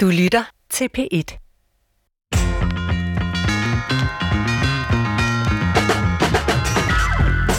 Du 0.00 0.06
lytter 0.06 0.44
til 0.70 0.88
P1. 0.98 1.08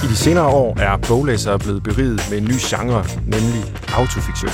I 0.04 0.08
de 0.08 0.16
senere 0.16 0.48
år 0.48 0.80
er 0.80 0.98
boglæsere 1.08 1.60
blevet 1.60 1.83
beriget 1.83 2.22
med 2.30 2.38
en 2.38 2.44
ny 2.44 2.58
genre, 2.60 3.06
nemlig 3.25 3.64
autofiktion. 3.94 4.52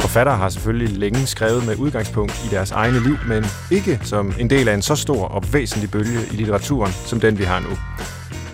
Forfattere 0.00 0.36
har 0.36 0.48
selvfølgelig 0.48 0.96
længe 0.98 1.26
skrevet 1.26 1.66
med 1.66 1.76
udgangspunkt 1.76 2.44
i 2.44 2.48
deres 2.54 2.70
egne 2.70 3.00
liv, 3.02 3.16
men 3.28 3.44
ikke 3.70 4.00
som 4.02 4.32
en 4.38 4.50
del 4.50 4.68
af 4.68 4.74
en 4.74 4.82
så 4.82 4.96
stor 4.96 5.24
og 5.28 5.42
væsentlig 5.52 5.90
bølge 5.90 6.20
i 6.32 6.36
litteraturen, 6.36 6.92
som 6.92 7.20
den 7.20 7.38
vi 7.38 7.44
har 7.44 7.60
nu. 7.60 7.70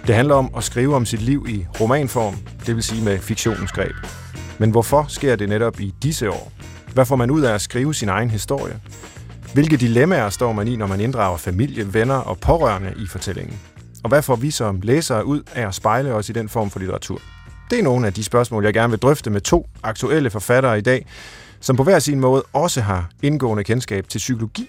Det 0.07 0.15
handler 0.15 0.35
om 0.35 0.51
at 0.57 0.65
skrive 0.65 0.97
om 0.97 1.07
sit 1.07 1.23
liv 1.23 1.47
i 1.49 1.67
romanform, 1.81 2.37
det 2.67 2.75
vil 2.75 2.83
sige 2.83 3.05
med 3.05 3.19
fiktionens 3.19 3.73
greb. 3.73 3.97
Men 4.59 4.71
hvorfor 4.71 5.07
sker 5.09 5.37
det 5.37 5.49
netop 5.49 5.81
i 5.81 5.95
disse 6.03 6.31
år? 6.31 6.53
Hvad 6.95 7.05
får 7.05 7.17
man 7.17 7.31
ud 7.31 7.43
af 7.43 7.55
at 7.55 7.61
skrive 7.61 7.95
sin 7.95 8.09
egen 8.09 8.31
historie? 8.31 8.81
Hvilke 9.55 9.77
dilemmaer 9.77 10.31
står 10.31 10.53
man 10.53 10.69
i, 10.69 10.77
når 10.77 10.87
man 10.87 11.01
inddrager 11.01 11.37
familie, 11.37 11.95
venner 11.95 12.15
og 12.15 12.39
pårørende 12.39 12.95
i 12.97 13.07
fortællingen? 13.07 13.61
Og 14.05 14.09
hvad 14.09 14.23
får 14.23 14.37
vi 14.37 14.51
som 14.51 14.81
læsere 14.83 15.27
ud 15.27 15.43
af 15.55 15.67
at 15.67 15.75
spejle 15.75 16.15
os 16.15 16.29
i 16.29 16.33
den 16.33 16.49
form 16.49 16.71
for 16.71 16.79
litteratur? 16.79 17.21
Det 17.71 17.79
er 17.79 17.83
nogle 17.83 18.07
af 18.07 18.13
de 18.13 18.25
spørgsmål, 18.25 18.65
jeg 18.65 18.75
gerne 18.75 18.91
vil 18.91 18.99
drøfte 18.99 19.31
med 19.31 19.41
to 19.41 19.69
aktuelle 19.83 20.31
forfattere 20.31 20.79
i 20.79 20.81
dag, 20.81 21.07
som 21.61 21.77
på 21.77 21.85
hver 21.85 21.99
sin 21.99 22.21
måde 22.21 22.45
også 22.53 22.81
har 22.81 23.11
indgående 23.23 23.65
kendskab 23.65 24.09
til 24.09 24.19
psykologi. 24.19 24.69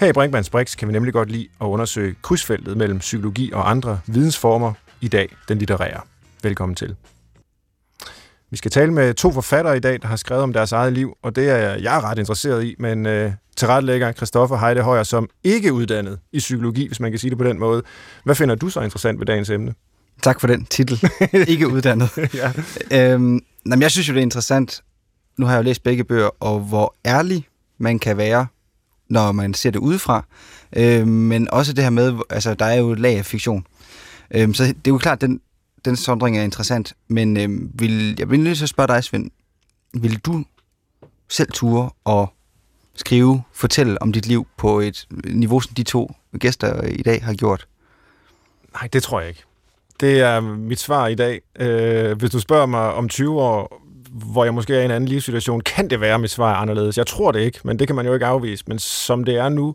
Her 0.00 0.06
i 0.06 0.12
Brinkmanns 0.12 0.50
Brix 0.50 0.76
kan 0.76 0.88
vi 0.88 0.92
nemlig 0.92 1.12
godt 1.12 1.30
lide 1.30 1.48
at 1.60 1.66
undersøge 1.66 2.14
krydsfeltet 2.22 2.76
mellem 2.76 2.98
psykologi 2.98 3.52
og 3.52 3.70
andre 3.70 4.00
vidensformer, 4.06 4.72
i 5.00 5.08
dag 5.08 5.36
den 5.48 5.58
litterære. 5.58 6.00
Velkommen 6.42 6.76
til. 6.76 6.96
Vi 8.50 8.56
skal 8.56 8.70
tale 8.70 8.92
med 8.92 9.14
to 9.14 9.32
forfattere 9.32 9.76
i 9.76 9.80
dag, 9.80 10.02
der 10.02 10.08
har 10.08 10.16
skrevet 10.16 10.42
om 10.42 10.52
deres 10.52 10.72
eget 10.72 10.92
liv, 10.92 11.16
og 11.22 11.36
det 11.36 11.50
er 11.50 11.74
jeg 11.74 12.02
ret 12.02 12.18
interesseret 12.18 12.64
i, 12.64 12.74
men 12.78 13.06
øh, 13.06 13.32
tilrettelægger 13.56 14.12
Christoffer 14.12 14.56
Heide 14.56 14.82
Højer, 14.82 15.02
som 15.02 15.28
ikke 15.44 15.68
er 15.68 15.72
uddannet 15.72 16.18
i 16.32 16.38
psykologi, 16.38 16.86
hvis 16.86 17.00
man 17.00 17.10
kan 17.10 17.18
sige 17.18 17.30
det 17.30 17.38
på 17.38 17.44
den 17.44 17.58
måde. 17.58 17.82
Hvad 18.24 18.34
finder 18.34 18.54
du 18.54 18.68
så 18.68 18.80
interessant 18.80 19.18
ved 19.18 19.26
dagens 19.26 19.50
emne? 19.50 19.74
Tak 20.22 20.40
for 20.40 20.46
den 20.46 20.64
titel. 20.64 21.10
ikke 21.48 21.68
uddannet. 21.68 22.10
ja. 22.34 22.52
øhm, 23.12 23.40
jamen, 23.66 23.82
jeg 23.82 23.90
synes 23.90 24.08
jo, 24.08 24.14
det 24.14 24.18
er 24.18 24.22
interessant. 24.22 24.82
Nu 25.38 25.46
har 25.46 25.52
jeg 25.52 25.58
jo 25.58 25.64
læst 25.64 25.82
begge 25.82 26.04
bøger, 26.04 26.30
og 26.40 26.60
hvor 26.60 26.94
ærlig 27.06 27.46
man 27.78 27.98
kan 27.98 28.16
være, 28.16 28.46
når 29.10 29.32
man 29.32 29.54
ser 29.54 29.70
det 29.70 29.78
udefra. 29.78 30.24
Øhm, 30.76 31.08
men 31.08 31.50
også 31.50 31.72
det 31.72 31.84
her 31.84 31.90
med, 31.90 32.14
altså 32.30 32.54
der 32.54 32.64
er 32.64 32.74
jo 32.74 32.90
et 32.90 33.00
lag 33.00 33.18
af 33.18 33.26
fiktion. 33.26 33.66
Øhm, 34.34 34.54
så 34.54 34.64
det 34.64 34.70
er 34.70 34.74
jo 34.88 34.98
klart, 34.98 35.20
den, 35.20 35.40
den 35.88 35.96
sondring 35.96 36.38
er 36.38 36.42
interessant, 36.42 36.94
men 37.08 37.36
øh, 37.36 37.80
vil, 37.80 38.14
jeg 38.18 38.30
vil 38.30 38.40
lige 38.40 38.56
så 38.56 38.66
spørge 38.66 38.86
dig, 38.86 39.04
Svend. 39.04 39.30
Vil 39.94 40.18
du 40.18 40.44
selv 41.28 41.52
ture 41.52 41.90
og 42.04 42.32
skrive, 42.94 43.42
fortælle 43.52 44.02
om 44.02 44.12
dit 44.12 44.26
liv 44.26 44.46
på 44.56 44.80
et 44.80 45.06
niveau, 45.24 45.60
som 45.60 45.74
de 45.74 45.82
to 45.82 46.14
gæster 46.38 46.82
i 46.82 47.02
dag 47.02 47.24
har 47.24 47.34
gjort? 47.34 47.66
Nej, 48.72 48.88
det 48.92 49.02
tror 49.02 49.20
jeg 49.20 49.28
ikke. 49.28 49.42
Det 50.00 50.20
er 50.20 50.40
mit 50.40 50.80
svar 50.80 51.06
i 51.06 51.14
dag. 51.14 51.40
Øh, 51.58 52.18
hvis 52.18 52.30
du 52.30 52.40
spørger 52.40 52.66
mig 52.66 52.92
om 52.92 53.08
20 53.08 53.40
år, 53.40 53.82
hvor 54.10 54.44
jeg 54.44 54.54
måske 54.54 54.76
er 54.76 54.80
i 54.80 54.84
en 54.84 54.90
anden 54.90 55.08
livssituation, 55.08 55.60
kan 55.60 55.90
det 55.90 56.00
være, 56.00 56.14
at 56.14 56.20
mit 56.20 56.30
svar 56.30 56.52
er 56.52 56.56
anderledes. 56.56 56.98
Jeg 56.98 57.06
tror 57.06 57.32
det 57.32 57.40
ikke, 57.40 57.60
men 57.64 57.78
det 57.78 57.86
kan 57.86 57.96
man 57.96 58.06
jo 58.06 58.14
ikke 58.14 58.26
afvise. 58.26 58.64
Men 58.66 58.78
som 58.78 59.24
det 59.24 59.36
er 59.36 59.48
nu, 59.48 59.74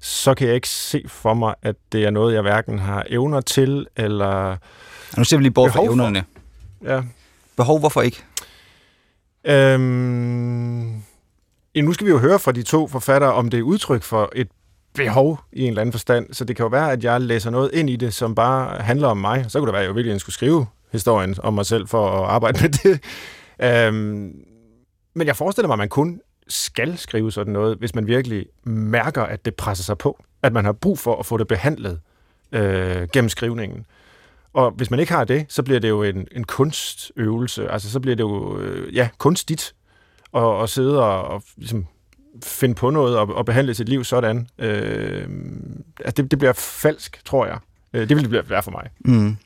så 0.00 0.34
kan 0.34 0.46
jeg 0.46 0.54
ikke 0.54 0.68
se 0.68 1.04
for 1.06 1.34
mig, 1.34 1.54
at 1.62 1.76
det 1.92 2.04
er 2.04 2.10
noget, 2.10 2.34
jeg 2.34 2.42
hverken 2.42 2.78
har 2.78 3.04
evner 3.08 3.40
til, 3.40 3.86
eller 3.96 4.56
nu 5.16 5.24
ser 5.24 5.36
vi 5.36 5.42
lige 5.42 5.52
bort 5.52 5.72
fra 5.72 5.84
evnerne. 5.84 6.24
Ja. 6.84 7.02
Behov, 7.56 7.78
hvorfor 7.78 8.02
ikke? 8.02 8.24
Øhm, 9.44 10.94
ja, 11.74 11.80
nu 11.80 11.92
skal 11.92 12.06
vi 12.06 12.10
jo 12.10 12.18
høre 12.18 12.38
fra 12.38 12.52
de 12.52 12.62
to 12.62 12.88
forfattere, 12.88 13.32
om 13.32 13.50
det 13.50 13.58
er 13.58 13.62
udtryk 13.62 14.02
for 14.02 14.32
et 14.34 14.48
behov 14.94 15.40
i 15.52 15.62
en 15.62 15.68
eller 15.68 15.80
anden 15.80 15.92
forstand. 15.92 16.34
Så 16.34 16.44
det 16.44 16.56
kan 16.56 16.62
jo 16.64 16.68
være, 16.68 16.92
at 16.92 17.04
jeg 17.04 17.20
læser 17.20 17.50
noget 17.50 17.70
ind 17.74 17.90
i 17.90 17.96
det, 17.96 18.14
som 18.14 18.34
bare 18.34 18.82
handler 18.82 19.08
om 19.08 19.16
mig. 19.16 19.44
Så 19.48 19.58
kunne 19.58 19.66
det 19.66 19.72
være, 19.72 19.82
at 19.82 19.88
jeg 19.88 19.96
virkelig 19.96 20.20
skulle 20.20 20.34
skrive 20.34 20.66
historien 20.92 21.36
om 21.42 21.54
mig 21.54 21.66
selv 21.66 21.88
for 21.88 22.22
at 22.22 22.30
arbejde 22.30 22.58
med 22.62 22.70
det. 22.70 23.00
Øhm, 23.62 24.32
men 25.14 25.26
jeg 25.26 25.36
forestiller 25.36 25.66
mig, 25.66 25.74
at 25.74 25.78
man 25.78 25.88
kun 25.88 26.20
skal 26.50 26.98
skrive 26.98 27.32
sådan 27.32 27.52
noget, 27.52 27.78
hvis 27.78 27.94
man 27.94 28.06
virkelig 28.06 28.46
mærker, 28.64 29.22
at 29.22 29.44
det 29.44 29.54
presser 29.54 29.84
sig 29.84 29.98
på. 29.98 30.24
At 30.42 30.52
man 30.52 30.64
har 30.64 30.72
brug 30.72 30.98
for 30.98 31.16
at 31.16 31.26
få 31.26 31.36
det 31.36 31.48
behandlet 31.48 32.00
øh, 32.52 33.08
gennem 33.12 33.28
skrivningen. 33.28 33.86
Og 34.52 34.70
hvis 34.70 34.90
man 34.90 35.00
ikke 35.00 35.12
har 35.12 35.24
det, 35.24 35.46
så 35.48 35.62
bliver 35.62 35.80
det 35.80 35.88
jo 35.88 36.02
en, 36.02 36.26
en 36.32 36.44
kunstøvelse. 36.44 37.70
Altså, 37.70 37.90
så 37.90 38.00
bliver 38.00 38.16
det 38.16 38.22
jo, 38.22 38.58
øh, 38.58 38.94
ja, 38.94 39.08
kunstigt 39.18 39.74
at, 40.34 40.62
at 40.62 40.70
sidde 40.70 41.04
og, 41.04 41.22
og 41.22 41.42
ligesom, 41.56 41.86
finde 42.44 42.74
på 42.74 42.90
noget 42.90 43.18
og, 43.18 43.34
og 43.34 43.46
behandle 43.46 43.74
sit 43.74 43.88
liv 43.88 44.04
sådan. 44.04 44.48
Øh, 44.58 45.28
altså, 45.98 46.22
det, 46.22 46.30
det 46.30 46.38
bliver 46.38 46.52
falsk, 46.52 47.24
tror 47.24 47.46
jeg. 47.46 47.58
Øh, 47.92 48.08
det 48.08 48.16
vil 48.16 48.30
det 48.30 48.50
være 48.50 48.62
for 48.62 48.70
mig. 48.70 48.90
Mm. 49.00 49.36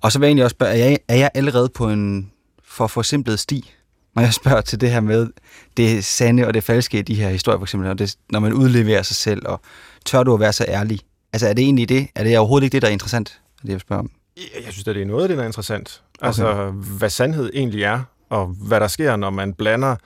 Og 0.00 0.12
så 0.12 0.18
vil 0.18 0.26
jeg 0.26 0.30
egentlig 0.30 0.44
også 0.44 0.54
spørge, 0.54 0.72
er 0.72 0.88
jeg, 0.88 0.98
er 1.08 1.16
jeg 1.16 1.30
allerede 1.34 1.68
på 1.68 1.88
en 1.88 2.32
for 2.64 2.86
forsimplet 2.86 3.38
sti, 3.38 3.74
når 4.14 4.22
jeg 4.22 4.34
spørger 4.34 4.60
til 4.60 4.80
det 4.80 4.90
her 4.90 5.00
med 5.00 5.28
det 5.76 6.04
sande 6.04 6.46
og 6.46 6.54
det 6.54 6.64
falske 6.64 6.98
i 6.98 7.02
de 7.02 7.14
her 7.14 7.28
historier, 7.28 7.58
for 7.58 7.64
eksempel, 7.64 7.86
når, 7.86 7.94
det, 7.94 8.16
når 8.30 8.40
man 8.40 8.52
udleverer 8.52 9.02
sig 9.02 9.16
selv, 9.16 9.42
og 9.46 9.60
tør 10.04 10.22
du 10.22 10.34
at 10.34 10.40
være 10.40 10.52
så 10.52 10.64
ærlig? 10.68 11.00
Altså, 11.32 11.48
er 11.48 11.52
det 11.52 11.62
egentlig 11.62 11.88
det? 11.88 12.08
Er 12.14 12.24
det 12.24 12.38
overhovedet 12.38 12.64
ikke 12.64 12.72
det, 12.72 12.82
der 12.82 12.88
er 12.88 12.92
interessant, 12.92 13.40
det 13.62 13.68
jeg 13.68 13.80
spørger 13.80 14.02
om? 14.02 14.10
Jeg 14.36 14.72
synes, 14.72 14.88
at 14.88 14.94
det 14.94 15.02
er 15.02 15.06
noget 15.06 15.22
af 15.22 15.28
det, 15.28 15.36
der 15.36 15.42
er 15.42 15.46
interessant. 15.46 16.02
Okay. 16.18 16.26
Altså, 16.26 16.70
hvad 16.70 17.10
sandhed 17.10 17.50
egentlig 17.54 17.82
er, 17.82 18.02
og 18.28 18.46
hvad 18.46 18.80
der 18.80 18.88
sker, 18.88 19.16
når 19.16 19.30
man 19.30 19.54
blander 19.54 19.96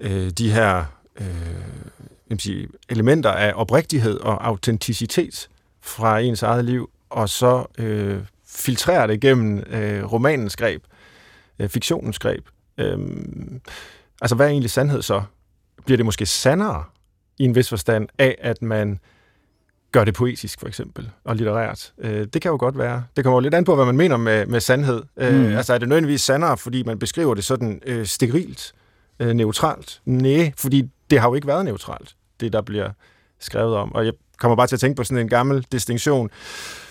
øh, 0.00 0.30
de 0.30 0.52
her 0.52 0.84
øh, 1.20 1.26
jeg 2.30 2.40
sige, 2.40 2.68
elementer 2.88 3.30
af 3.30 3.52
oprigtighed 3.56 4.20
og 4.20 4.46
autenticitet 4.46 5.48
fra 5.80 6.18
ens 6.18 6.42
eget 6.42 6.64
liv, 6.64 6.90
og 7.10 7.28
så 7.28 7.66
øh, 7.78 8.20
filtrerer 8.46 9.06
det 9.06 9.20
gennem 9.20 9.58
øh, 9.58 10.12
romanens 10.12 10.56
greb, 10.56 10.82
øh, 11.58 11.68
fiktionens 11.68 12.18
greb. 12.18 12.46
Øh, 12.78 12.98
altså, 14.20 14.36
hvad 14.36 14.46
er 14.46 14.50
egentlig 14.50 14.70
sandhed 14.70 15.02
så? 15.02 15.22
Bliver 15.84 15.96
det 15.96 16.06
måske 16.06 16.26
sandere 16.26 16.84
i 17.38 17.44
en 17.44 17.54
vis 17.54 17.68
forstand 17.68 18.08
af, 18.18 18.38
at 18.40 18.62
man 18.62 19.00
gør 19.92 20.04
det 20.04 20.14
poetisk, 20.14 20.60
for 20.60 20.66
eksempel, 20.66 21.10
og 21.24 21.36
litterært. 21.36 21.92
Øh, 21.98 22.26
det 22.32 22.42
kan 22.42 22.50
jo 22.50 22.56
godt 22.60 22.78
være. 22.78 23.04
Det 23.16 23.24
kommer 23.24 23.36
jo 23.36 23.40
lidt 23.40 23.54
an 23.54 23.64
på, 23.64 23.74
hvad 23.74 23.84
man 23.84 23.96
mener 23.96 24.16
med, 24.16 24.46
med 24.46 24.60
sandhed. 24.60 25.02
Øh, 25.16 25.34
mm. 25.34 25.56
Altså, 25.56 25.74
er 25.74 25.78
det 25.78 25.88
nødvendigvis 25.88 26.20
sandere, 26.20 26.56
fordi 26.56 26.82
man 26.82 26.98
beskriver 26.98 27.34
det 27.34 27.44
sådan 27.44 27.80
øh, 27.86 28.06
sterilt, 28.06 28.72
øh, 29.20 29.28
neutralt? 29.28 30.00
Nej, 30.04 30.52
fordi 30.56 30.90
det 31.10 31.20
har 31.20 31.28
jo 31.28 31.34
ikke 31.34 31.46
været 31.46 31.64
neutralt, 31.64 32.16
det 32.40 32.52
der 32.52 32.60
bliver 32.62 32.90
skrevet 33.40 33.74
om. 33.76 33.94
Og 33.94 34.04
jeg 34.04 34.12
kommer 34.38 34.56
bare 34.56 34.66
til 34.66 34.76
at 34.76 34.80
tænke 34.80 34.96
på 34.96 35.04
sådan 35.04 35.18
en 35.18 35.28
gammel 35.28 35.66
distinktion 35.72 36.30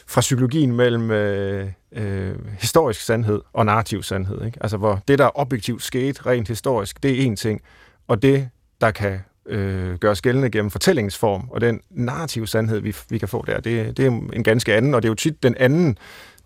fra 0.07 0.21
psykologien 0.21 0.71
mellem 0.71 1.11
øh, 1.11 1.67
øh, 1.91 2.35
historisk 2.59 3.01
sandhed 3.01 3.41
og 3.53 3.65
narrativ 3.65 4.03
sandhed. 4.03 4.45
Ikke? 4.45 4.57
Altså, 4.61 4.77
hvor 4.77 5.01
det, 5.07 5.19
der 5.19 5.39
objektivt 5.39 5.83
skete 5.83 6.25
rent 6.25 6.47
historisk, 6.47 7.03
det 7.03 7.11
er 7.11 7.31
én 7.31 7.35
ting, 7.35 7.61
og 8.07 8.21
det, 8.21 8.49
der 8.81 8.91
kan 8.91 9.19
øh, 9.45 9.95
gøres 9.95 10.21
gældende 10.21 10.49
gennem 10.49 10.71
fortællingsform, 10.71 11.47
og 11.51 11.61
den 11.61 11.81
narrative 11.89 12.47
sandhed, 12.47 12.79
vi, 12.79 12.95
vi 13.09 13.17
kan 13.17 13.27
få 13.27 13.45
der, 13.47 13.59
det, 13.59 13.97
det 13.97 14.05
er 14.05 14.11
en 14.33 14.43
ganske 14.43 14.75
anden, 14.75 14.93
og 14.93 15.01
det 15.01 15.07
er 15.07 15.11
jo 15.11 15.15
tit 15.15 15.43
den 15.43 15.55
anden, 15.57 15.97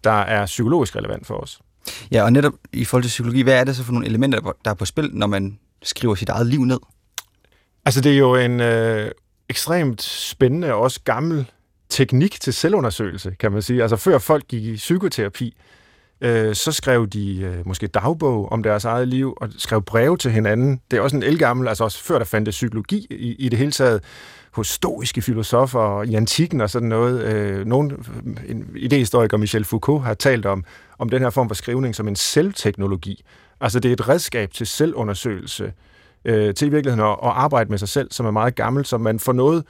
der 0.03 0.21
er 0.21 0.45
psykologisk 0.45 0.95
relevant 0.95 1.27
for 1.27 1.35
os. 1.35 1.61
Ja, 2.11 2.23
og 2.23 2.33
netop 2.33 2.53
i 2.73 2.85
forhold 2.85 3.03
til 3.03 3.09
psykologi, 3.09 3.41
hvad 3.41 3.59
er 3.59 3.63
det 3.63 3.75
så 3.75 3.83
for 3.83 3.91
nogle 3.91 4.07
elementer, 4.07 4.39
der 4.65 4.71
er 4.71 4.75
på 4.75 4.85
spil, 4.85 5.09
når 5.13 5.27
man 5.27 5.59
skriver 5.83 6.15
sit 6.15 6.29
eget 6.29 6.47
liv 6.47 6.63
ned? 6.63 6.79
Altså, 7.85 8.01
det 8.01 8.11
er 8.11 8.17
jo 8.17 8.35
en 8.35 8.59
øh, 8.59 9.11
ekstremt 9.49 10.01
spændende 10.01 10.73
og 10.73 10.81
også 10.81 10.99
gammel 11.03 11.51
teknik 11.91 12.41
til 12.41 12.53
selvundersøgelse, 12.53 13.35
kan 13.39 13.51
man 13.51 13.61
sige. 13.61 13.81
Altså, 13.81 13.95
før 13.95 14.17
folk 14.17 14.47
gik 14.47 14.63
i 14.63 14.75
psykoterapi, 14.75 15.55
øh, 16.21 16.55
så 16.55 16.71
skrev 16.71 17.07
de 17.07 17.41
øh, 17.41 17.67
måske 17.67 17.87
dagbog 17.87 18.51
om 18.51 18.63
deres 18.63 18.85
eget 18.85 19.07
liv, 19.07 19.37
og 19.41 19.49
skrev 19.57 19.81
breve 19.81 20.17
til 20.17 20.31
hinanden. 20.31 20.81
Det 20.91 20.97
er 20.97 21.01
også 21.01 21.15
en 21.15 21.23
elgammel, 21.23 21.67
altså 21.67 21.83
også 21.83 22.03
før 22.03 22.17
der 22.17 22.25
fandt 22.25 22.45
det 22.45 22.51
psykologi 22.51 23.07
i, 23.09 23.35
i 23.35 23.49
det 23.49 23.59
hele 23.59 23.71
taget, 23.71 24.03
hos 24.51 24.67
stoiske 24.67 25.21
filosofer 25.21 26.03
i 26.03 26.15
antikken 26.15 26.61
og 26.61 26.69
sådan 26.69 26.89
noget. 26.89 27.23
Øh, 27.23 27.65
nogen, 27.65 28.05
en 28.47 28.69
idehistoriker, 28.75 29.37
Michel 29.37 29.65
Foucault, 29.65 30.03
har 30.03 30.13
talt 30.13 30.45
om, 30.45 30.63
om 30.99 31.09
den 31.09 31.21
her 31.21 31.29
form 31.29 31.47
for 31.47 31.55
skrivning 31.55 31.95
som 31.95 32.07
en 32.07 32.15
selvteknologi. 32.15 33.23
Altså 33.61 33.79
det 33.79 33.89
er 33.89 33.93
et 33.93 34.09
redskab 34.09 34.53
til 34.53 34.67
selvundersøgelse, 34.67 35.73
øh, 36.25 36.53
til 36.53 36.67
i 36.67 36.71
virkeligheden 36.71 37.05
at, 37.05 37.17
at 37.23 37.29
arbejde 37.29 37.69
med 37.69 37.77
sig 37.77 37.89
selv, 37.89 38.11
som 38.11 38.25
er 38.25 38.31
meget 38.31 38.55
gammelt, 38.55 38.87
så 38.87 38.97
man 38.97 39.19
får 39.19 39.33
noget 39.33 39.63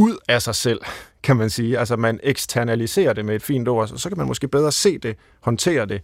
ud 0.00 0.16
af 0.28 0.42
sig 0.42 0.54
selv, 0.54 0.80
kan 1.22 1.36
man 1.36 1.50
sige. 1.50 1.78
Altså 1.78 1.96
man 1.96 2.20
eksternaliserer 2.22 3.12
det 3.12 3.24
med 3.24 3.36
et 3.36 3.42
fint 3.42 3.68
ord, 3.68 3.88
så 3.88 4.08
kan 4.08 4.18
man 4.18 4.26
måske 4.26 4.48
bedre 4.48 4.72
se 4.72 4.98
det, 4.98 5.16
håndtere 5.40 5.86
det, 5.86 6.00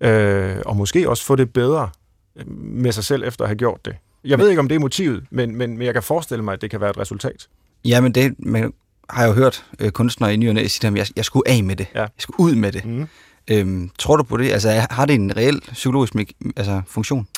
øh, 0.00 0.56
og 0.66 0.76
måske 0.76 1.08
også 1.08 1.24
få 1.24 1.36
det 1.36 1.52
bedre 1.52 1.90
øh, 2.36 2.50
med 2.50 2.92
sig 2.92 3.04
selv 3.04 3.24
efter 3.24 3.44
at 3.44 3.48
have 3.48 3.56
gjort 3.56 3.84
det. 3.84 3.96
Jeg 4.24 4.38
ved 4.38 4.48
ikke, 4.48 4.60
om 4.60 4.68
det 4.68 4.74
er 4.74 4.78
motivet, 4.78 5.24
men, 5.30 5.56
men, 5.56 5.78
men 5.78 5.86
jeg 5.86 5.94
kan 5.94 6.02
forestille 6.02 6.44
mig, 6.44 6.52
at 6.52 6.60
det 6.60 6.70
kan 6.70 6.80
være 6.80 6.90
et 6.90 6.98
resultat. 6.98 7.48
Ja, 7.84 8.00
men 8.00 8.12
det 8.12 8.34
man 8.38 8.72
har 9.10 9.22
jeg 9.22 9.28
jo 9.28 9.34
hørt 9.34 9.64
øh, 9.78 9.90
kunstnere 9.90 10.34
i 10.34 10.36
nyerne 10.36 10.68
sige, 10.68 10.88
at 10.88 10.96
jeg, 10.96 11.06
jeg 11.16 11.24
skulle 11.24 11.50
af 11.50 11.64
med 11.64 11.76
det. 11.76 11.86
Ja. 11.94 12.00
Jeg 12.00 12.10
skulle 12.18 12.40
ud 12.40 12.54
med 12.54 12.72
det. 12.72 12.84
Mm. 12.84 13.08
Øhm, 13.50 13.90
tror 13.98 14.16
du 14.16 14.22
på 14.22 14.36
det? 14.36 14.52
Altså, 14.52 14.86
har 14.90 15.06
det 15.06 15.14
en 15.14 15.36
reel 15.36 15.60
psykologisk 15.72 16.14
altså, 16.56 16.82
funktion? 16.86 17.28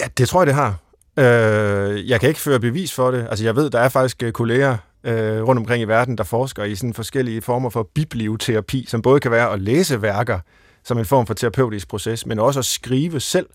Ja, 0.00 0.04
det 0.18 0.28
tror 0.28 0.40
jeg, 0.40 0.46
det 0.46 0.54
har. 0.54 0.78
Øh, 1.18 2.08
jeg 2.08 2.20
kan 2.20 2.28
ikke 2.28 2.40
føre 2.40 2.60
bevis 2.60 2.94
for 2.94 3.10
det. 3.10 3.26
Altså, 3.30 3.44
jeg 3.44 3.56
ved, 3.56 3.70
der 3.70 3.80
er 3.80 3.88
faktisk 3.88 4.22
øh, 4.22 4.32
kolleger 4.32 4.76
øh, 5.04 5.42
rundt 5.42 5.58
omkring 5.58 5.82
i 5.82 5.84
verden, 5.84 6.18
der 6.18 6.24
forsker 6.24 6.64
i 6.64 6.74
sådan 6.74 6.94
forskellige 6.94 7.42
former 7.42 7.70
for 7.70 7.82
biblioterapi, 7.94 8.84
som 8.88 9.02
både 9.02 9.20
kan 9.20 9.30
være 9.30 9.52
at 9.52 9.60
læse 9.60 10.02
værker 10.02 10.38
som 10.84 10.98
en 10.98 11.04
form 11.04 11.26
for 11.26 11.34
terapeutisk 11.34 11.88
proces, 11.88 12.26
men 12.26 12.38
også 12.38 12.60
at 12.60 12.64
skrive 12.64 13.20
selv. 13.20 13.46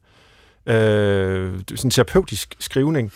Øh, 0.65 1.59
sådan 1.75 1.91
terapeutisk 1.91 2.55
skrivning, 2.59 3.13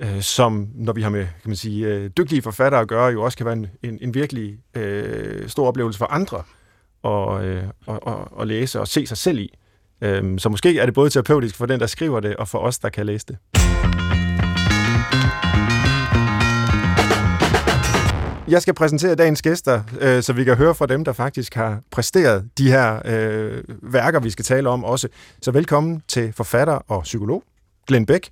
øh, 0.00 0.20
som, 0.20 0.68
når 0.74 0.92
vi 0.92 1.02
har 1.02 1.10
med 1.10 1.24
kan 1.24 1.50
man 1.50 1.56
sige, 1.56 1.86
øh, 1.86 2.10
dygtige 2.16 2.42
forfattere 2.42 2.80
at 2.80 2.88
gøre, 2.88 3.06
jo 3.06 3.22
også 3.22 3.36
kan 3.36 3.46
være 3.46 3.52
en, 3.52 3.66
en, 3.82 3.98
en 4.02 4.14
virkelig 4.14 4.58
øh, 4.74 5.48
stor 5.48 5.68
oplevelse 5.68 5.98
for 5.98 6.06
andre 6.06 6.42
at, 7.04 7.44
øh, 7.44 7.62
at, 7.88 7.98
at, 8.06 8.14
at 8.40 8.46
læse 8.46 8.80
og 8.80 8.88
se 8.88 9.06
sig 9.06 9.16
selv 9.16 9.38
i. 9.38 9.58
Øh, 10.00 10.38
så 10.38 10.48
måske 10.48 10.78
er 10.78 10.86
det 10.86 10.94
både 10.94 11.10
terapeutisk 11.10 11.56
for 11.56 11.66
den, 11.66 11.80
der 11.80 11.86
skriver 11.86 12.20
det, 12.20 12.36
og 12.36 12.48
for 12.48 12.58
os, 12.58 12.78
der 12.78 12.88
kan 12.88 13.06
læse 13.06 13.26
det. 13.26 13.36
Jeg 18.48 18.62
skal 18.62 18.74
præsentere 18.74 19.14
dagens 19.14 19.42
gæster, 19.42 19.82
øh, 20.00 20.22
så 20.22 20.32
vi 20.32 20.44
kan 20.44 20.56
høre 20.56 20.74
fra 20.74 20.86
dem, 20.86 21.04
der 21.04 21.12
faktisk 21.12 21.54
har 21.54 21.80
præsteret 21.90 22.48
de 22.58 22.70
her 22.70 23.00
øh, 23.04 23.62
værker, 23.82 24.20
vi 24.20 24.30
skal 24.30 24.44
tale 24.44 24.68
om 24.68 24.84
også. 24.84 25.08
Så 25.42 25.50
velkommen 25.50 26.02
til 26.08 26.32
forfatter 26.32 26.74
og 26.74 27.02
psykolog, 27.02 27.42
Glenn 27.86 28.06
Beck. 28.06 28.28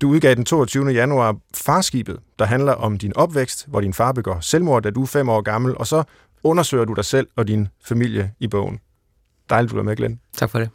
Du 0.00 0.08
udgav 0.08 0.34
den 0.34 0.44
22. 0.44 0.90
januar 0.90 1.36
Farskibet, 1.54 2.18
der 2.38 2.44
handler 2.44 2.72
om 2.72 2.98
din 2.98 3.16
opvækst, 3.16 3.66
hvor 3.68 3.80
din 3.80 3.94
far 3.94 4.12
begår 4.12 4.40
selvmord, 4.40 4.82
da 4.82 4.90
du 4.90 5.02
er 5.02 5.06
fem 5.06 5.28
år 5.28 5.40
gammel, 5.40 5.78
og 5.78 5.86
så 5.86 6.02
undersøger 6.44 6.84
du 6.84 6.92
dig 6.92 7.04
selv 7.04 7.28
og 7.36 7.48
din 7.48 7.68
familie 7.84 8.32
i 8.40 8.48
bogen. 8.48 8.80
Dejligt, 9.50 9.72
du 9.72 9.78
er 9.78 9.82
med, 9.82 9.96
Glenn. 9.96 10.20
Tak 10.36 10.50
for 10.50 10.58
det. 10.58 10.70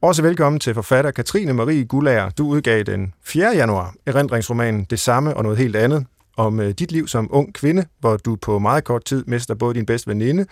Også 0.00 0.22
velkommen 0.22 0.60
til 0.60 0.74
forfatter 0.74 1.10
Katrine 1.10 1.52
Marie 1.52 1.84
Gullager. 1.84 2.30
Du 2.30 2.46
udgav 2.48 2.82
den 2.82 3.14
4. 3.24 3.50
januar 3.56 3.94
erindringsromanen 4.06 4.84
Det 4.84 5.00
samme 5.00 5.36
og 5.36 5.42
noget 5.42 5.58
helt 5.58 5.76
andet, 5.76 6.06
om 6.36 6.60
øh, 6.60 6.70
dit 6.70 6.92
liv 6.92 7.08
som 7.08 7.28
ung 7.30 7.54
kvinde, 7.54 7.86
hvor 8.00 8.16
du 8.16 8.36
på 8.36 8.58
meget 8.58 8.84
kort 8.84 9.04
tid 9.04 9.24
mister 9.26 9.54
både 9.54 9.74
din 9.74 9.86
bedste 9.86 10.10
veninde 10.10 10.46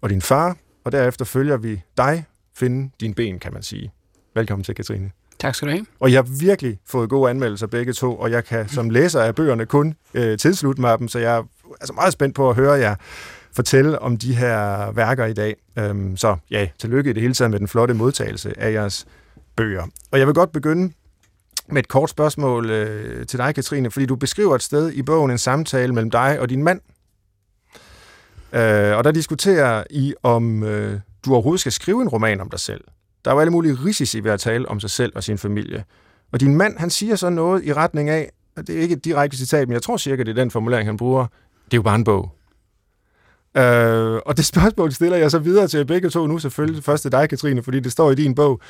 og 0.00 0.10
din 0.10 0.22
far, 0.22 0.56
og 0.84 0.92
derefter 0.92 1.24
følger 1.24 1.56
vi 1.56 1.82
dig 1.96 2.24
finde 2.56 2.90
din 3.00 3.14
ben, 3.14 3.38
kan 3.38 3.52
man 3.52 3.62
sige. 3.62 3.92
Velkommen 4.34 4.64
til, 4.64 4.74
Katrine. 4.74 5.10
Tak 5.38 5.54
skal 5.54 5.68
du 5.68 5.72
have. 5.72 5.86
Og 6.00 6.12
jeg 6.12 6.18
har 6.18 6.40
virkelig 6.40 6.78
fået 6.86 7.10
gode 7.10 7.30
anmeldelser 7.30 7.66
begge 7.66 7.92
to, 7.92 8.16
og 8.16 8.30
jeg 8.30 8.44
kan 8.44 8.68
som 8.68 8.90
læser 8.90 9.22
af 9.22 9.34
bøgerne 9.34 9.66
kun 9.66 9.94
øh, 10.14 10.38
tilslutte 10.38 10.80
mig 10.80 10.98
dem, 10.98 11.08
så 11.08 11.18
jeg 11.18 11.36
er 11.36 11.42
altså 11.80 11.92
meget 11.92 12.12
spændt 12.12 12.34
på 12.34 12.50
at 12.50 12.56
høre 12.56 12.72
jer 12.72 12.94
fortælle 13.58 13.98
om 13.98 14.16
de 14.16 14.34
her 14.34 14.90
værker 14.92 15.26
i 15.26 15.32
dag. 15.32 15.56
Øhm, 15.78 16.16
så 16.16 16.36
ja, 16.50 16.68
tillykke 16.78 17.10
i 17.10 17.12
det 17.12 17.22
hele 17.22 17.34
taget 17.34 17.50
med 17.50 17.58
den 17.58 17.68
flotte 17.68 17.94
modtagelse 17.94 18.60
af 18.60 18.72
jeres 18.72 19.06
bøger. 19.56 19.86
Og 20.10 20.18
jeg 20.18 20.26
vil 20.26 20.34
godt 20.34 20.52
begynde 20.52 20.92
med 21.68 21.82
et 21.82 21.88
kort 21.88 22.10
spørgsmål 22.10 22.70
øh, 22.70 23.26
til 23.26 23.38
dig, 23.38 23.54
Katrine, 23.54 23.90
fordi 23.90 24.06
du 24.06 24.16
beskriver 24.16 24.54
et 24.54 24.62
sted 24.62 24.92
i 24.92 25.02
bogen 25.02 25.30
en 25.30 25.38
samtale 25.38 25.94
mellem 25.94 26.10
dig 26.10 26.40
og 26.40 26.50
din 26.50 26.62
mand. 26.62 26.80
Øh, 28.52 28.96
og 28.96 29.04
der 29.04 29.12
diskuterer 29.12 29.84
I, 29.90 30.14
om 30.22 30.62
øh, 30.62 31.00
du 31.24 31.32
overhovedet 31.32 31.60
skal 31.60 31.72
skrive 31.72 32.02
en 32.02 32.08
roman 32.08 32.40
om 32.40 32.50
dig 32.50 32.60
selv. 32.60 32.84
Der 33.24 33.30
er 33.30 33.34
jo 33.34 33.40
alle 33.40 33.50
mulige 33.50 33.74
risici 33.84 34.24
ved 34.24 34.30
at 34.30 34.40
tale 34.40 34.68
om 34.68 34.80
sig 34.80 34.90
selv 34.90 35.12
og 35.16 35.24
sin 35.24 35.38
familie. 35.38 35.84
Og 36.32 36.40
din 36.40 36.56
mand, 36.56 36.78
han 36.78 36.90
siger 36.90 37.16
så 37.16 37.30
noget 37.30 37.64
i 37.64 37.72
retning 37.72 38.10
af, 38.10 38.30
og 38.56 38.66
det 38.66 38.76
er 38.76 38.80
ikke 38.80 38.94
et 38.94 39.04
direkte 39.04 39.36
citat, 39.36 39.68
men 39.68 39.72
jeg 39.72 39.82
tror 39.82 39.96
cirka, 39.96 40.22
det 40.22 40.30
er 40.30 40.34
den 40.34 40.50
formulering, 40.50 40.88
han 40.88 40.96
bruger, 40.96 41.26
det 41.64 41.72
er 41.72 41.78
jo 41.78 41.82
bare 41.82 41.94
en 41.94 42.04
bog. 42.04 42.37
Øh, 43.56 44.20
og 44.26 44.36
det 44.36 44.44
spørgsmål 44.44 44.92
stiller 44.92 45.16
jeg 45.16 45.30
så 45.30 45.38
videre 45.38 45.68
til 45.68 45.84
begge 45.84 46.10
to 46.10 46.26
nu 46.26 46.38
selvfølgelig. 46.38 46.84
Først 46.84 47.02
til 47.02 47.12
dig, 47.12 47.28
Katrine, 47.28 47.62
fordi 47.62 47.80
det 47.80 47.92
står 47.92 48.10
i 48.10 48.14
din 48.14 48.34
bog. 48.34 48.60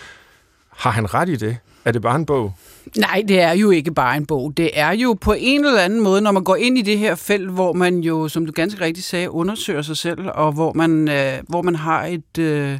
Har 0.71 0.91
han 0.91 1.15
ret 1.15 1.29
i 1.29 1.37
det? 1.37 1.57
Er 1.85 1.93
det 1.93 2.03
bare 2.03 2.17
en 2.17 2.27
bog? 2.27 2.55
Nej, 2.97 3.25
det 3.29 3.41
er 3.41 3.53
jo 3.53 3.71
ikke 3.71 3.95
bare 3.95 4.17
en 4.17 4.27
bog. 4.27 4.53
Det 4.57 4.71
er 4.75 4.91
jo 4.91 5.17
på 5.21 5.35
en 5.39 5.65
eller 5.65 5.81
anden 5.81 6.01
måde, 6.01 6.21
når 6.21 6.33
man 6.33 6.45
går 6.45 6.57
ind 6.57 6.79
i 6.79 6.83
det 6.83 6.99
her 6.99 7.15
felt, 7.15 7.51
hvor 7.51 7.73
man 7.73 7.99
jo, 7.99 8.29
som 8.29 8.47
du 8.47 8.53
ganske 8.53 8.81
rigtigt 8.81 9.07
sagde, 9.07 9.31
undersøger 9.31 9.83
sig 9.83 9.97
selv, 9.97 10.29
og 10.35 10.53
hvor 10.53 10.73
man, 10.73 11.09
øh, 11.09 11.33
hvor 11.49 11.63
man 11.63 11.75
har 11.75 12.07
et, 12.07 12.39
øh, 12.39 12.79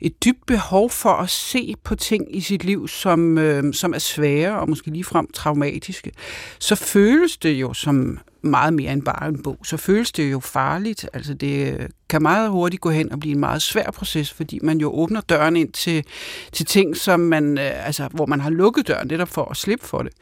et 0.00 0.24
dybt 0.24 0.46
behov 0.46 0.90
for 0.90 1.10
at 1.10 1.30
se 1.30 1.74
på 1.84 1.94
ting 1.94 2.36
i 2.36 2.40
sit 2.40 2.64
liv, 2.64 2.88
som, 2.88 3.38
øh, 3.38 3.74
som 3.74 3.94
er 3.94 3.98
svære 3.98 4.60
og 4.60 4.68
måske 4.68 4.90
ligefrem 4.90 5.26
traumatiske, 5.34 6.12
så 6.58 6.74
føles 6.74 7.36
det 7.36 7.50
jo 7.50 7.74
som 7.74 8.18
meget 8.42 8.74
mere 8.74 8.92
end 8.92 9.02
bare 9.02 9.28
en 9.28 9.42
bog, 9.42 9.58
så 9.64 9.76
føles 9.76 10.12
det 10.12 10.32
jo 10.32 10.40
farligt. 10.40 11.08
Altså 11.12 11.34
det 11.34 11.80
øh, 11.80 11.88
kan 12.10 12.22
meget 12.22 12.50
hurtigt 12.50 12.80
gå 12.80 12.90
hen 12.90 13.12
og 13.12 13.20
blive 13.20 13.34
en 13.34 13.40
meget 13.40 13.62
svær 13.62 13.90
proces, 13.90 14.32
fordi 14.32 14.58
man 14.62 14.78
jo 14.78 14.90
åbner 14.90 15.20
døren 15.20 15.56
ind 15.56 15.72
til, 15.72 16.04
til 16.52 16.66
ting, 16.66 16.96
som 16.96 17.20
man, 17.20 17.58
øh, 17.58 17.86
altså, 17.86 18.08
hvor 18.10 18.26
man 18.26 18.40
har 18.40 18.50
lukket 18.50 18.88
døren 18.88 19.08
netop 19.08 19.28
for 19.28 19.44
at 19.50 19.56
slippe 19.56 19.86
for 19.86 20.02
det. 20.02 20.12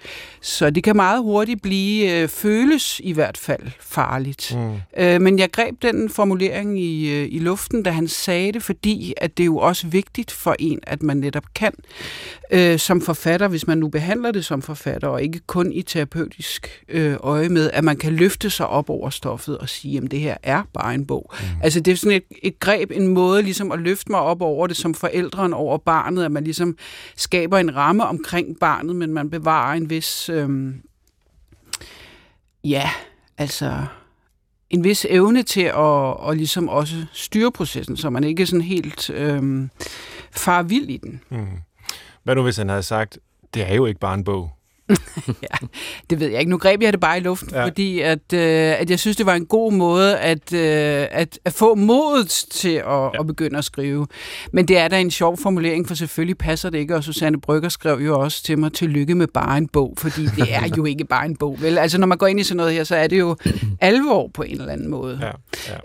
Så 0.41 0.71
det 0.71 0.85
kan 0.85 0.97
meget 0.97 1.23
hurtigt 1.23 1.63
blive, 1.63 2.13
øh, 2.13 2.29
føles 2.29 3.01
i 3.05 3.13
hvert 3.13 3.37
fald 3.37 3.63
farligt. 3.81 4.57
Mm. 4.57 5.03
Øh, 5.03 5.21
men 5.21 5.39
jeg 5.39 5.51
greb 5.51 5.83
den 5.83 6.11
formulering 6.11 6.81
i, 6.81 7.11
øh, 7.11 7.29
i 7.31 7.39
luften, 7.39 7.83
da 7.83 7.91
han 7.91 8.09
sagde 8.09 8.53
det, 8.53 8.63
fordi 8.63 9.15
at 9.17 9.37
det 9.37 9.43
er 9.43 9.47
jo 9.47 9.59
også 9.59 9.87
vigtigt 9.87 10.31
for 10.31 10.57
en, 10.59 10.79
at 10.83 11.03
man 11.03 11.17
netop 11.17 11.45
kan 11.55 11.73
øh, 12.51 12.79
som 12.79 13.01
forfatter, 13.01 13.49
hvis 13.49 13.67
man 13.67 13.79
nu 13.79 13.89
behandler 13.89 14.31
det 14.31 14.45
som 14.45 14.63
forfatter, 14.63 15.09
og 15.09 15.23
ikke 15.23 15.41
kun 15.47 15.73
i 15.73 15.83
terapeutisk 15.83 16.85
øh, 16.89 17.17
øje 17.21 17.49
med, 17.49 17.71
at 17.73 17.85
man 17.85 17.97
kan 17.97 18.13
løfte 18.13 18.51
sig 18.51 18.67
op 18.67 18.91
over 18.91 19.11
stoffet 19.11 19.59
og 19.59 19.69
sige, 19.69 20.01
at 20.05 20.11
det 20.11 20.21
her 20.21 20.37
er 20.43 20.63
bare 20.73 20.95
en 20.95 21.07
bog. 21.07 21.33
Mm. 21.33 21.47
Altså 21.63 21.78
Altså, 21.79 21.85
det 21.85 21.93
er 21.93 21.97
sådan 21.97 22.17
et, 22.17 22.39
et 22.43 22.61
greb, 22.61 22.91
en 22.91 23.09
måde 23.09 23.43
ligesom 23.43 23.73
at 23.73 23.79
løfte 23.79 24.13
mig 24.13 24.21
op 24.21 24.43
over 24.43 24.67
det 24.67 24.77
som 24.77 24.95
forældren 24.95 25.55
over 25.55 25.79
barnet, 25.79 26.25
at 26.25 26.33
man 26.33 26.45
ligesom 26.45 26.77
skaber 27.17 27.59
en 27.59 27.77
ramme 27.77 28.07
omkring 28.07 28.59
barnet, 28.61 28.97
men 28.97 29.13
man 29.13 29.31
bevarer 29.31 29.77
en 29.77 29.91
vis, 29.91 30.29
øh, 30.29 30.75
ja, 32.65 32.91
altså 33.39 33.85
en 34.71 34.85
vis 34.85 35.07
evne 35.11 35.43
til 35.43 35.63
at 35.63 35.75
og 35.75 36.37
ligesom 36.37 36.69
også 36.69 37.07
styre 37.13 37.53
processen, 37.53 37.97
så 37.97 38.11
man 38.11 38.25
ikke 38.25 38.47
sådan 38.47 38.61
helt 38.61 39.11
øh, 39.11 39.69
far 40.31 40.63
vild 40.63 40.89
i 40.89 40.97
den. 40.97 41.21
Mm. 41.31 41.47
Hvad 42.23 42.35
nu, 42.35 42.43
hvis 42.43 42.57
han 42.57 42.69
havde 42.69 42.83
sagt, 42.83 43.19
det 43.55 43.71
er 43.71 43.75
jo 43.75 43.87
ikke 43.87 44.01
bare 44.01 44.15
en 44.15 44.25
bog? 44.25 44.51
ja, 45.43 45.67
det 46.11 46.21
ved 46.21 46.29
jeg 46.29 46.39
ikke. 46.41 46.51
Nu 46.51 46.59
greb 46.59 46.83
jeg 46.83 46.93
det 46.93 47.01
bare 47.01 47.19
i 47.19 47.21
luften, 47.21 47.51
ja. 47.53 47.65
fordi 47.65 48.01
at, 48.01 48.33
øh, 48.35 48.81
at 48.81 48.91
jeg 48.91 48.99
synes, 48.99 49.17
det 49.17 49.27
var 49.27 49.35
en 49.35 49.47
god 49.47 49.73
måde 49.73 50.19
at, 50.19 50.53
øh, 50.53 51.07
at, 51.11 51.39
at 51.45 51.53
få 51.53 51.75
modet 51.75 52.29
til 52.51 52.75
at, 52.75 52.85
ja. 52.87 53.21
at 53.21 53.27
begynde 53.27 53.59
at 53.59 53.65
skrive. 53.65 54.07
Men 54.53 54.69
det 54.69 54.79
er 54.79 54.89
da 54.89 55.01
en 55.01 55.11
sjov 55.11 55.37
formulering, 55.37 55.89
for 55.89 55.95
selvfølgelig 55.95 56.39
passer 56.39 56.71
det 56.71 56.79
ikke, 56.79 56.97
og 56.97 57.05
Susanne 57.05 57.41
Brygger 57.41 57.69
skrev 57.69 57.99
jo 57.99 58.21
også 58.21 58.43
til 58.43 58.59
mig, 58.59 58.73
tillykke 58.73 59.15
med 59.15 59.27
bare 59.27 59.59
en 59.59 59.69
bog, 59.69 59.95
fordi 59.99 60.27
det 60.37 60.55
er 60.55 60.69
jo 60.77 60.85
ikke 60.85 61.05
bare 61.05 61.27
en 61.27 61.37
bog. 61.37 61.57
Vel? 61.61 61.79
Altså 61.79 61.99
når 61.99 62.07
man 62.07 62.19
går 62.19 62.27
ind 62.27 62.41
i 62.41 62.45
sådan 62.45 62.57
noget 62.57 62.73
her, 62.73 62.85
så 62.85 62.97
er 62.97 63.07
det 63.07 63.19
jo 63.19 63.37
alvor 63.81 64.31
på 64.35 64.43
en 64.43 64.61
eller 64.61 64.73
anden 64.73 64.89
måde. 64.89 65.21
Ja. 65.23 65.31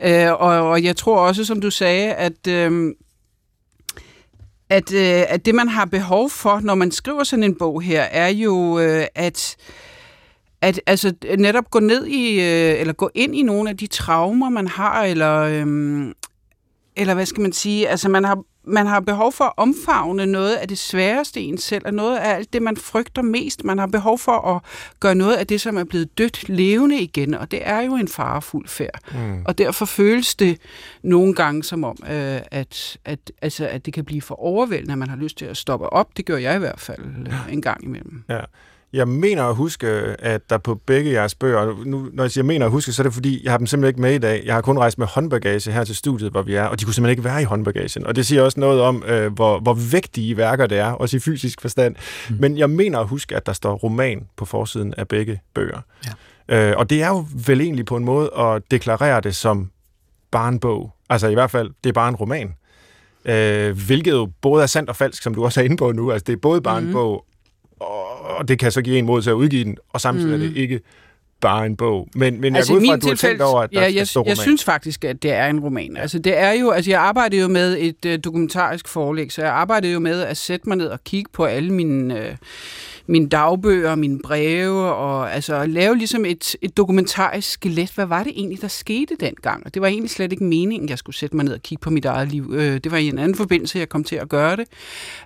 Ja. 0.01 0.27
Øh, 0.27 0.41
og, 0.41 0.69
og 0.69 0.83
jeg 0.83 0.95
tror 0.95 1.19
også, 1.19 1.45
som 1.45 1.61
du 1.61 1.69
sagde, 1.69 2.13
at... 2.13 2.47
Øh, 2.47 2.93
at, 4.73 4.93
øh, 4.93 5.23
at 5.29 5.45
det, 5.45 5.55
man 5.55 5.67
har 5.67 5.85
behov 5.85 6.29
for, 6.29 6.59
når 6.59 6.75
man 6.75 6.91
skriver 6.91 7.23
sådan 7.23 7.43
en 7.43 7.55
bog 7.55 7.81
her, 7.81 8.01
er 8.01 8.27
jo, 8.27 8.79
øh, 8.79 9.05
at 9.15 9.55
at 10.61 10.81
altså, 10.85 11.13
netop 11.37 11.71
gå 11.71 11.79
ned 11.79 12.05
i, 12.05 12.39
øh, 12.39 12.79
eller 12.79 12.93
gå 12.93 13.09
ind 13.15 13.35
i 13.35 13.41
nogle 13.41 13.69
af 13.69 13.77
de 13.77 13.87
traumer, 13.87 14.49
man 14.49 14.67
har, 14.67 15.03
eller, 15.03 15.39
øh, 15.39 15.65
eller 16.95 17.13
hvad 17.13 17.25
skal 17.25 17.41
man 17.41 17.53
sige, 17.53 17.89
altså 17.89 18.09
man 18.09 18.23
har 18.23 18.43
man 18.65 18.87
har 18.87 18.99
behov 18.99 19.31
for 19.31 19.43
at 19.43 19.53
omfavne 19.57 20.25
noget 20.25 20.55
af 20.55 20.67
det 20.67 20.77
sværeste 20.77 21.41
i 21.41 21.45
en 21.45 21.57
selv, 21.57 21.85
og 21.85 21.93
noget 21.93 22.17
af 22.17 22.35
alt 22.35 22.53
det, 22.53 22.61
man 22.61 22.77
frygter 22.77 23.21
mest. 23.21 23.63
Man 23.63 23.77
har 23.77 23.87
behov 23.87 24.19
for 24.19 24.55
at 24.55 24.61
gøre 24.99 25.15
noget 25.15 25.35
af 25.35 25.47
det, 25.47 25.61
som 25.61 25.77
er 25.77 25.83
blevet 25.83 26.17
dødt 26.17 26.49
levende 26.49 26.99
igen, 26.99 27.33
og 27.33 27.51
det 27.51 27.59
er 27.63 27.81
jo 27.81 27.95
en 27.95 28.07
farefuld 28.07 28.67
færd. 28.67 28.99
Mm. 29.13 29.41
Og 29.45 29.57
derfor 29.57 29.85
føles 29.85 30.35
det 30.35 30.57
nogle 31.03 31.33
gange 31.33 31.63
som 31.63 31.83
om, 31.83 31.97
øh, 32.03 32.41
at, 32.51 32.97
at, 33.05 33.31
altså, 33.41 33.67
at 33.67 33.85
det 33.85 33.93
kan 33.93 34.05
blive 34.05 34.21
for 34.21 34.35
overvældende, 34.35 34.91
at 34.91 34.97
man 34.97 35.09
har 35.09 35.17
lyst 35.17 35.37
til 35.37 35.45
at 35.45 35.57
stoppe 35.57 35.93
op. 35.93 36.17
Det 36.17 36.25
gør 36.25 36.37
jeg 36.37 36.55
i 36.55 36.59
hvert 36.59 36.79
fald 36.79 36.99
øh, 37.27 37.53
en 37.53 37.61
gang 37.61 37.83
imellem. 37.83 38.23
Ja. 38.29 38.39
Jeg 38.93 39.07
mener 39.07 39.43
at 39.43 39.55
huske, 39.55 39.87
at 40.19 40.49
der 40.49 40.57
på 40.57 40.75
begge 40.75 41.11
jeres 41.11 41.35
bøger, 41.35 41.83
nu, 41.85 42.09
når 42.13 42.23
jeg 42.23 42.31
siger 42.31 42.43
mener 42.43 42.65
at 42.65 42.71
huske, 42.71 42.91
så 42.91 43.01
er 43.01 43.03
det 43.03 43.13
fordi, 43.13 43.43
jeg 43.43 43.51
har 43.51 43.57
dem 43.57 43.67
simpelthen 43.67 43.89
ikke 43.89 44.01
med 44.01 44.13
i 44.13 44.17
dag. 44.17 44.43
Jeg 44.45 44.53
har 44.53 44.61
kun 44.61 44.77
rejst 44.77 44.97
med 44.97 45.07
håndbagage 45.07 45.71
her 45.71 45.83
til 45.83 45.95
studiet, 45.95 46.31
hvor 46.31 46.41
vi 46.41 46.55
er, 46.55 46.63
og 46.63 46.79
de 46.79 46.85
kunne 46.85 46.93
simpelthen 46.93 47.11
ikke 47.11 47.23
være 47.23 47.41
i 47.41 47.45
håndbagagen. 47.45 48.05
Og 48.05 48.15
det 48.15 48.25
siger 48.25 48.41
også 48.41 48.59
noget 48.59 48.81
om, 48.81 49.03
øh, 49.07 49.33
hvor, 49.33 49.59
hvor 49.59 49.73
vigtige 49.73 50.37
værker 50.37 50.67
det 50.67 50.77
er, 50.77 50.91
også 50.91 51.17
i 51.17 51.19
fysisk 51.19 51.61
forstand. 51.61 51.95
Mm. 52.29 52.35
Men 52.39 52.57
jeg 52.57 52.69
mener 52.69 52.99
at 52.99 53.07
huske, 53.07 53.35
at 53.35 53.45
der 53.45 53.53
står 53.53 53.75
roman 53.75 54.27
på 54.35 54.45
forsiden 54.45 54.93
af 54.97 55.07
begge 55.07 55.41
bøger. 55.53 55.79
Ja. 56.49 56.71
Øh, 56.71 56.77
og 56.77 56.89
det 56.89 57.03
er 57.03 57.07
jo 57.07 57.25
vel 57.47 57.61
egentlig 57.61 57.85
på 57.85 57.97
en 57.97 58.05
måde 58.05 58.31
at 58.37 58.61
deklarere 58.71 59.21
det 59.21 59.35
som 59.35 59.71
bare 60.31 60.49
en 60.49 60.59
bog. 60.59 60.93
Altså 61.09 61.27
i 61.27 61.33
hvert 61.33 61.51
fald, 61.51 61.71
det 61.83 61.89
er 61.89 61.93
bare 61.93 62.09
en 62.09 62.15
roman. 62.15 62.53
Øh, 63.25 63.85
hvilket 63.85 64.11
jo 64.11 64.29
både 64.41 64.63
er 64.63 64.67
sandt 64.67 64.89
og 64.89 64.95
falsk, 64.95 65.23
som 65.23 65.35
du 65.35 65.43
også 65.45 65.59
er 65.61 65.65
inde 65.65 65.77
på 65.77 65.91
nu. 65.91 66.11
Altså 66.11 66.23
det 66.27 66.33
er 66.33 66.37
både 66.37 66.61
bare 66.61 66.81
mm. 66.81 66.87
en 66.87 66.93
bog, 66.93 67.25
og 68.37 68.47
det 68.47 68.59
kan 68.59 68.71
så 68.71 68.81
give 68.81 68.97
en 68.97 69.05
mod 69.05 69.21
til 69.21 69.29
at 69.29 69.33
udgive 69.33 69.63
den, 69.63 69.77
og 69.89 70.01
samtidig 70.01 70.27
mm. 70.27 70.33
er 70.33 70.37
det 70.37 70.49
mhm. 70.49 70.57
ikke 70.57 70.79
bare 71.41 71.65
en 71.65 71.75
bog. 71.75 72.07
Men, 72.15 72.41
men 72.41 72.55
altså, 72.55 72.73
jeg 72.73 72.79
går 72.79 72.83
ud 72.83 72.87
fra, 72.87 72.95
at 72.95 73.01
du 73.01 73.07
har 73.07 73.15
tænkt 73.15 73.41
over, 73.41 73.61
at 73.61 73.71
der 73.71 73.81
ja, 73.81 73.93
jeg, 73.93 74.07
roman. 74.15 74.29
jeg 74.29 74.37
synes 74.37 74.63
faktisk, 74.63 75.05
at 75.05 75.23
det 75.23 75.31
er 75.31 75.47
en 75.47 75.59
roman. 75.59 75.97
Altså, 75.97 76.19
det 76.19 76.37
er 76.37 76.51
jo, 76.51 76.71
altså, 76.71 76.91
jeg 76.91 77.01
arbejdede 77.01 77.41
jo 77.41 77.47
med 77.47 77.77
et 77.79 78.05
uh, 78.05 78.13
dokumentarisk 78.23 78.87
forlæg, 78.87 79.31
så 79.31 79.41
jeg 79.41 79.51
arbejdede 79.51 79.93
jo 79.93 79.99
med 79.99 80.21
at 80.21 80.37
sætte 80.37 80.69
mig 80.69 80.77
ned 80.77 80.87
og 80.87 81.03
kigge 81.03 81.29
på 81.33 81.45
alle 81.45 81.73
mine... 81.73 82.15
Uh, 82.15 82.35
mine 83.07 83.29
dagbøger, 83.29 83.95
mine 83.95 84.19
breve, 84.19 84.93
og 84.93 85.33
altså 85.33 85.65
lave 85.65 85.97
ligesom 85.97 86.25
et, 86.25 86.55
et 86.61 86.77
dokumentarisk 86.77 87.51
skelet. 87.51 87.91
Hvad 87.95 88.05
var 88.05 88.23
det 88.23 88.33
egentlig, 88.35 88.61
der 88.61 88.67
skete 88.67 89.15
dengang? 89.19 89.65
Og 89.65 89.73
det 89.73 89.81
var 89.81 89.87
egentlig 89.87 90.09
slet 90.09 90.31
ikke 90.31 90.43
meningen, 90.43 90.89
jeg 90.89 90.97
skulle 90.97 91.15
sætte 91.15 91.35
mig 91.35 91.45
ned 91.45 91.53
og 91.53 91.61
kigge 91.61 91.81
på 91.81 91.89
mit 91.89 92.05
eget 92.05 92.27
liv. 92.27 92.53
Øh, 92.55 92.79
det 92.83 92.91
var 92.91 92.97
i 92.97 93.07
en 93.07 93.19
anden 93.19 93.35
forbindelse, 93.35 93.79
jeg 93.79 93.89
kom 93.89 94.03
til 94.03 94.15
at 94.15 94.29
gøre 94.29 94.55
det. 94.55 94.67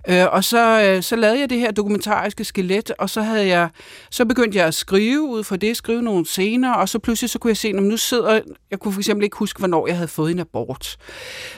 Øh, 0.09 0.25
og 0.31 0.43
så, 0.43 0.81
øh, 0.81 1.03
så 1.03 1.15
lavede 1.15 1.39
jeg 1.39 1.49
det 1.49 1.59
her 1.59 1.71
dokumentariske 1.71 2.43
skelet, 2.43 2.91
og 2.99 3.09
så 3.09 3.21
havde 3.21 3.47
jeg, 3.47 3.69
så 4.11 4.25
begyndte 4.25 4.57
jeg 4.57 4.67
at 4.67 4.73
skrive 4.73 5.21
ud 5.21 5.43
fra 5.43 5.55
det, 5.55 5.77
skrive 5.77 6.01
nogle 6.01 6.25
scener, 6.25 6.73
og 6.73 6.89
så 6.89 6.99
pludselig 6.99 7.29
så 7.29 7.39
kunne 7.39 7.49
jeg 7.49 7.57
se, 7.57 7.67
at 7.67 7.75
nu 7.75 7.97
sidder, 7.97 8.39
jeg 8.71 8.79
kunne 8.79 8.93
for 8.93 8.99
eksempel 8.99 9.23
ikke 9.23 9.37
huske, 9.37 9.59
hvornår 9.59 9.87
jeg 9.87 9.95
havde 9.95 10.07
fået 10.07 10.31
en 10.31 10.39
abort. 10.39 10.97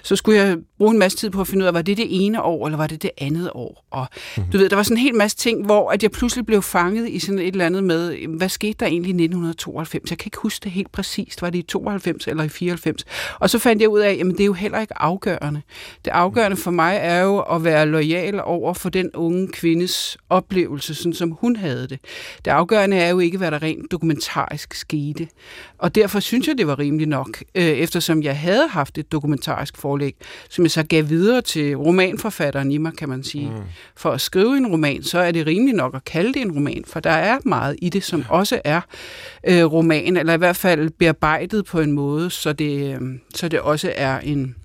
Så 0.03 0.15
skulle 0.15 0.39
jeg 0.39 0.57
bruge 0.77 0.91
en 0.91 0.99
masse 0.99 1.17
tid 1.17 1.29
på 1.29 1.41
at 1.41 1.47
finde 1.47 1.63
ud 1.63 1.67
af, 1.67 1.73
var 1.73 1.81
det 1.81 1.97
det 1.97 2.07
ene 2.09 2.43
år, 2.43 2.65
eller 2.67 2.77
var 2.77 2.87
det 2.87 3.01
det 3.01 3.11
andet 3.17 3.51
år? 3.53 3.85
Og 3.91 4.07
mm-hmm. 4.37 4.51
du 4.51 4.57
ved, 4.57 4.69
der 4.69 4.75
var 4.75 4.83
sådan 4.83 4.97
en 4.97 5.03
hel 5.03 5.15
masse 5.15 5.37
ting, 5.37 5.65
hvor 5.65 5.89
at 5.91 6.03
jeg 6.03 6.08
pludselig 6.09 6.45
blev 6.45 6.61
fanget 6.61 7.09
i 7.09 7.19
sådan 7.19 7.39
et 7.39 7.47
eller 7.47 7.65
andet 7.65 7.83
med, 7.83 8.27
hvad 8.27 8.49
skete 8.49 8.75
der 8.79 8.85
egentlig 8.85 9.09
i 9.09 9.23
1992? 9.23 10.09
Jeg 10.09 10.17
kan 10.17 10.27
ikke 10.27 10.37
huske 10.37 10.63
det 10.63 10.71
helt 10.71 10.91
præcist. 10.91 11.41
Var 11.41 11.49
det 11.49 11.59
i 11.59 11.61
92 11.61 12.27
eller 12.27 12.43
i 12.43 12.49
94? 12.49 13.05
Og 13.39 13.49
så 13.49 13.59
fandt 13.59 13.81
jeg 13.81 13.89
ud 13.89 13.99
af, 13.99 14.11
at 14.11 14.25
det 14.25 14.39
er 14.39 14.45
jo 14.45 14.53
heller 14.53 14.79
ikke 14.79 14.97
afgørende. 14.97 15.61
Det 16.05 16.11
afgørende 16.11 16.57
for 16.57 16.71
mig 16.71 16.97
er 17.01 17.21
jo 17.21 17.39
at 17.39 17.63
være 17.63 17.85
lojal 17.85 18.41
over 18.43 18.73
for 18.73 18.89
den 18.89 19.11
unge 19.13 19.47
kvindes 19.47 20.17
oplevelse, 20.29 20.95
sådan 20.95 21.13
som 21.13 21.31
hun 21.31 21.55
havde 21.55 21.87
det. 21.87 21.99
Det 22.45 22.51
afgørende 22.51 22.97
er 22.97 23.09
jo 23.09 23.19
ikke, 23.19 23.37
hvad 23.37 23.51
der 23.51 23.63
rent 23.63 23.91
dokumentarisk 23.91 24.73
skete. 24.73 25.27
Og 25.77 25.95
derfor 25.95 26.19
synes 26.19 26.47
jeg, 26.47 26.57
det 26.57 26.67
var 26.67 26.79
rimeligt 26.79 27.09
nok, 27.09 27.43
øh, 27.55 27.63
eftersom 27.63 28.23
jeg 28.23 28.39
havde 28.39 28.67
haft 28.67 28.97
et 28.97 29.11
dokumentarisk 29.11 29.77
forlæg, 29.77 30.15
som 30.49 30.63
jeg 30.63 30.71
så 30.71 30.83
gav 30.83 31.09
videre 31.09 31.41
til 31.41 31.75
romanforfatteren 31.75 32.71
i 32.71 32.77
mig, 32.77 32.93
kan 32.97 33.09
man 33.09 33.23
sige. 33.23 33.49
Mm. 33.49 33.61
For 33.95 34.11
at 34.11 34.21
skrive 34.21 34.57
en 34.57 34.67
roman, 34.67 35.03
så 35.03 35.19
er 35.19 35.31
det 35.31 35.47
rimeligt 35.47 35.77
nok 35.77 35.95
at 35.99 36.05
kalde 36.05 36.33
det 36.33 36.41
en 36.41 36.51
roman, 36.51 36.83
for 36.87 36.99
der 36.99 37.09
er 37.09 37.37
meget 37.45 37.75
i 37.81 37.89
det, 37.89 38.03
som 38.03 38.25
også 38.29 38.61
er 38.63 38.81
øh, 39.47 39.63
roman, 39.63 40.17
eller 40.17 40.33
i 40.33 40.37
hvert 40.37 40.55
fald 40.55 40.89
bearbejdet 40.89 41.65
på 41.65 41.79
en 41.79 41.91
måde, 41.91 42.29
så 42.29 42.53
det, 42.53 42.95
øh, 42.95 43.01
så 43.35 43.47
det 43.47 43.59
også 43.59 43.93
er 43.95 44.19
en, 44.19 44.55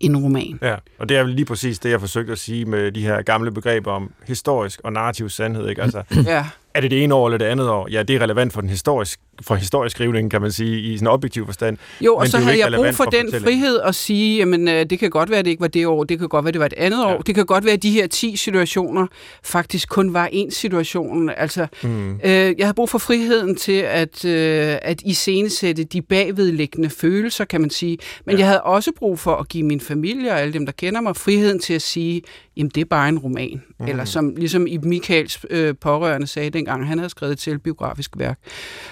en 0.00 0.16
roman. 0.16 0.58
Ja, 0.62 0.76
og 0.98 1.08
det 1.08 1.16
er 1.16 1.22
lige 1.26 1.44
præcis 1.44 1.78
det, 1.78 1.90
jeg 1.90 2.00
forsøgte 2.00 2.32
at 2.32 2.38
sige 2.38 2.64
med 2.64 2.92
de 2.92 3.02
her 3.02 3.22
gamle 3.22 3.50
begreber 3.50 3.92
om 3.92 4.12
historisk 4.26 4.80
og 4.84 4.92
narrativ 4.92 5.28
sandhed. 5.28 5.68
Ikke? 5.68 5.82
Altså, 5.82 6.02
ja. 6.26 6.46
Er 6.74 6.80
det 6.80 6.90
det 6.90 7.04
ene 7.04 7.14
år 7.14 7.26
eller 7.26 7.38
det 7.38 7.44
andet 7.44 7.70
år? 7.70 7.88
Ja, 7.90 8.02
det 8.02 8.16
er 8.16 8.20
relevant 8.20 8.52
for 8.52 8.60
den 8.60 8.70
historisk, 8.70 9.20
for 9.42 9.54
historisk 9.54 9.96
skrivning, 9.96 10.30
kan 10.30 10.40
man 10.40 10.52
sige, 10.52 10.80
i 10.80 10.96
sådan 10.96 11.06
en 11.06 11.12
objektiv 11.12 11.46
forstand. 11.46 11.78
Jo, 12.00 12.16
og 12.16 12.28
så 12.28 12.38
havde 12.38 12.58
jeg 12.58 12.72
brug 12.72 12.86
for, 12.86 13.04
for 13.04 13.10
den 13.10 13.32
frihed 13.42 13.80
at 13.80 13.94
sige, 13.94 14.38
jamen 14.38 14.68
øh, 14.68 14.86
det 14.90 14.98
kan 14.98 15.10
godt 15.10 15.30
være, 15.30 15.38
at 15.38 15.44
det 15.44 15.50
ikke 15.50 15.60
var 15.60 15.68
det 15.68 15.86
år, 15.86 16.04
det 16.04 16.18
kan 16.18 16.28
godt 16.28 16.44
være, 16.44 16.48
at 16.48 16.54
det 16.54 16.60
var 16.60 16.66
et 16.66 16.72
andet 16.72 17.04
år, 17.04 17.10
ja. 17.10 17.18
det 17.26 17.34
kan 17.34 17.46
godt 17.46 17.64
være, 17.64 17.74
at 17.74 17.82
de 17.82 17.90
her 17.90 18.06
10 18.06 18.36
situationer 18.36 19.06
faktisk 19.44 19.88
kun 19.88 20.14
var 20.14 20.28
én 20.32 20.50
situation. 20.50 21.30
Altså, 21.36 21.66
mm. 21.82 22.14
øh, 22.14 22.30
jeg 22.30 22.54
havde 22.60 22.74
brug 22.74 22.88
for 22.88 22.98
friheden 22.98 23.56
til 23.56 23.80
at, 23.86 24.24
øh, 24.24 24.76
at 24.82 25.02
iscenesætte 25.04 25.84
de 25.84 26.02
bagvedliggende 26.02 26.90
følelser, 26.90 27.44
kan 27.44 27.60
man 27.60 27.70
sige. 27.70 27.98
Men 28.26 28.34
ja. 28.34 28.38
jeg 28.38 28.46
havde 28.46 28.62
også 28.62 28.92
brug 28.98 29.18
for 29.18 29.36
at 29.36 29.48
give 29.48 29.64
min 29.64 29.80
familie 29.80 30.32
og 30.32 30.40
alle 30.40 30.52
dem, 30.52 30.66
der 30.66 30.72
kender 30.72 31.00
mig, 31.00 31.16
friheden 31.16 31.58
til 31.58 31.74
at 31.74 31.82
sige, 31.82 32.22
jamen 32.56 32.70
det 32.74 32.80
er 32.80 32.84
bare 32.84 33.08
en 33.08 33.18
roman. 33.18 33.62
Mm. 33.80 33.86
Eller 33.86 34.04
som 34.04 34.34
ligesom 34.36 34.66
i 34.66 34.78
Michaels 34.82 35.38
øh, 35.50 35.74
pårørende 35.80 36.26
sagde 36.26 36.50
dengang, 36.60 36.88
han 36.88 36.98
havde 36.98 37.10
skrevet 37.10 37.32
et 37.32 37.40
selvbiografisk 37.40 38.10
værk, 38.16 38.38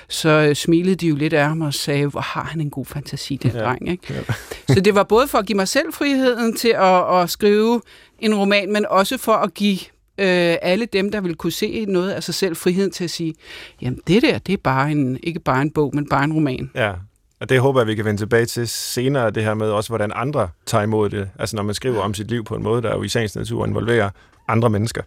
så 0.09 0.29
øh, 0.29 0.55
smilede 0.55 0.95
de 0.95 1.09
jo 1.09 1.17
lidt 1.17 1.33
af 1.33 1.49
ham 1.49 1.61
og 1.61 1.75
sagde, 1.75 2.07
hvor 2.07 2.21
har 2.21 2.45
han 2.45 2.61
en 2.61 2.71
god 2.71 2.87
fantasi, 2.87 3.37
den 3.37 3.51
ja. 3.51 3.59
dreng. 3.59 3.91
Ikke? 3.91 4.15
Ja. 4.15 4.35
så 4.75 4.81
det 4.81 4.95
var 4.95 5.03
både 5.03 5.29
for 5.29 5.39
at 5.39 5.47
give 5.47 5.57
mig 5.57 5.69
selv 5.69 5.93
friheden 5.93 6.57
til 6.57 6.69
at, 6.69 7.21
at 7.21 7.31
skrive 7.31 7.81
en 8.19 8.35
roman, 8.35 8.73
men 8.73 8.87
også 8.91 9.19
for 9.19 9.33
at 9.33 9.55
give 9.55 9.79
øh, 10.19 10.57
alle 10.63 10.87
dem, 10.87 11.11
der 11.11 11.21
vil 11.21 11.35
kunne 11.35 11.53
se 11.53 11.85
noget 11.89 12.11
af 12.11 12.23
sig 12.23 12.35
selv, 12.35 12.57
friheden 12.57 12.91
til 12.91 13.05
at 13.05 13.11
sige, 13.11 13.35
jamen 13.83 14.01
det 14.07 14.23
der, 14.23 14.39
det 14.39 14.53
er 14.53 14.57
bare 14.57 14.91
en, 14.91 15.19
ikke 15.23 15.41
bare 15.41 15.63
en 15.63 15.71
bog, 15.71 15.91
men 15.95 16.09
bare 16.09 16.25
en 16.25 16.33
roman. 16.33 16.71
Ja, 16.75 16.93
og 17.41 17.49
det 17.49 17.61
håber 17.61 17.81
jeg, 17.81 17.87
vi 17.87 17.95
kan 17.95 18.05
vende 18.05 18.21
tilbage 18.21 18.47
til 18.47 18.69
senere, 18.69 19.31
det 19.31 19.45
her 19.45 19.55
med 19.55 19.71
også, 19.71 19.91
hvordan 19.91 20.13
andre 20.15 20.49
tager 20.67 20.85
imod 20.85 21.11
det. 21.11 21.31
Altså 21.39 21.57
når 21.57 21.63
man 21.63 21.75
skriver 21.75 22.01
om 22.01 22.15
sit 22.15 22.29
liv 22.29 22.45
på 22.45 22.55
en 22.55 22.63
måde, 22.63 22.83
der 22.83 22.95
jo 22.95 23.03
i 23.03 23.09
sagens 23.09 23.37
natur 23.37 23.67
involverer 23.67 24.11
andre 24.49 24.71
mennesker. 24.71 25.03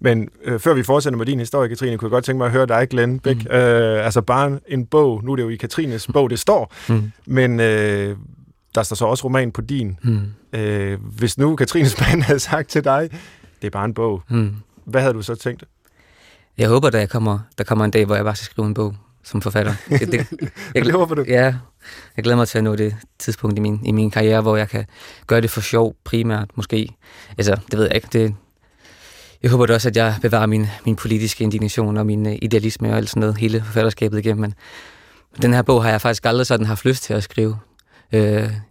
Men 0.00 0.28
øh, 0.44 0.60
før 0.60 0.74
vi 0.74 0.82
fortsætter 0.82 1.16
med 1.16 1.26
din 1.26 1.38
historie, 1.38 1.68
Katrine, 1.68 1.98
kunne 1.98 2.06
jeg 2.06 2.10
godt 2.10 2.24
tænke 2.24 2.38
mig 2.38 2.46
at 2.46 2.52
høre 2.52 2.66
dig, 2.66 2.88
Glenn 2.90 3.18
Bæk. 3.18 3.36
Mm. 3.44 3.56
Øh, 3.56 4.04
altså 4.04 4.20
bare 4.20 4.58
en 4.68 4.86
bog, 4.86 5.24
nu 5.24 5.32
er 5.32 5.36
det 5.36 5.42
jo 5.42 5.48
i 5.48 5.56
Katrines 5.56 6.06
bog, 6.12 6.30
det 6.30 6.38
står, 6.38 6.74
mm. 6.88 7.12
men 7.26 7.60
øh, 7.60 8.16
der 8.74 8.82
står 8.82 8.96
så 8.96 9.04
også 9.04 9.24
roman 9.24 9.50
på 9.50 9.60
din. 9.60 9.98
Mm. 10.02 10.58
Øh, 10.58 10.98
hvis 11.02 11.38
nu 11.38 11.56
Katrines 11.56 12.00
mand 12.00 12.22
havde 12.28 12.40
sagt 12.40 12.68
til 12.68 12.84
dig, 12.84 13.10
det 13.60 13.66
er 13.66 13.70
bare 13.70 13.84
en 13.84 13.94
bog, 13.94 14.22
mm. 14.28 14.54
hvad 14.84 15.00
havde 15.00 15.14
du 15.14 15.22
så 15.22 15.34
tænkt? 15.34 15.64
Jeg 16.58 16.68
håber, 16.68 16.90
der 16.90 17.06
kommer, 17.06 17.38
der 17.58 17.64
kommer 17.64 17.84
en 17.84 17.90
dag, 17.90 18.04
hvor 18.04 18.14
jeg 18.14 18.24
bare 18.24 18.36
skal 18.36 18.44
skrive 18.44 18.66
en 18.66 18.74
bog 18.74 18.94
som 19.28 19.42
forfatter. 19.42 19.74
Det, 19.88 20.12
det, 20.12 20.26
jeg, 20.74 20.84
det 20.84 20.92
håber 20.92 21.14
du? 21.14 21.24
Ja, 21.28 21.54
jeg 22.16 22.24
glæder 22.24 22.36
mig 22.36 22.48
til 22.48 22.58
at 22.58 22.64
nå 22.64 22.76
det 22.76 22.96
tidspunkt 23.18 23.58
i 23.58 23.60
min, 23.60 23.80
i 23.84 23.92
min 23.92 24.10
karriere, 24.10 24.40
hvor 24.40 24.56
jeg 24.56 24.68
kan 24.68 24.84
gøre 25.26 25.40
det 25.40 25.50
for 25.50 25.60
sjov 25.60 25.96
primært, 26.04 26.50
måske. 26.54 26.88
Altså, 27.38 27.56
det 27.70 27.78
ved 27.78 27.86
jeg 27.86 27.94
ikke. 27.94 28.08
Det, 28.12 28.34
jeg 29.42 29.50
håber 29.50 29.66
da 29.66 29.74
også, 29.74 29.88
at 29.88 29.96
jeg 29.96 30.14
bevarer 30.22 30.46
min, 30.46 30.66
min 30.86 30.96
politiske 30.96 31.44
indignation 31.44 31.96
og 31.96 32.06
min 32.06 32.26
uh, 32.26 32.32
idealisme 32.42 32.90
og 32.90 32.96
alt 32.96 33.10
sådan 33.10 33.20
noget, 33.20 33.36
hele 33.36 33.62
forfatterskabet 33.64 34.18
igennem. 34.18 34.40
Men 34.40 34.54
den 35.42 35.54
her 35.54 35.62
bog 35.62 35.82
har 35.82 35.90
jeg 35.90 36.00
faktisk 36.00 36.26
aldrig 36.26 36.46
sådan 36.46 36.66
haft 36.66 36.84
lyst 36.84 37.02
til 37.02 37.14
at 37.14 37.22
skrive. 37.22 37.58
Uh, 38.12 38.20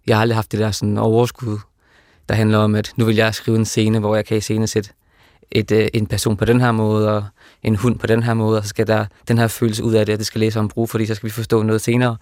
jeg 0.07 0.15
har 0.15 0.21
aldrig 0.21 0.37
haft 0.37 0.51
det 0.51 0.59
der 0.59 0.71
sådan 0.71 0.97
overskud, 0.97 1.57
der 2.29 2.35
handler 2.35 2.57
om, 2.57 2.75
at 2.75 2.93
nu 2.95 3.05
vil 3.05 3.15
jeg 3.15 3.35
skrive 3.35 3.57
en 3.57 3.65
scene, 3.65 3.99
hvor 3.99 4.15
jeg 4.15 4.25
kan 4.25 4.37
iscenesætte 4.37 4.89
et, 5.51 5.71
uh, 5.71 5.77
en 5.93 6.07
person 6.07 6.37
på 6.37 6.45
den 6.45 6.61
her 6.61 6.71
måde, 6.71 7.15
og 7.15 7.25
en 7.63 7.75
hund 7.75 7.99
på 7.99 8.07
den 8.07 8.23
her 8.23 8.33
måde, 8.33 8.57
og 8.57 8.63
så 8.63 8.69
skal 8.69 8.87
der 8.87 9.05
den 9.27 9.37
her 9.37 9.47
følelse 9.47 9.83
ud 9.83 9.93
af 9.93 10.05
det, 10.05 10.13
at 10.13 10.19
det 10.19 10.27
skal 10.27 10.39
læse 10.39 10.59
om 10.59 10.67
brug, 10.67 10.89
fordi 10.89 11.05
så 11.05 11.15
skal 11.15 11.27
vi 11.27 11.33
forstå 11.33 11.63
noget 11.63 11.81
senere. 11.81 12.17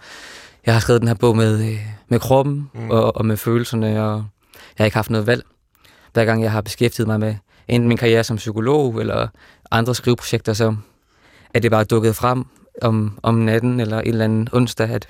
Jeg 0.65 0.73
har 0.73 0.81
skrevet 0.81 1.01
den 1.01 1.07
her 1.07 1.15
bog 1.15 1.37
med, 1.37 1.77
med 2.07 2.19
kroppen 2.19 2.69
mm. 2.73 2.89
og, 2.89 3.17
og 3.17 3.25
med 3.25 3.37
følelserne, 3.37 3.87
og 4.03 4.15
jeg 4.53 4.83
har 4.83 4.85
ikke 4.85 4.97
haft 4.97 5.09
noget 5.09 5.27
valg. 5.27 5.43
Hver 6.13 6.25
gang 6.25 6.43
jeg 6.43 6.51
har 6.51 6.61
beskæftiget 6.61 7.07
mig 7.07 7.19
med 7.19 7.35
enten 7.67 7.87
min 7.87 7.97
karriere 7.97 8.23
som 8.23 8.37
psykolog 8.37 8.99
eller 8.99 9.27
andre 9.71 9.95
skriveprojekter, 9.95 10.53
så 10.53 10.75
er 11.53 11.59
det 11.59 11.71
bare 11.71 11.83
dukket 11.83 12.15
frem 12.15 12.45
om, 12.81 13.19
om 13.23 13.35
natten 13.35 13.79
eller 13.79 14.01
en 14.01 14.07
eller 14.07 14.25
anden 14.25 14.47
onsdag, 14.51 14.89
at 14.89 15.07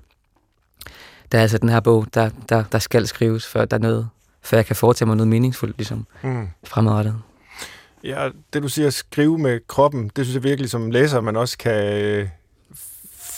der 1.32 1.38
er 1.38 1.42
altså 1.42 1.58
den 1.58 1.70
her 1.70 1.80
bog, 1.80 2.06
der, 2.14 2.30
der, 2.50 2.64
der 2.72 2.80
skal 2.80 3.08
skrives, 3.08 3.48
før 3.48 3.66
der 3.66 3.78
er 3.78 3.82
noget, 3.82 4.10
før 4.42 4.58
jeg 4.58 4.66
kan 4.66 4.76
foretage 4.76 5.06
mig 5.06 5.18
noget 5.18 5.28
meningsfuldt 5.28 5.78
ligesom, 5.78 6.08
mm. 6.24 6.48
fremadrettet. 6.64 7.16
Ja, 8.04 8.30
det 8.54 8.64
du 8.64 8.70
siger, 8.70 8.90
skrive 8.90 9.38
med 9.38 9.60
kroppen, 9.68 10.12
det 10.16 10.26
synes 10.26 10.36
jeg 10.36 10.44
virkelig 10.44 10.70
som 10.70 10.92
læser, 10.92 11.22
man 11.22 11.36
også 11.36 11.58
kan 11.58 12.30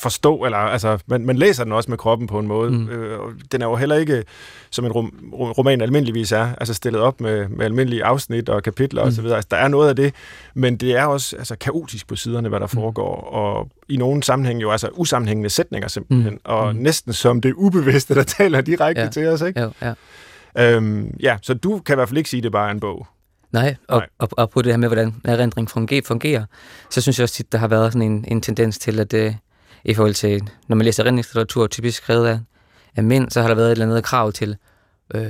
forstå, 0.02 0.46
eller 0.46 0.58
altså, 0.58 0.98
man, 1.08 1.26
man 1.26 1.38
læser 1.38 1.64
den 1.64 1.74
også 1.74 1.92
med 1.92 1.98
kroppen 1.98 2.28
på 2.28 2.40
en 2.40 2.48
måde. 2.48 2.72
Mm. 2.72 2.90
Øh, 2.90 3.20
den 3.52 3.62
er 3.62 3.66
jo 3.66 3.76
heller 3.76 3.96
ikke, 3.96 4.24
som 4.70 4.86
en 4.86 4.92
rom, 4.92 5.34
roman 5.34 5.82
almindeligvis 5.82 6.32
er, 6.32 6.50
altså 6.58 6.74
stillet 6.74 7.02
op 7.02 7.22
med, 7.22 7.48
med 7.50 7.66
almindelige 7.66 8.04
afsnit 8.04 8.50
og 8.50 8.64
kapitler 8.64 9.04
mm. 9.04 9.08
osv. 9.08 9.26
Altså, 9.26 9.48
der 9.52 9.58
er 9.58 9.68
noget 9.68 9.90
af 9.90 9.96
det, 9.96 10.14
men 10.54 10.78
det 10.78 10.96
er 10.98 11.06
også 11.06 11.36
altså, 11.36 11.56
kaotisk 11.56 12.08
på 12.08 12.16
siderne, 12.16 12.50
hvad 12.50 12.60
der 12.60 12.66
mm. 12.66 12.82
foregår, 12.82 13.16
og 13.16 13.70
i 13.90 13.98
nogle 13.98 14.24
sammenhæng 14.24 14.62
jo 14.62 14.72
altså 14.72 14.90
usammenhængende 14.94 15.50
sætninger 15.50 15.88
simpelthen, 15.88 16.34
mm. 16.34 16.40
og 16.44 16.76
mm. 16.76 16.82
næsten 16.82 17.14
som 17.14 17.42
det 17.42 17.54
ubevidste, 17.54 18.16
der 18.16 18.24
taler 18.24 18.62
direkte 18.62 19.02
ja. 19.02 19.10
til 19.10 19.28
os, 19.28 19.42
ikke? 19.42 19.62
Jo, 19.62 19.72
ja. 19.82 19.94
Øhm, 20.58 21.18
ja, 21.20 21.38
så 21.42 21.54
du 21.54 21.80
kan 21.80 21.94
i 21.94 21.98
hvert 21.98 22.10
fald 22.10 22.18
ikke 22.18 22.30
sige, 22.30 22.40
at 22.40 22.44
det 22.44 22.52
bare 22.52 22.68
er 22.68 22.72
en 22.72 22.80
bog. 22.80 23.08
Nej, 23.52 23.76
og, 23.88 23.98
Nej. 23.98 24.08
Og, 24.18 24.30
og 24.32 24.50
på 24.50 24.62
det 24.62 24.74
her 24.74 24.78
med, 24.78 24.88
hvordan 24.88 25.16
erindring 25.26 25.70
fungerer, 25.70 26.46
så 26.90 27.02
synes 27.02 27.20
jeg 27.20 27.24
også 27.24 27.44
at 27.46 27.52
der 27.52 27.58
har 27.58 27.68
været 27.68 27.94
sådan 27.94 28.12
en, 28.12 28.26
en 28.28 28.42
tendens 28.42 28.80
til, 28.80 29.00
at 29.00 29.12
det, 29.12 29.38
i 29.88 29.94
forhold 29.94 30.14
til, 30.14 30.50
når 30.68 30.76
man 30.76 30.86
læser 30.86 31.04
erindringslitteratur, 31.04 31.68
typisk 31.68 31.98
skrevet 31.98 32.28
af, 32.28 32.40
af 32.96 33.04
mænd, 33.04 33.30
så 33.30 33.42
har 33.42 33.48
der 33.48 33.56
været 33.56 33.68
et 33.68 33.72
eller 33.72 33.86
andet 33.86 34.04
krav 34.04 34.32
til 34.32 34.58
øh, 35.14 35.28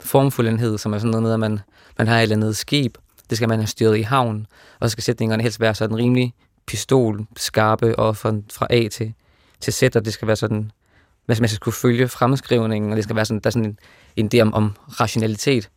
formfuldenhed, 0.00 0.78
som 0.78 0.92
er 0.92 0.98
sådan 0.98 1.10
noget 1.10 1.22
med, 1.22 1.32
at 1.32 1.40
man, 1.40 1.60
man 1.98 2.08
har 2.08 2.18
et 2.18 2.22
eller 2.22 2.36
andet 2.36 2.56
skib, 2.56 2.94
det 3.30 3.36
skal 3.36 3.48
man 3.48 3.58
have 3.58 3.66
styret 3.66 3.98
i 3.98 4.02
havn, 4.02 4.46
og 4.80 4.90
så 4.90 4.92
skal 4.92 5.04
sætningerne 5.04 5.42
helst 5.42 5.60
være 5.60 5.74
sådan 5.74 5.96
rimelig 5.96 6.34
pistol, 6.66 7.26
skarpe 7.36 7.98
og 7.98 8.16
fra, 8.16 8.34
fra 8.52 8.66
A 8.70 8.88
til, 8.88 9.14
til 9.60 9.72
Z, 9.72 9.82
og 9.82 10.04
det 10.04 10.12
skal 10.12 10.26
være 10.26 10.36
sådan, 10.36 10.70
man 11.26 11.36
skal 11.48 11.58
kunne 11.58 11.72
følge 11.72 12.08
fremskrivningen, 12.08 12.90
og 12.90 12.96
det 12.96 13.04
skal 13.04 13.16
være 13.16 13.24
sådan, 13.24 13.40
der 13.40 13.48
er 13.48 13.50
sådan 13.50 13.66
en, 13.66 13.78
en 14.16 14.30
idé 14.34 14.42
om, 14.42 14.54
om 14.54 14.72
rationalitet. 15.00 15.70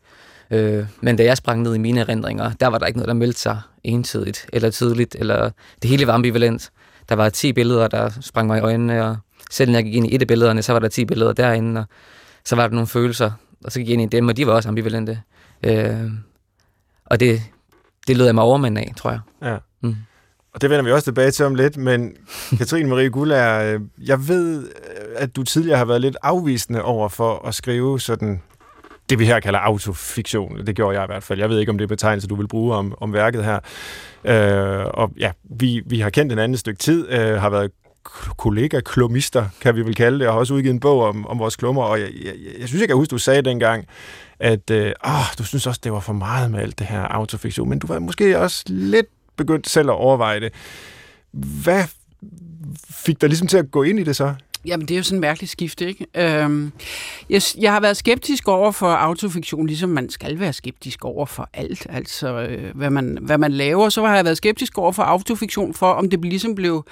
Øh, 0.50 0.86
men 1.00 1.16
da 1.16 1.24
jeg 1.24 1.36
sprang 1.36 1.62
ned 1.62 1.74
i 1.74 1.78
mine 1.78 2.00
erindringer, 2.00 2.52
der 2.52 2.66
var 2.66 2.78
der 2.78 2.86
ikke 2.86 2.98
noget, 2.98 3.08
der 3.08 3.14
meldte 3.14 3.40
sig 3.40 3.60
entydigt 3.84 4.46
eller 4.52 4.70
tydeligt, 4.70 5.16
eller 5.18 5.50
det 5.82 5.90
hele 5.90 6.06
var 6.06 6.12
ambivalent. 6.12 6.70
Der 7.08 7.14
var 7.14 7.28
10 7.28 7.52
billeder, 7.52 7.88
der 7.88 8.10
sprang 8.20 8.46
mig 8.46 8.58
i 8.58 8.62
øjnene, 8.62 9.04
og 9.04 9.16
selv 9.50 9.70
når 9.70 9.78
jeg 9.78 9.84
gik 9.84 9.94
ind 9.94 10.06
i 10.06 10.14
et 10.14 10.20
af 10.20 10.28
billederne, 10.28 10.62
så 10.62 10.72
var 10.72 10.78
der 10.78 10.88
10 10.88 11.04
billeder 11.04 11.32
derinde, 11.32 11.80
og 11.80 11.86
så 12.44 12.56
var 12.56 12.68
der 12.68 12.74
nogle 12.74 12.86
følelser, 12.86 13.30
og 13.64 13.72
så 13.72 13.78
gik 13.78 13.88
jeg 13.88 13.92
ind 13.92 14.02
i 14.02 14.16
dem, 14.16 14.28
og 14.28 14.36
de 14.36 14.46
var 14.46 14.52
også 14.52 14.68
ambivalente. 14.68 15.20
Øh, 15.62 16.10
og 17.06 17.20
det, 17.20 17.42
det 18.06 18.16
lød 18.16 18.26
jeg 18.26 18.34
mig 18.34 18.44
overmænd 18.44 18.78
af, 18.78 18.92
tror 18.96 19.10
jeg. 19.10 19.20
Ja. 19.42 19.56
Mm. 19.80 19.96
Og 20.54 20.60
det 20.60 20.70
vender 20.70 20.84
vi 20.84 20.92
også 20.92 21.04
tilbage 21.04 21.30
til 21.30 21.44
om 21.44 21.54
lidt, 21.54 21.76
men 21.76 22.16
Katrine 22.58 22.88
Marie 22.88 23.10
Gullager, 23.10 23.74
øh, 23.74 23.80
jeg 24.08 24.28
ved, 24.28 24.68
at 25.16 25.36
du 25.36 25.42
tidligere 25.42 25.78
har 25.78 25.84
været 25.84 26.00
lidt 26.00 26.16
afvisende 26.22 26.82
over 26.82 27.08
for 27.08 27.46
at 27.46 27.54
skrive 27.54 28.00
sådan 28.00 28.42
det, 29.10 29.18
vi 29.18 29.26
her 29.26 29.40
kalder 29.40 29.58
autofiktion. 29.58 30.66
Det 30.66 30.76
gjorde 30.76 30.96
jeg 30.96 31.04
i 31.04 31.06
hvert 31.06 31.22
fald. 31.22 31.38
Jeg 31.38 31.50
ved 31.50 31.58
ikke, 31.60 31.70
om 31.70 31.78
det 31.78 31.84
er 31.84 31.88
betegnelse, 31.88 32.28
du 32.28 32.34
vil 32.34 32.48
bruge 32.48 32.74
om, 32.74 32.94
om 33.00 33.12
værket 33.12 33.44
her. 33.44 33.58
Øh, 34.24 34.86
og 34.94 35.10
ja, 35.18 35.32
vi, 35.44 35.82
vi 35.86 36.00
har 36.00 36.10
kendt 36.10 36.32
en 36.32 36.38
anden 36.38 36.58
stykke 36.58 36.78
tid, 36.78 37.10
øh, 37.10 37.40
har 37.40 37.50
været 37.50 37.70
kollega-klumister, 38.36 39.46
kan 39.60 39.76
vi 39.76 39.82
vel 39.82 39.94
kalde 39.94 40.18
det, 40.18 40.26
og 40.26 40.32
har 40.32 40.40
også 40.40 40.54
udgivet 40.54 40.74
en 40.74 40.80
bog 40.80 41.02
om, 41.02 41.26
om 41.26 41.38
vores 41.38 41.56
klummer, 41.56 41.82
og 41.82 42.00
jeg, 42.00 42.08
jeg, 42.24 42.32
jeg 42.60 42.68
synes, 42.68 42.80
jeg 42.80 42.88
kan 42.88 42.96
huske, 42.96 43.10
du 43.10 43.18
sagde 43.18 43.42
dengang, 43.42 43.86
at 44.38 44.70
øh, 44.70 44.92
åh, 45.06 45.26
du 45.38 45.44
synes 45.44 45.66
også, 45.66 45.80
det 45.84 45.92
var 45.92 46.00
for 46.00 46.12
meget 46.12 46.50
med 46.50 46.60
alt 46.60 46.78
det 46.78 46.86
her 46.86 47.00
autofiktion, 47.00 47.68
men 47.68 47.78
du 47.78 47.86
var 47.86 47.98
måske 47.98 48.38
også 48.38 48.64
lidt 48.66 49.06
begyndt 49.36 49.68
selv 49.68 49.88
at 49.88 49.94
overveje 49.94 50.40
det. 50.40 50.52
Hvad 51.32 51.84
fik 52.90 53.20
dig 53.20 53.28
ligesom 53.28 53.48
til 53.48 53.58
at 53.58 53.70
gå 53.70 53.82
ind 53.82 54.00
i 54.00 54.04
det 54.04 54.16
så? 54.16 54.34
Jamen, 54.66 54.88
det 54.88 54.94
er 54.94 54.98
jo 54.98 55.02
sådan 55.02 55.16
en 55.16 55.20
mærkelig 55.20 55.48
skifte, 55.48 55.86
ikke? 55.88 56.06
Øhm, 56.14 56.72
jeg, 57.30 57.42
jeg 57.58 57.72
har 57.72 57.80
været 57.80 57.96
skeptisk 57.96 58.48
over 58.48 58.72
for 58.72 58.86
autofiktion, 58.86 59.66
ligesom 59.66 59.90
man 59.90 60.10
skal 60.10 60.40
være 60.40 60.52
skeptisk 60.52 61.04
over 61.04 61.26
for 61.26 61.48
alt, 61.52 61.86
altså 61.90 62.28
øh, 62.28 62.76
hvad, 62.76 62.90
man, 62.90 63.18
hvad 63.20 63.38
man 63.38 63.52
laver. 63.52 63.88
Så 63.88 64.06
har 64.06 64.16
jeg 64.16 64.24
været 64.24 64.36
skeptisk 64.36 64.78
over 64.78 64.92
for 64.92 65.02
autofiktion, 65.02 65.74
for 65.74 65.92
om 65.92 66.10
det 66.10 66.20
ligesom 66.20 66.54
blev 66.54 66.84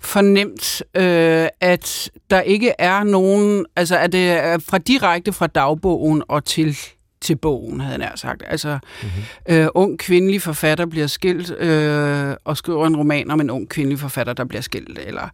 fornemt, 0.00 0.82
øh, 0.96 1.48
at 1.60 2.10
der 2.30 2.40
ikke 2.40 2.72
er 2.78 3.04
nogen, 3.04 3.66
altså 3.76 3.98
at 3.98 4.12
det 4.12 4.30
er 4.30 4.58
fra 4.58 4.78
direkte 4.78 5.32
fra 5.32 5.46
dagbogen 5.46 6.22
og 6.28 6.44
til 6.44 6.78
til 7.22 7.36
bogen, 7.36 7.80
havde 7.80 8.02
jeg 8.02 8.12
sagt. 8.14 8.42
Altså, 8.46 8.78
mm-hmm. 9.02 9.54
øh, 9.56 9.68
ung 9.74 9.98
kvindelig 9.98 10.42
forfatter 10.42 10.86
bliver 10.86 11.06
skilt 11.06 11.50
øh, 11.58 12.34
og 12.44 12.56
skriver 12.56 12.86
en 12.86 12.96
roman 12.96 13.30
om 13.30 13.40
en 13.40 13.50
ung 13.50 13.68
kvindelig 13.68 13.98
forfatter, 13.98 14.32
der 14.32 14.44
bliver 14.44 14.62
skilt. 14.62 14.98
Eller 15.06 15.28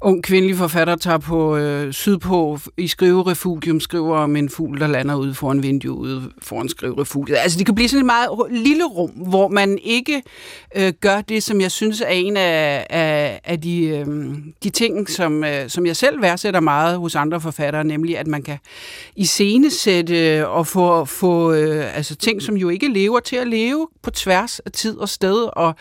ung 0.00 0.22
kvindelig 0.22 0.56
forfatter 0.56 0.96
tager 0.96 1.18
på 1.18 1.56
øh, 1.56 1.92
sydpå 1.92 2.58
i 2.76 2.86
skriverefugium, 2.86 3.80
skriver 3.80 4.16
om 4.16 4.36
en 4.36 4.50
fugl, 4.50 4.80
der 4.80 4.86
lander 4.86 5.14
ude 5.14 5.34
foran 5.34 5.62
vinduet 5.62 6.30
foran 6.42 6.68
skriverefugiet. 6.68 7.36
Altså, 7.36 7.58
det 7.58 7.66
kan 7.66 7.74
blive 7.74 7.88
sådan 7.88 8.02
et 8.02 8.06
meget 8.06 8.28
lille 8.50 8.84
rum, 8.84 9.10
hvor 9.10 9.48
man 9.48 9.78
ikke 9.82 10.22
øh, 10.76 10.92
gør 11.00 11.20
det, 11.20 11.42
som 11.42 11.60
jeg 11.60 11.70
synes 11.70 12.00
er 12.00 12.08
en 12.08 12.36
af, 12.36 12.86
af, 12.90 13.40
af 13.44 13.60
de, 13.60 13.86
øh, 13.86 14.06
de 14.62 14.70
ting, 14.70 15.10
som, 15.10 15.44
øh, 15.44 15.68
som 15.68 15.86
jeg 15.86 15.96
selv 15.96 16.22
værdsætter 16.22 16.60
meget 16.60 16.98
hos 16.98 17.14
andre 17.14 17.40
forfattere, 17.40 17.84
nemlig 17.84 18.18
at 18.18 18.26
man 18.26 18.42
kan 18.42 18.58
iscenesætte 19.16 20.48
og 20.48 20.66
få 20.66 21.04
få 21.20 21.52
øh, 21.52 21.96
altså 21.96 22.16
ting, 22.16 22.42
som 22.42 22.56
jo 22.56 22.68
ikke 22.68 22.88
lever 22.88 23.20
til 23.20 23.36
at 23.36 23.46
leve 23.46 23.88
på 24.02 24.10
tværs 24.10 24.58
af 24.60 24.72
tid 24.72 24.96
og 24.96 25.08
sted, 25.08 25.48
og 25.52 25.74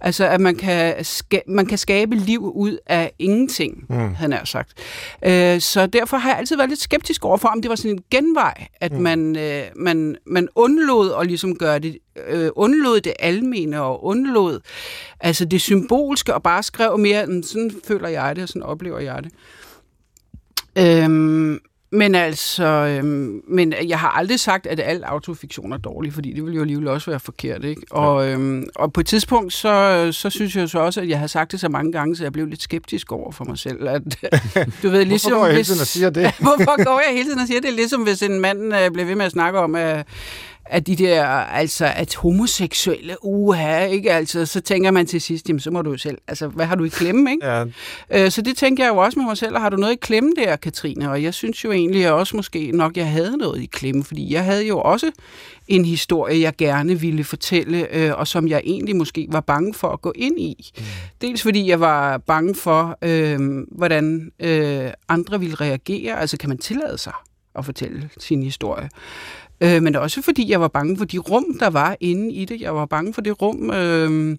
altså 0.00 0.26
at 0.26 0.40
man 0.40 0.56
kan, 0.56 0.94
ska- 0.94 1.44
man 1.48 1.66
kan 1.66 1.78
skabe 1.78 2.14
liv 2.14 2.52
ud 2.54 2.78
af 2.86 3.12
ingenting, 3.18 3.84
mm. 3.88 4.14
han 4.14 4.32
har 4.32 4.44
sagt. 4.44 4.72
Øh, 5.24 5.60
så 5.60 5.86
derfor 5.86 6.16
har 6.16 6.30
jeg 6.30 6.38
altid 6.38 6.56
været 6.56 6.68
lidt 6.68 6.80
skeptisk 6.80 7.24
over 7.24 7.36
for, 7.36 7.48
om 7.48 7.62
det 7.62 7.68
var 7.68 7.76
sådan 7.76 7.90
en 7.90 8.02
genvej, 8.10 8.66
at 8.80 8.92
mm. 8.92 9.00
man, 9.00 9.36
øh, 9.36 9.62
man, 9.76 10.16
man 10.26 10.48
undlod 10.54 11.12
at 11.20 11.26
ligesom 11.26 11.56
gøre 11.56 11.78
det, 11.78 11.98
øh, 12.28 12.50
undlod 12.56 13.00
det 13.00 13.12
almene 13.18 13.82
og 13.82 14.04
undlod 14.04 14.60
altså 15.20 15.44
det 15.44 15.60
symbolske 15.60 16.34
og 16.34 16.42
bare 16.42 16.62
skrev 16.62 16.98
mere, 16.98 17.42
sådan 17.42 17.70
føler 17.88 18.08
jeg 18.08 18.36
det, 18.36 18.42
og 18.42 18.48
sådan 18.48 18.62
oplever 18.62 18.98
jeg 18.98 19.24
det. 19.24 19.32
Øhm, 20.78 21.60
men 21.92 22.14
altså, 22.14 22.64
øhm, 22.64 23.40
men 23.48 23.74
jeg 23.88 23.98
har 23.98 24.08
aldrig 24.08 24.40
sagt, 24.40 24.66
at 24.66 24.80
al 24.80 25.02
autofiktion 25.02 25.72
er 25.72 25.76
dårlig, 25.76 26.12
fordi 26.12 26.32
det 26.32 26.44
ville 26.44 26.56
jo 26.56 26.60
alligevel 26.62 26.88
også 26.88 27.10
være 27.10 27.20
forkert, 27.20 27.64
ikke? 27.64 27.82
Og, 27.90 28.28
øhm, 28.28 28.66
og 28.74 28.92
på 28.92 29.00
et 29.00 29.06
tidspunkt, 29.06 29.52
så, 29.52 30.08
så 30.12 30.30
synes 30.30 30.56
jeg 30.56 30.68
så 30.68 30.78
også, 30.78 31.00
at 31.00 31.08
jeg 31.08 31.18
har 31.18 31.26
sagt 31.26 31.52
det 31.52 31.60
så 31.60 31.68
mange 31.68 31.92
gange, 31.92 32.16
så 32.16 32.22
jeg 32.22 32.32
blev 32.32 32.46
lidt 32.46 32.62
skeptisk 32.62 33.12
over 33.12 33.32
for 33.32 33.44
mig 33.44 33.58
selv. 33.58 33.88
At, 33.88 34.02
du 34.82 34.88
ved, 34.88 35.04
ligesom, 35.04 35.32
Hvorfor 35.38 35.44
går 35.44 35.46
jeg 35.46 35.54
hele 35.54 35.64
tiden 35.64 35.80
og 35.80 35.86
siger 35.86 36.10
det? 36.10 36.34
Hvorfor 36.38 36.84
går 36.84 37.02
jeg 37.06 37.16
hele 37.16 37.24
tiden 37.28 37.38
og 37.38 37.46
siger 37.46 37.60
det? 37.60 37.72
Ligesom 37.72 38.02
hvis 38.02 38.22
en 38.22 38.40
mand 38.40 38.74
øh, 38.74 38.90
bliver 38.90 39.06
ved 39.06 39.14
med 39.14 39.26
at 39.26 39.32
snakke 39.32 39.58
om, 39.58 39.74
at 39.74 40.06
at 40.70 40.86
de 40.86 40.96
der, 40.96 41.24
altså, 41.26 41.92
at 41.96 42.14
homoseksuelle, 42.14 43.16
uha, 43.22 43.84
ikke? 43.84 44.12
Altså, 44.12 44.46
så 44.46 44.60
tænker 44.60 44.90
man 44.90 45.06
til 45.06 45.20
sidst, 45.20 45.48
jamen, 45.48 45.60
så 45.60 45.70
må 45.70 45.82
du 45.82 45.90
jo 45.90 45.98
selv, 45.98 46.18
altså, 46.28 46.48
hvad 46.48 46.66
har 46.66 46.74
du 46.74 46.84
i 46.84 46.88
klemme, 46.88 47.30
ikke? 47.30 47.46
Ja. 47.46 47.64
Øh, 48.10 48.30
så 48.30 48.42
det 48.42 48.56
tænker 48.56 48.84
jeg 48.84 48.90
jo 48.90 48.96
også 48.96 49.18
med 49.18 49.26
mig 49.26 49.36
selv, 49.36 49.56
har 49.56 49.68
du 49.68 49.76
noget 49.76 49.92
i 49.92 49.96
klemme 49.96 50.32
der, 50.36 50.56
Katrine? 50.56 51.10
Og 51.10 51.22
jeg 51.22 51.34
synes 51.34 51.64
jo 51.64 51.72
egentlig 51.72 52.06
at 52.06 52.12
også 52.12 52.36
måske 52.36 52.70
nok, 52.70 52.96
jeg 52.96 53.10
havde 53.10 53.36
noget 53.36 53.62
i 53.62 53.66
klemme, 53.66 54.04
fordi 54.04 54.32
jeg 54.32 54.44
havde 54.44 54.66
jo 54.66 54.80
også 54.80 55.10
en 55.68 55.84
historie, 55.84 56.40
jeg 56.40 56.56
gerne 56.56 57.00
ville 57.00 57.24
fortælle, 57.24 57.94
øh, 57.96 58.18
og 58.18 58.26
som 58.26 58.48
jeg 58.48 58.62
egentlig 58.64 58.96
måske 58.96 59.26
var 59.30 59.40
bange 59.40 59.74
for 59.74 59.88
at 59.88 60.00
gå 60.00 60.12
ind 60.16 60.40
i. 60.40 60.72
Mm. 60.78 60.84
Dels 61.20 61.42
fordi 61.42 61.68
jeg 61.68 61.80
var 61.80 62.18
bange 62.18 62.54
for, 62.54 62.98
øh, 63.02 63.38
hvordan 63.70 64.30
øh, 64.40 64.90
andre 65.08 65.40
ville 65.40 65.54
reagere, 65.54 66.20
altså 66.20 66.36
kan 66.36 66.48
man 66.48 66.58
tillade 66.58 66.98
sig 66.98 67.12
at 67.54 67.64
fortælle 67.64 68.10
sin 68.18 68.42
historie. 68.42 68.88
Øh, 69.60 69.82
men 69.82 69.96
også 69.96 70.22
fordi 70.22 70.50
jeg 70.50 70.60
var 70.60 70.68
bange 70.68 70.98
for 70.98 71.04
de 71.04 71.18
rum, 71.18 71.44
der 71.60 71.70
var 71.70 71.96
inde 72.00 72.32
i 72.32 72.44
det. 72.44 72.60
Jeg 72.60 72.74
var 72.74 72.86
bange 72.86 73.14
for 73.14 73.20
det 73.20 73.42
rum, 73.42 73.70
øh, 73.70 74.36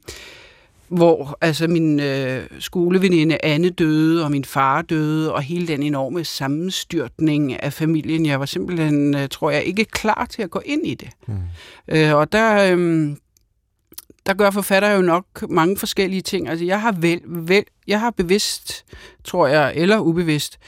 hvor 0.87 1.37
altså 1.41 1.67
min 1.67 1.99
øh, 1.99 2.43
skoleveninde 2.59 3.37
Anne 3.43 3.69
døde, 3.69 4.23
og 4.23 4.31
min 4.31 4.45
far 4.45 4.81
døde, 4.81 5.33
og 5.33 5.41
hele 5.41 5.67
den 5.67 5.83
enorme 5.83 6.23
sammenstyrtning 6.23 7.63
af 7.63 7.73
familien. 7.73 8.25
Jeg 8.25 8.39
var 8.39 8.45
simpelthen, 8.45 9.15
øh, 9.15 9.29
tror 9.29 9.51
jeg, 9.51 9.63
ikke 9.63 9.85
klar 9.85 10.27
til 10.29 10.41
at 10.41 10.51
gå 10.51 10.61
ind 10.65 10.87
i 10.87 10.95
det. 10.95 11.09
Mm. 11.27 11.33
Øh, 11.87 12.15
og 12.15 12.31
der... 12.31 12.75
Øh, 12.75 13.15
der 14.25 14.33
gør 14.33 14.51
forfatter 14.51 14.91
jo 14.91 15.01
nok 15.01 15.25
mange 15.49 15.77
forskellige 15.77 16.21
ting. 16.21 16.49
Altså, 16.49 16.65
jeg 16.65 16.81
har, 16.81 16.91
vel, 16.91 17.21
vel, 17.25 17.63
jeg 17.87 17.99
har 17.99 18.11
bevidst, 18.11 18.85
tror 19.23 19.47
jeg, 19.47 19.73
eller 19.75 19.99
ubevidst, 19.99 20.59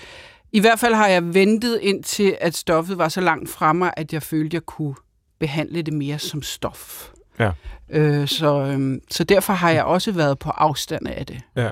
i 0.51 0.59
hvert 0.59 0.79
fald 0.79 0.93
har 0.93 1.07
jeg 1.07 1.33
ventet 1.33 1.79
indtil, 1.81 2.37
at 2.41 2.55
stoffet 2.55 2.97
var 2.97 3.09
så 3.09 3.21
langt 3.21 3.49
fremme, 3.49 3.99
at 3.99 4.13
jeg 4.13 4.23
følte, 4.23 4.47
at 4.47 4.53
jeg 4.53 4.65
kunne 4.65 4.95
behandle 5.39 5.81
det 5.81 5.93
mere 5.93 6.19
som 6.19 6.41
stof. 6.41 7.09
Ja. 7.39 7.51
Øh, 7.89 8.27
så, 8.27 8.61
øh, 8.61 9.01
så 9.11 9.23
derfor 9.23 9.53
har 9.53 9.69
jeg 9.71 9.83
også 9.83 10.11
været 10.11 10.39
på 10.39 10.49
afstand 10.49 11.07
af 11.07 11.25
det. 11.25 11.41
Ja. 11.55 11.69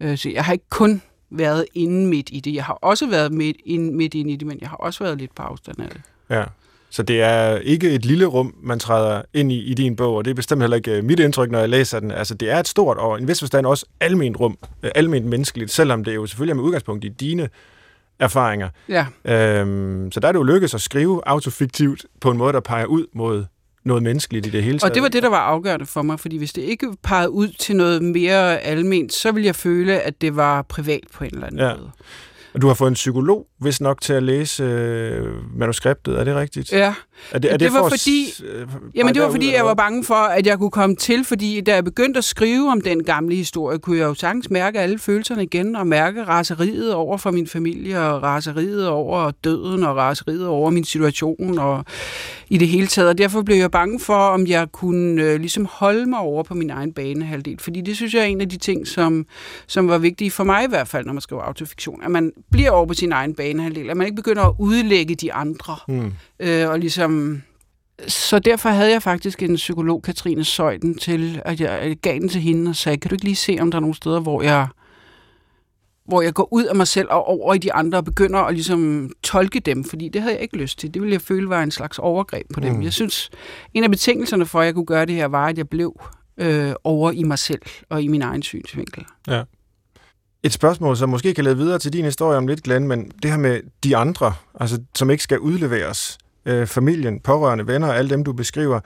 Øh, 0.00 0.18
så 0.18 0.30
jeg 0.30 0.44
har 0.44 0.52
ikke 0.52 0.68
kun 0.70 1.02
været 1.30 1.66
inde 1.74 2.06
midt 2.06 2.28
i 2.32 2.40
det. 2.40 2.54
Jeg 2.54 2.64
har 2.64 2.74
også 2.74 3.06
været 3.06 3.32
midt, 3.32 3.56
ind, 3.64 3.94
midt 3.94 4.14
inde 4.14 4.32
i 4.32 4.36
det, 4.36 4.46
men 4.46 4.58
jeg 4.60 4.68
har 4.68 4.76
også 4.76 5.04
været 5.04 5.18
lidt 5.18 5.34
på 5.34 5.42
afstand 5.42 5.80
af 5.80 5.88
det. 5.88 6.00
Ja. 6.30 6.44
Så 6.90 7.02
det 7.02 7.22
er 7.22 7.56
ikke 7.56 7.90
et 7.90 8.04
lille 8.04 8.26
rum, 8.26 8.54
man 8.62 8.78
træder 8.78 9.22
ind 9.34 9.52
i 9.52 9.58
i 9.58 9.74
din 9.74 9.96
bog, 9.96 10.14
og 10.14 10.24
det 10.24 10.30
er 10.30 10.34
bestemt 10.34 10.62
heller 10.62 10.76
ikke 10.76 10.96
øh, 10.96 11.04
mit 11.04 11.20
indtryk, 11.20 11.50
når 11.50 11.58
jeg 11.58 11.68
læser 11.68 12.00
den. 12.00 12.10
Altså, 12.10 12.34
det 12.34 12.50
er 12.50 12.58
et 12.58 12.68
stort 12.68 12.96
og 12.96 13.18
en 13.18 13.28
vis 13.28 13.40
forstand 13.40 13.66
også 13.66 13.86
alment 14.00 14.40
rum, 14.40 14.58
øh, 14.82 14.90
alment 14.94 15.26
menneskeligt, 15.26 15.70
selvom 15.70 16.04
det 16.04 16.14
jo 16.14 16.26
selvfølgelig 16.26 16.52
er 16.52 16.56
med 16.56 16.64
udgangspunkt 16.64 17.04
i 17.04 17.08
dine 17.08 17.48
erfaringer. 18.22 18.68
Ja. 18.88 19.06
Øhm, 19.24 20.12
så 20.12 20.20
der 20.20 20.28
er 20.28 20.32
det 20.32 20.38
jo 20.38 20.44
lykkedes 20.44 20.74
at 20.74 20.80
skrive 20.80 21.20
autofiktivt 21.26 22.06
på 22.20 22.30
en 22.30 22.38
måde, 22.38 22.52
der 22.52 22.60
peger 22.60 22.86
ud 22.86 23.06
mod 23.14 23.44
noget 23.84 24.02
menneskeligt 24.02 24.46
i 24.46 24.50
det 24.50 24.62
hele 24.62 24.78
taget. 24.78 24.90
Og 24.90 24.94
det 24.94 25.02
var 25.02 25.08
det, 25.08 25.22
der 25.22 25.28
var 25.28 25.40
afgørende 25.40 25.86
for 25.86 26.02
mig, 26.02 26.20
fordi 26.20 26.38
hvis 26.38 26.52
det 26.52 26.62
ikke 26.62 26.96
pegede 27.02 27.30
ud 27.30 27.48
til 27.48 27.76
noget 27.76 28.02
mere 28.02 28.60
alment, 28.60 29.12
så 29.12 29.32
ville 29.32 29.46
jeg 29.46 29.56
føle, 29.56 30.00
at 30.00 30.20
det 30.20 30.36
var 30.36 30.62
privat 30.62 31.00
på 31.14 31.24
en 31.24 31.30
eller 31.34 31.46
anden 31.46 31.60
ja. 31.60 31.74
måde. 31.76 31.90
Og 32.54 32.62
du 32.62 32.66
har 32.66 32.74
fået 32.74 32.88
en 32.88 32.94
psykolog, 32.94 33.46
hvis 33.62 33.80
nok, 33.80 34.00
til 34.00 34.12
at 34.12 34.22
læse 34.22 34.62
øh, 34.62 35.26
manuskriptet, 35.58 36.20
er 36.20 36.24
det 36.24 36.34
rigtigt? 36.34 36.72
Ja, 36.72 36.94
er 37.32 37.38
det, 37.38 37.52
er 37.52 37.56
det, 37.56 37.60
det 37.60 37.72
var 37.72 37.78
for 37.78 37.88
fordi, 37.88 38.32
øh, 38.44 38.66
jamen 38.94 39.14
det 39.14 39.22
var 39.22 39.30
fordi, 39.30 39.54
jeg 39.54 39.64
var 39.64 39.74
bange 39.74 40.04
for, 40.04 40.14
at 40.14 40.46
jeg 40.46 40.58
kunne 40.58 40.70
komme 40.70 40.96
til, 40.96 41.24
fordi 41.24 41.60
da 41.60 41.74
jeg 41.74 41.84
begyndte 41.84 42.18
at 42.18 42.24
skrive 42.24 42.70
om 42.70 42.80
den 42.80 43.04
gamle 43.04 43.34
historie, 43.34 43.78
kunne 43.78 43.98
jeg 43.98 44.04
jo 44.04 44.14
sagtens 44.14 44.50
mærke 44.50 44.80
alle 44.80 44.98
følelserne 44.98 45.42
igen, 45.42 45.76
og 45.76 45.86
mærke 45.86 46.24
raseriet 46.24 46.94
over 46.94 47.18
for 47.18 47.30
min 47.30 47.46
familie, 47.46 48.00
og 48.00 48.22
raseriet 48.22 48.88
over 48.88 49.30
døden, 49.44 49.82
og 49.84 49.96
raseriet 49.96 50.46
over 50.46 50.70
min 50.70 50.84
situation, 50.84 51.58
og 51.58 51.84
i 52.48 52.58
det 52.58 52.68
hele 52.68 52.86
taget. 52.86 53.08
Og 53.08 53.18
derfor 53.18 53.42
blev 53.42 53.56
jeg 53.56 53.70
bange 53.70 54.00
for, 54.00 54.14
om 54.14 54.46
jeg 54.46 54.72
kunne 54.72 55.22
øh, 55.22 55.40
ligesom 55.40 55.68
holde 55.70 56.06
mig 56.06 56.18
over 56.18 56.42
på 56.42 56.54
min 56.54 56.70
egen 56.70 56.92
banehalvdel, 56.92 57.58
fordi 57.58 57.80
det 57.80 57.96
synes 57.96 58.14
jeg 58.14 58.20
er 58.20 58.26
en 58.26 58.40
af 58.40 58.48
de 58.48 58.56
ting, 58.56 58.86
som, 58.86 59.26
som 59.66 59.88
var 59.88 59.98
vigtige 59.98 60.30
for 60.30 60.44
mig 60.44 60.64
i 60.64 60.68
hvert 60.68 60.88
fald, 60.88 61.06
når 61.06 61.12
man 61.12 61.20
skriver 61.20 61.42
autofiktion, 61.42 62.02
at 62.02 62.10
man 62.10 62.32
bliver 62.50 62.70
over 62.70 62.86
på 62.86 62.94
sin 62.94 63.12
egen 63.12 63.34
banehalvdel, 63.52 63.90
at 63.90 63.96
man 63.96 64.06
ikke 64.06 64.16
begynder 64.16 64.42
at 64.42 64.54
udlægge 64.58 65.14
de 65.14 65.32
andre, 65.32 65.76
mm. 65.88 66.12
øh, 66.40 66.68
og 66.68 66.78
ligesom 66.78 67.42
så 68.08 68.38
derfor 68.38 68.68
havde 68.68 68.90
jeg 68.90 69.02
faktisk 69.02 69.42
en 69.42 69.54
psykolog, 69.54 70.02
Katrine 70.02 70.44
Søjden, 70.44 70.98
til, 70.98 71.42
at 71.44 71.60
jeg 71.60 71.96
gav 72.02 72.14
den 72.14 72.28
til 72.28 72.40
hende 72.40 72.68
og 72.68 72.76
sagde, 72.76 72.98
kan 72.98 73.08
du 73.08 73.14
ikke 73.14 73.24
lige 73.24 73.36
se, 73.36 73.56
om 73.60 73.70
der 73.70 73.78
er 73.78 73.80
nogle 73.80 73.94
steder, 73.94 74.20
hvor 74.20 74.42
jeg, 74.42 74.66
hvor 76.04 76.22
jeg 76.22 76.34
går 76.34 76.48
ud 76.50 76.64
af 76.64 76.76
mig 76.76 76.88
selv 76.88 77.08
og 77.10 77.28
over 77.28 77.54
i 77.54 77.58
de 77.58 77.72
andre 77.72 77.98
og 77.98 78.04
begynder 78.04 78.38
at 78.38 78.54
ligesom 78.54 79.10
tolke 79.22 79.60
dem, 79.60 79.84
fordi 79.84 80.08
det 80.08 80.22
havde 80.22 80.34
jeg 80.34 80.42
ikke 80.42 80.56
lyst 80.56 80.78
til. 80.78 80.94
Det 80.94 81.02
ville 81.02 81.12
jeg 81.12 81.20
føle 81.20 81.48
var 81.48 81.62
en 81.62 81.70
slags 81.70 81.98
overgreb 81.98 82.46
på 82.54 82.60
dem. 82.60 82.74
Mm. 82.74 82.82
Jeg 82.82 82.92
synes, 82.92 83.30
en 83.74 83.84
af 83.84 83.90
betingelserne 83.90 84.46
for, 84.46 84.60
at 84.60 84.66
jeg 84.66 84.74
kunne 84.74 84.86
gøre 84.86 85.06
det 85.06 85.14
her, 85.14 85.26
var, 85.26 85.46
at 85.46 85.58
jeg 85.58 85.68
blev 85.68 86.00
øh, 86.36 86.72
over 86.84 87.10
i 87.10 87.22
mig 87.22 87.38
selv 87.38 87.62
og 87.88 88.02
i 88.02 88.08
min 88.08 88.22
egen 88.22 88.42
synsvinkel. 88.42 89.04
Ja. 89.28 89.42
Et 90.44 90.52
spørgsmål, 90.52 90.96
som 90.96 91.08
måske 91.08 91.34
kan 91.34 91.44
lede 91.44 91.56
videre 91.56 91.78
til 91.78 91.92
din 91.92 92.04
historie 92.04 92.38
om 92.38 92.46
lidt, 92.46 92.62
Glenn, 92.62 92.88
men 92.88 93.12
det 93.22 93.30
her 93.30 93.38
med 93.38 93.60
de 93.84 93.96
andre, 93.96 94.34
altså, 94.60 94.82
som 94.94 95.10
ikke 95.10 95.22
skal 95.22 95.38
udleveres, 95.38 96.18
øh, 96.44 96.66
familien, 96.66 97.20
pårørende, 97.20 97.66
venner, 97.66 97.92
alle 97.92 98.10
dem, 98.10 98.24
du 98.24 98.32
beskriver. 98.32 98.80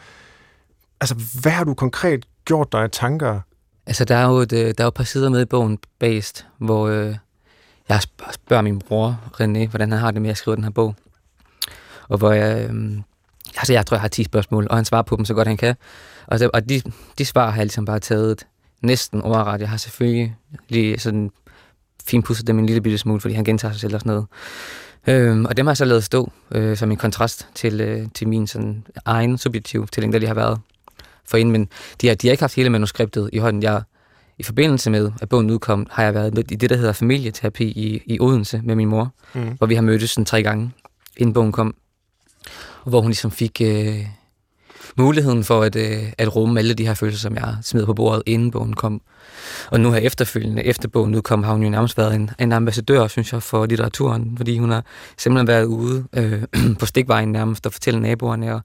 Altså, 1.00 1.14
hvad 1.40 1.52
har 1.52 1.64
du 1.64 1.74
konkret 1.74 2.26
gjort 2.44 2.72
dig 2.72 2.80
af 2.82 2.90
tanker? 2.90 3.40
Altså, 3.86 4.04
der 4.04 4.16
er 4.16 4.28
jo 4.28 4.36
et, 4.36 4.52
øh, 4.52 4.58
der 4.58 4.74
er 4.78 4.84
jo 4.84 4.88
et 4.88 4.94
par 4.94 5.04
sider 5.04 5.28
med 5.28 5.42
i 5.42 5.44
bogen 5.44 5.78
Based, 5.98 6.44
hvor 6.58 6.88
øh, 6.88 7.16
jeg 7.88 8.00
spørger 8.32 8.62
min 8.62 8.78
bror, 8.78 9.20
René, 9.40 9.68
hvordan 9.68 9.92
han 9.92 10.00
har 10.00 10.10
det 10.10 10.22
med 10.22 10.30
at 10.30 10.36
skrive 10.36 10.56
den 10.56 10.64
her 10.64 10.70
bog. 10.70 10.94
og 12.08 12.18
hvor 12.18 12.32
jeg, 12.32 12.70
øh, 12.70 12.92
altså 13.56 13.72
jeg 13.72 13.86
tror, 13.86 13.94
jeg 13.94 14.00
har 14.00 14.08
10 14.08 14.24
spørgsmål, 14.24 14.66
og 14.70 14.76
han 14.76 14.84
svarer 14.84 15.02
på 15.02 15.16
dem 15.16 15.24
så 15.24 15.34
godt 15.34 15.48
han 15.48 15.56
kan. 15.56 15.74
Og, 16.26 16.38
så, 16.38 16.50
og 16.52 16.68
de, 16.68 16.82
de 17.18 17.24
svar 17.24 17.50
har 17.50 17.56
jeg 17.56 17.64
ligesom 17.64 17.84
bare 17.84 18.00
taget 18.00 18.46
næsten 18.82 19.22
overret. 19.22 19.60
Jeg 19.60 19.68
har 19.68 19.76
selvfølgelig 19.76 20.36
lige 20.68 20.98
sådan 20.98 21.30
finpudset 22.08 22.46
dem 22.46 22.58
en 22.58 22.66
lille 22.66 22.80
bitte 22.80 22.98
smule, 22.98 23.20
fordi 23.20 23.34
han 23.34 23.44
gentager 23.44 23.72
sig 23.72 23.80
selv 23.80 23.94
og 23.94 24.00
sådan 24.00 24.10
noget. 24.10 24.26
Øhm, 25.06 25.44
og 25.44 25.56
dem 25.56 25.66
har 25.66 25.70
jeg 25.70 25.76
så 25.76 25.84
lavet 25.84 26.04
stå 26.04 26.32
øh, 26.50 26.76
som 26.76 26.90
en 26.90 26.96
kontrast 26.96 27.48
til, 27.54 27.80
øh, 27.80 28.06
til 28.14 28.28
min 28.28 28.46
sådan, 28.46 28.86
egen 29.04 29.38
subjektive 29.38 29.86
tilling, 29.86 30.12
der 30.12 30.18
de 30.18 30.26
har 30.26 30.34
været 30.34 30.60
for 31.24 31.36
inden. 31.36 31.52
Men 31.52 31.68
de 32.00 32.08
har, 32.08 32.14
de 32.14 32.26
har 32.26 32.32
ikke 32.32 32.42
haft 32.42 32.54
hele 32.54 32.70
manuskriptet 32.70 33.30
i 33.32 33.38
hånden. 33.38 33.62
Jeg, 33.62 33.82
I 34.38 34.42
forbindelse 34.42 34.90
med, 34.90 35.12
at 35.22 35.28
bogen 35.28 35.50
udkom, 35.50 35.86
har 35.90 36.02
jeg 36.02 36.14
været 36.14 36.50
i 36.50 36.54
det, 36.54 36.70
der 36.70 36.76
hedder 36.76 36.92
familieterapi 36.92 37.64
i, 37.64 38.02
i 38.06 38.20
Odense 38.20 38.60
med 38.64 38.74
min 38.74 38.88
mor, 38.88 39.14
mm. 39.34 39.54
hvor 39.58 39.66
vi 39.66 39.74
har 39.74 39.82
mødtes 39.82 40.10
sådan 40.10 40.24
tre 40.24 40.42
gange, 40.42 40.70
inden 41.16 41.32
bogen 41.32 41.52
kom. 41.52 41.74
Hvor 42.84 43.00
hun 43.00 43.10
ligesom 43.10 43.30
fik 43.30 43.60
øh, 43.64 44.06
muligheden 44.96 45.44
for 45.44 45.62
at, 45.62 45.76
øh, 45.76 46.12
at 46.18 46.36
rumme 46.36 46.60
alle 46.60 46.74
de 46.74 46.86
her 46.86 46.94
følelser, 46.94 47.20
som 47.20 47.34
jeg 47.34 47.56
smed 47.62 47.86
på 47.86 47.94
bordet, 47.94 48.22
inden 48.26 48.50
bogen 48.50 48.72
kom. 48.72 49.00
Og 49.70 49.80
nu 49.80 49.92
her 49.92 49.98
efterfølgende, 49.98 50.64
efter 50.64 50.88
bogen 50.88 51.14
udkom, 51.14 51.42
har 51.42 51.52
hun 51.52 51.62
jo 51.62 51.70
nærmest 51.70 51.98
været 51.98 52.14
en, 52.14 52.30
en 52.38 52.52
ambassadør, 52.52 53.06
synes 53.06 53.32
jeg, 53.32 53.42
for 53.42 53.66
litteraturen, 53.66 54.34
fordi 54.36 54.58
hun 54.58 54.70
har 54.70 54.84
simpelthen 55.18 55.46
været 55.46 55.64
ude 55.64 56.04
øh, 56.12 56.42
på 56.80 56.86
stikvejen 56.86 57.32
nærmest 57.32 57.66
og 57.66 57.72
fortælle 57.72 58.00
naboerne 58.00 58.54
og 58.54 58.60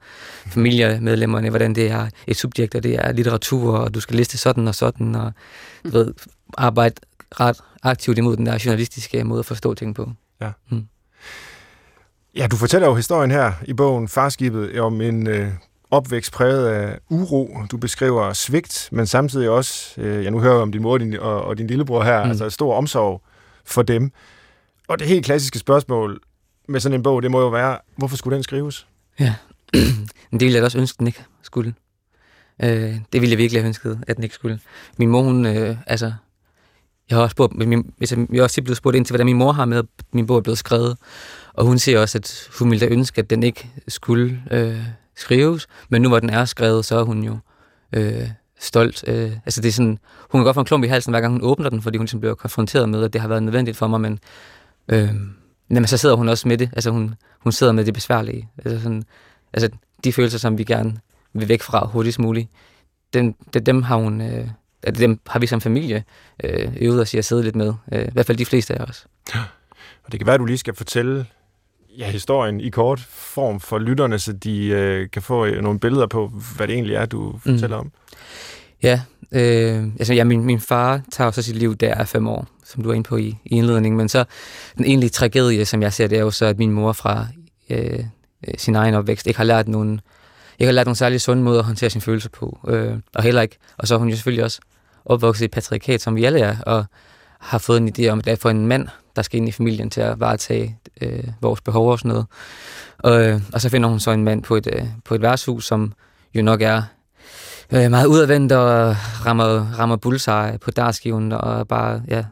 familiemedlemmerne, 0.47 1.49
hvordan 1.49 1.75
det 1.75 1.91
er 1.91 2.07
et 2.27 2.37
subjekt, 2.37 2.75
og 2.75 2.83
det 2.83 2.95
er 2.95 3.11
litteratur, 3.11 3.77
og 3.77 3.93
du 3.93 3.99
skal 3.99 4.15
liste 4.15 4.37
sådan 4.37 4.67
og 4.67 4.75
sådan, 4.75 5.15
og 5.15 5.31
du 5.83 5.89
ved, 5.89 6.13
arbejde 6.57 6.95
ret 7.39 7.57
aktivt 7.83 8.17
imod 8.17 8.37
den 8.37 8.45
der 8.45 8.61
journalistiske 8.65 9.23
måde 9.23 9.39
at 9.39 9.45
forstå 9.45 9.73
ting 9.73 9.95
på. 9.95 10.11
Ja. 10.41 10.51
Mm. 10.69 10.85
Ja, 12.35 12.47
du 12.47 12.55
fortæller 12.55 12.87
jo 12.87 12.95
historien 12.95 13.31
her 13.31 13.51
i 13.63 13.73
bogen 13.73 14.07
Farskibet 14.07 14.79
om 14.79 15.01
en 15.01 15.27
øh, 15.27 15.51
opvækst 15.91 16.33
præget 16.33 16.67
af 16.67 16.99
uro. 17.09 17.57
Du 17.71 17.77
beskriver 17.77 18.33
svigt, 18.33 18.89
men 18.91 19.07
samtidig 19.07 19.49
også, 19.49 20.01
øh, 20.01 20.25
ja 20.25 20.29
nu 20.29 20.39
hører 20.39 20.53
jeg 20.53 20.61
om 20.61 20.71
din 20.71 20.81
mor 20.81 20.93
og 20.93 20.99
din, 20.99 21.19
og, 21.19 21.43
og 21.43 21.57
din 21.57 21.67
lillebror 21.67 22.03
her, 22.03 22.23
mm. 22.23 22.29
altså 22.29 22.49
stor 22.49 22.75
omsorg 22.75 23.21
for 23.65 23.81
dem. 23.81 24.11
Og 24.87 24.99
det 24.99 25.07
helt 25.07 25.25
klassiske 25.25 25.59
spørgsmål 25.59 26.19
med 26.67 26.79
sådan 26.79 26.95
en 26.99 27.03
bog, 27.03 27.21
det 27.21 27.31
må 27.31 27.41
jo 27.41 27.47
være, 27.47 27.77
hvorfor 27.95 28.17
skulle 28.17 28.35
den 28.35 28.43
skrives? 28.43 28.87
Ja, 29.19 29.35
det 30.31 30.41
ville 30.41 30.55
jeg 30.55 30.63
også 30.63 30.77
ønske, 30.77 30.99
den 30.99 31.07
ikke 31.07 31.23
skulle. 31.41 31.73
Øh, 32.63 32.69
det 33.13 33.21
ville 33.21 33.29
jeg 33.29 33.37
virkelig 33.37 33.61
have 33.61 33.67
ønsket, 33.67 34.03
at 34.07 34.15
den 34.15 34.23
ikke 34.23 34.35
skulle. 34.35 34.59
Min 34.97 35.09
mor, 35.09 35.21
hun, 35.21 35.45
øh, 35.45 35.77
altså, 35.87 36.13
jeg 37.09 37.17
har 37.17 37.23
også 37.23 37.31
spurgt, 37.31 37.55
min, 37.55 37.93
jeg 37.99 38.17
har 38.35 38.43
også 38.43 38.61
blevet 38.61 38.77
spurgt 38.77 38.95
ind 38.95 39.05
til, 39.05 39.11
hvordan 39.11 39.25
min 39.25 39.37
mor 39.37 39.51
har 39.51 39.65
med, 39.65 39.77
at 39.77 39.85
min 40.13 40.27
bog 40.27 40.37
er 40.37 40.41
blevet 40.41 40.57
skrevet. 40.57 40.97
Og 41.53 41.65
hun 41.65 41.79
siger 41.79 41.99
også, 41.99 42.17
at 42.17 42.49
hun 42.59 42.71
ville 42.71 42.87
da 42.87 42.93
ønske, 42.93 43.19
at 43.19 43.29
den 43.29 43.43
ikke 43.43 43.69
skulle 43.87 44.43
øh, 44.51 44.85
skrives, 45.15 45.67
men 45.89 46.01
nu 46.01 46.07
hvor 46.09 46.19
den 46.19 46.29
er 46.29 46.45
skrevet, 46.45 46.85
så 46.85 46.99
er 46.99 47.03
hun 47.03 47.23
jo 47.23 47.37
øh, 47.93 48.29
stolt. 48.59 49.03
Øh, 49.07 49.31
altså 49.45 49.61
det 49.61 49.67
er 49.67 49.73
sådan, 49.73 49.99
hun 50.29 50.39
kan 50.39 50.45
godt 50.45 50.53
få 50.53 50.59
en 50.59 50.65
klump 50.65 50.83
i 50.83 50.87
halsen, 50.87 51.11
hver 51.11 51.21
gang 51.21 51.33
hun 51.33 51.43
åbner 51.43 51.69
den, 51.69 51.81
fordi 51.81 51.97
hun 51.97 52.03
ligesom 52.03 52.19
bliver 52.19 52.35
konfronteret 52.35 52.89
med, 52.89 53.03
at 53.03 53.13
det 53.13 53.21
har 53.21 53.27
været 53.27 53.43
nødvendigt 53.43 53.77
for 53.77 53.87
mig, 53.87 54.01
men 54.01 54.19
øh, 54.87 55.09
jamen, 55.69 55.87
så 55.87 55.97
sidder 55.97 56.15
hun 56.15 56.29
også 56.29 56.47
med 56.47 56.57
det. 56.57 56.69
Altså 56.73 56.91
hun, 56.91 57.15
hun 57.39 57.51
sidder 57.51 57.73
med 57.73 57.85
det 57.85 57.93
besværlige. 57.93 58.49
Altså, 58.65 58.83
sådan, 58.83 59.03
altså 59.53 59.69
de 60.03 60.13
følelser, 60.13 60.39
som 60.39 60.57
vi 60.57 60.63
gerne 60.63 60.97
vil 61.33 61.49
væk 61.49 61.61
fra 61.61 61.87
hurtigst 61.87 62.19
muligt, 62.19 62.49
dem, 63.13 63.33
det, 63.53 63.65
dem 63.65 63.81
har 63.81 63.95
hun... 63.95 64.21
Øh, 64.21 64.47
altså, 64.83 65.01
dem 65.01 65.19
har 65.27 65.39
vi 65.39 65.47
som 65.47 65.61
familie 65.61 66.03
øh, 66.43 66.73
øvet 66.77 67.01
os 67.01 67.13
i 67.13 67.17
at 67.17 67.25
sidde 67.25 67.43
lidt 67.43 67.55
med. 67.55 67.73
Øh, 67.91 68.07
I 68.07 68.11
hvert 68.11 68.25
fald 68.25 68.37
de 68.37 68.45
fleste 68.45 68.75
af 68.75 68.83
os. 68.83 69.07
Ja. 69.35 69.39
Og 70.03 70.11
det 70.11 70.19
kan 70.19 70.27
være, 70.27 70.33
at 70.33 70.39
du 70.39 70.45
lige 70.45 70.57
skal 70.57 70.75
fortælle 70.75 71.25
ja, 71.97 72.11
historien 72.11 72.61
i 72.61 72.69
kort 72.69 72.99
form 73.09 73.59
for 73.59 73.79
lytterne, 73.79 74.19
så 74.19 74.33
de 74.33 74.65
øh, 74.65 75.09
kan 75.09 75.21
få 75.21 75.45
øh, 75.45 75.63
nogle 75.63 75.79
billeder 75.79 76.07
på, 76.07 76.31
hvad 76.55 76.67
det 76.67 76.73
egentlig 76.73 76.95
er, 76.95 77.05
du 77.05 77.31
mm. 77.31 77.39
fortæller 77.39 77.77
om. 77.77 77.91
Ja, 78.83 79.01
øh, 79.31 79.83
altså 79.99 80.13
ja, 80.13 80.23
min, 80.23 80.43
min 80.43 80.59
far 80.59 81.01
tager 81.11 81.31
så 81.31 81.41
sit 81.41 81.55
liv, 81.55 81.75
der 81.75 81.93
er 81.93 82.05
fem 82.05 82.27
år, 82.27 82.47
som 82.65 82.83
du 82.83 82.89
er 82.89 82.93
inde 82.93 83.07
på 83.07 83.17
i, 83.17 83.37
i 83.45 83.55
indledningen, 83.55 83.97
men 83.97 84.09
så 84.09 84.25
den 84.77 84.85
egentlige 84.85 85.09
tragedie, 85.09 85.65
som 85.65 85.81
jeg 85.81 85.93
ser, 85.93 86.07
det 86.07 86.17
er 86.17 86.21
jo 86.21 86.31
så, 86.31 86.45
at 86.45 86.57
min 86.57 86.71
mor 86.71 86.93
fra 86.93 87.27
øh, 87.69 87.99
øh 88.47 88.53
sin 88.57 88.75
egen 88.75 88.93
opvækst 88.93 89.27
ikke 89.27 89.37
har 89.37 89.43
lært 89.43 89.67
nogen, 89.67 90.01
ikke 90.59 90.67
har 90.67 90.73
lært 90.73 90.85
nogen 90.85 90.95
særlig 90.95 91.21
sunde 91.21 91.43
måder 91.43 91.59
at 91.59 91.65
håndtere 91.65 91.89
sin 91.89 92.01
følelse 92.01 92.29
på, 92.29 92.59
øh, 92.67 92.93
og 93.15 93.23
heller 93.23 93.41
ikke, 93.41 93.57
og 93.77 93.87
så 93.87 93.95
er 93.95 93.99
hun 93.99 94.09
jo 94.09 94.15
selvfølgelig 94.15 94.43
også 94.43 94.59
opvokset 95.05 95.45
i 95.45 95.47
patriarkat, 95.47 96.01
som 96.01 96.15
vi 96.15 96.25
alle 96.25 96.39
er, 96.39 96.57
og 96.65 96.85
har 97.41 97.57
fået 97.57 97.77
en 97.77 97.93
idé 97.97 98.07
om, 98.07 98.19
at 98.19 98.25
det 98.25 98.31
er 98.31 98.35
for 98.35 98.49
en 98.49 98.67
mand, 98.67 98.87
der 99.15 99.21
skal 99.21 99.37
ind 99.37 99.49
i 99.49 99.51
familien 99.51 99.89
til 99.89 100.01
at 100.01 100.19
varetage 100.19 100.77
øh, 101.01 101.23
vores 101.41 101.61
behov 101.61 101.91
og 101.91 101.99
sådan 101.99 102.09
noget. 102.09 102.25
Og, 102.97 103.25
øh, 103.25 103.41
og 103.53 103.61
så 103.61 103.69
finder 103.69 103.89
hun 103.89 103.99
så 103.99 104.11
en 104.11 104.23
mand 104.23 104.43
på 104.43 104.55
et, 104.55 104.67
øh, 104.73 104.85
på 105.05 105.15
et 105.15 105.21
værtshus, 105.21 105.65
som 105.65 105.93
jo 106.35 106.41
nok 106.41 106.61
er 106.61 106.83
øh, 107.71 107.91
meget 107.91 108.05
udadvendt 108.05 108.51
og 108.51 108.95
rammer, 109.25 109.45
rammer 109.79 109.95
bullseye 109.95 110.57
på 110.61 110.71
darskiven 110.71 111.31
og 111.31 111.67
bare, 111.67 112.01
ja, 112.07 112.25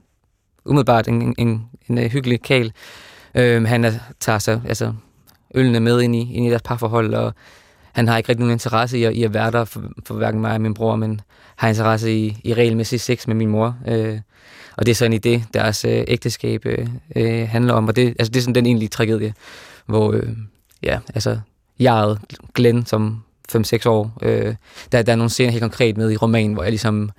umiddelbart 0.65 1.07
en, 1.07 1.21
en, 1.21 1.35
en, 1.37 1.69
en 1.87 1.97
øh, 1.97 2.05
hyggelig 2.05 2.41
kal. 2.41 2.71
Øh, 3.35 3.63
han 3.63 3.85
er, 3.85 3.93
tager 4.19 4.39
sig 4.39 4.61
altså, 4.67 4.93
ølene 5.55 5.79
med 5.79 6.01
ind 6.01 6.15
i, 6.15 6.33
ind 6.33 6.45
i 6.45 6.49
deres 6.49 6.61
parforhold, 6.61 7.13
og 7.13 7.33
han 7.93 8.07
har 8.07 8.17
ikke 8.17 8.29
rigtig 8.29 8.39
nogen 8.39 8.53
interesse 8.53 8.97
i 8.97 9.03
at, 9.03 9.13
i 9.13 9.23
at 9.23 9.33
være 9.33 9.51
der 9.51 9.65
for, 9.65 9.83
for 10.05 10.13
hverken 10.13 10.41
mig 10.41 10.53
og 10.53 10.61
min 10.61 10.73
bror, 10.73 10.95
men 10.95 11.21
har 11.59 11.67
interesse 11.67 12.13
i, 12.13 12.37
i 12.43 12.53
regelmæssig 12.53 13.01
sex 13.01 13.27
med 13.27 13.35
min 13.35 13.49
mor. 13.49 13.77
Øh, 13.87 14.19
og 14.77 14.85
det 14.85 14.91
er 14.91 14.95
sådan 14.95 15.13
i 15.13 15.17
det, 15.17 15.43
deres 15.53 15.85
øh, 15.85 16.03
ægteskab 16.07 16.65
øh, 16.65 16.87
øh 17.15 17.47
handler 17.47 17.73
om. 17.73 17.87
Og 17.87 17.95
det, 17.95 18.07
altså, 18.07 18.31
det 18.31 18.39
er 18.39 18.41
sådan 18.41 18.55
den 18.55 18.65
egentlige 18.65 18.89
tragedie, 18.89 19.33
hvor 19.85 20.13
øh, 20.13 20.29
ja, 20.83 20.99
altså, 21.13 21.39
jeg 21.79 22.15
Glenn, 22.55 22.85
som 22.85 23.23
5-6 23.55 23.89
år. 23.89 24.17
Øh, 24.21 24.55
der, 24.91 25.01
der 25.01 25.11
er 25.11 25.15
nogle 25.15 25.29
scener 25.29 25.51
helt 25.51 25.61
konkret 25.61 25.97
med 25.97 26.11
i 26.11 26.17
romanen, 26.17 26.53
hvor 26.53 26.63
jeg 26.63 26.71
ligesom 26.71 27.11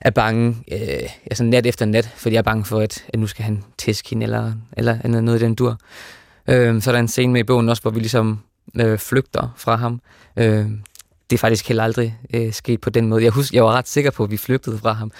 er 0.00 0.10
bange, 0.10 0.56
øh, 0.72 1.08
altså 1.26 1.44
nat 1.44 1.66
efter 1.66 1.86
nat, 1.86 2.10
fordi 2.16 2.34
jeg 2.34 2.38
er 2.38 2.42
bange 2.42 2.64
for, 2.64 2.80
at, 2.80 3.04
at 3.08 3.18
nu 3.18 3.26
skal 3.26 3.44
han 3.44 3.64
tæske 3.78 4.10
hende, 4.10 4.24
eller, 4.24 4.52
eller 4.72 5.20
noget 5.20 5.42
i 5.42 5.44
den 5.44 5.54
dur. 5.54 5.78
Øh, 6.48 6.82
så 6.82 6.90
er 6.90 6.92
der 6.92 7.00
en 7.00 7.08
scene 7.08 7.32
med 7.32 7.40
i 7.40 7.44
bogen 7.44 7.68
også, 7.68 7.82
hvor 7.82 7.90
vi 7.90 8.00
ligesom 8.00 8.40
øh, 8.74 8.98
flygter 8.98 9.54
fra 9.56 9.76
ham. 9.76 10.00
Øh, 10.36 10.66
det 11.30 11.36
er 11.36 11.38
faktisk 11.38 11.68
heller 11.68 11.84
aldrig 11.84 12.18
øh, 12.34 12.52
sket 12.52 12.80
på 12.80 12.90
den 12.90 13.08
måde. 13.08 13.24
Jeg 13.24 13.32
husker, 13.32 13.56
jeg 13.56 13.64
var 13.64 13.72
ret 13.72 13.88
sikker 13.88 14.10
på, 14.10 14.24
at 14.24 14.30
vi 14.30 14.36
flygtede 14.36 14.78
fra 14.78 14.92
ham. 14.92 15.10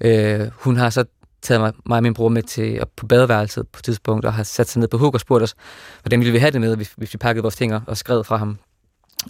Øh, 0.00 0.48
hun 0.54 0.76
har 0.76 0.90
så 0.90 1.04
taget 1.42 1.60
mig, 1.60 1.72
mig 1.86 1.96
og 1.96 2.02
min 2.02 2.14
bror 2.14 2.28
med 2.28 2.42
til, 2.42 2.82
op 2.82 2.88
på 2.96 3.06
badeværelset 3.06 3.68
på 3.68 3.78
et 3.78 3.84
tidspunkt, 3.84 4.24
og 4.24 4.34
har 4.34 4.42
sat 4.42 4.68
sig 4.68 4.80
ned 4.80 4.88
på 4.88 4.98
hug 4.98 5.14
og 5.14 5.20
spurgt 5.20 5.42
os, 5.42 5.54
hvordan 6.02 6.20
ville 6.20 6.32
vi 6.32 6.38
have 6.38 6.50
det 6.50 6.60
med, 6.60 6.76
hvis, 6.76 6.92
hvis 6.96 7.12
vi 7.12 7.18
pakkede 7.18 7.42
vores 7.42 7.56
ting 7.56 7.74
og 7.86 7.96
skred 7.96 8.24
fra 8.24 8.36
ham. 8.36 8.58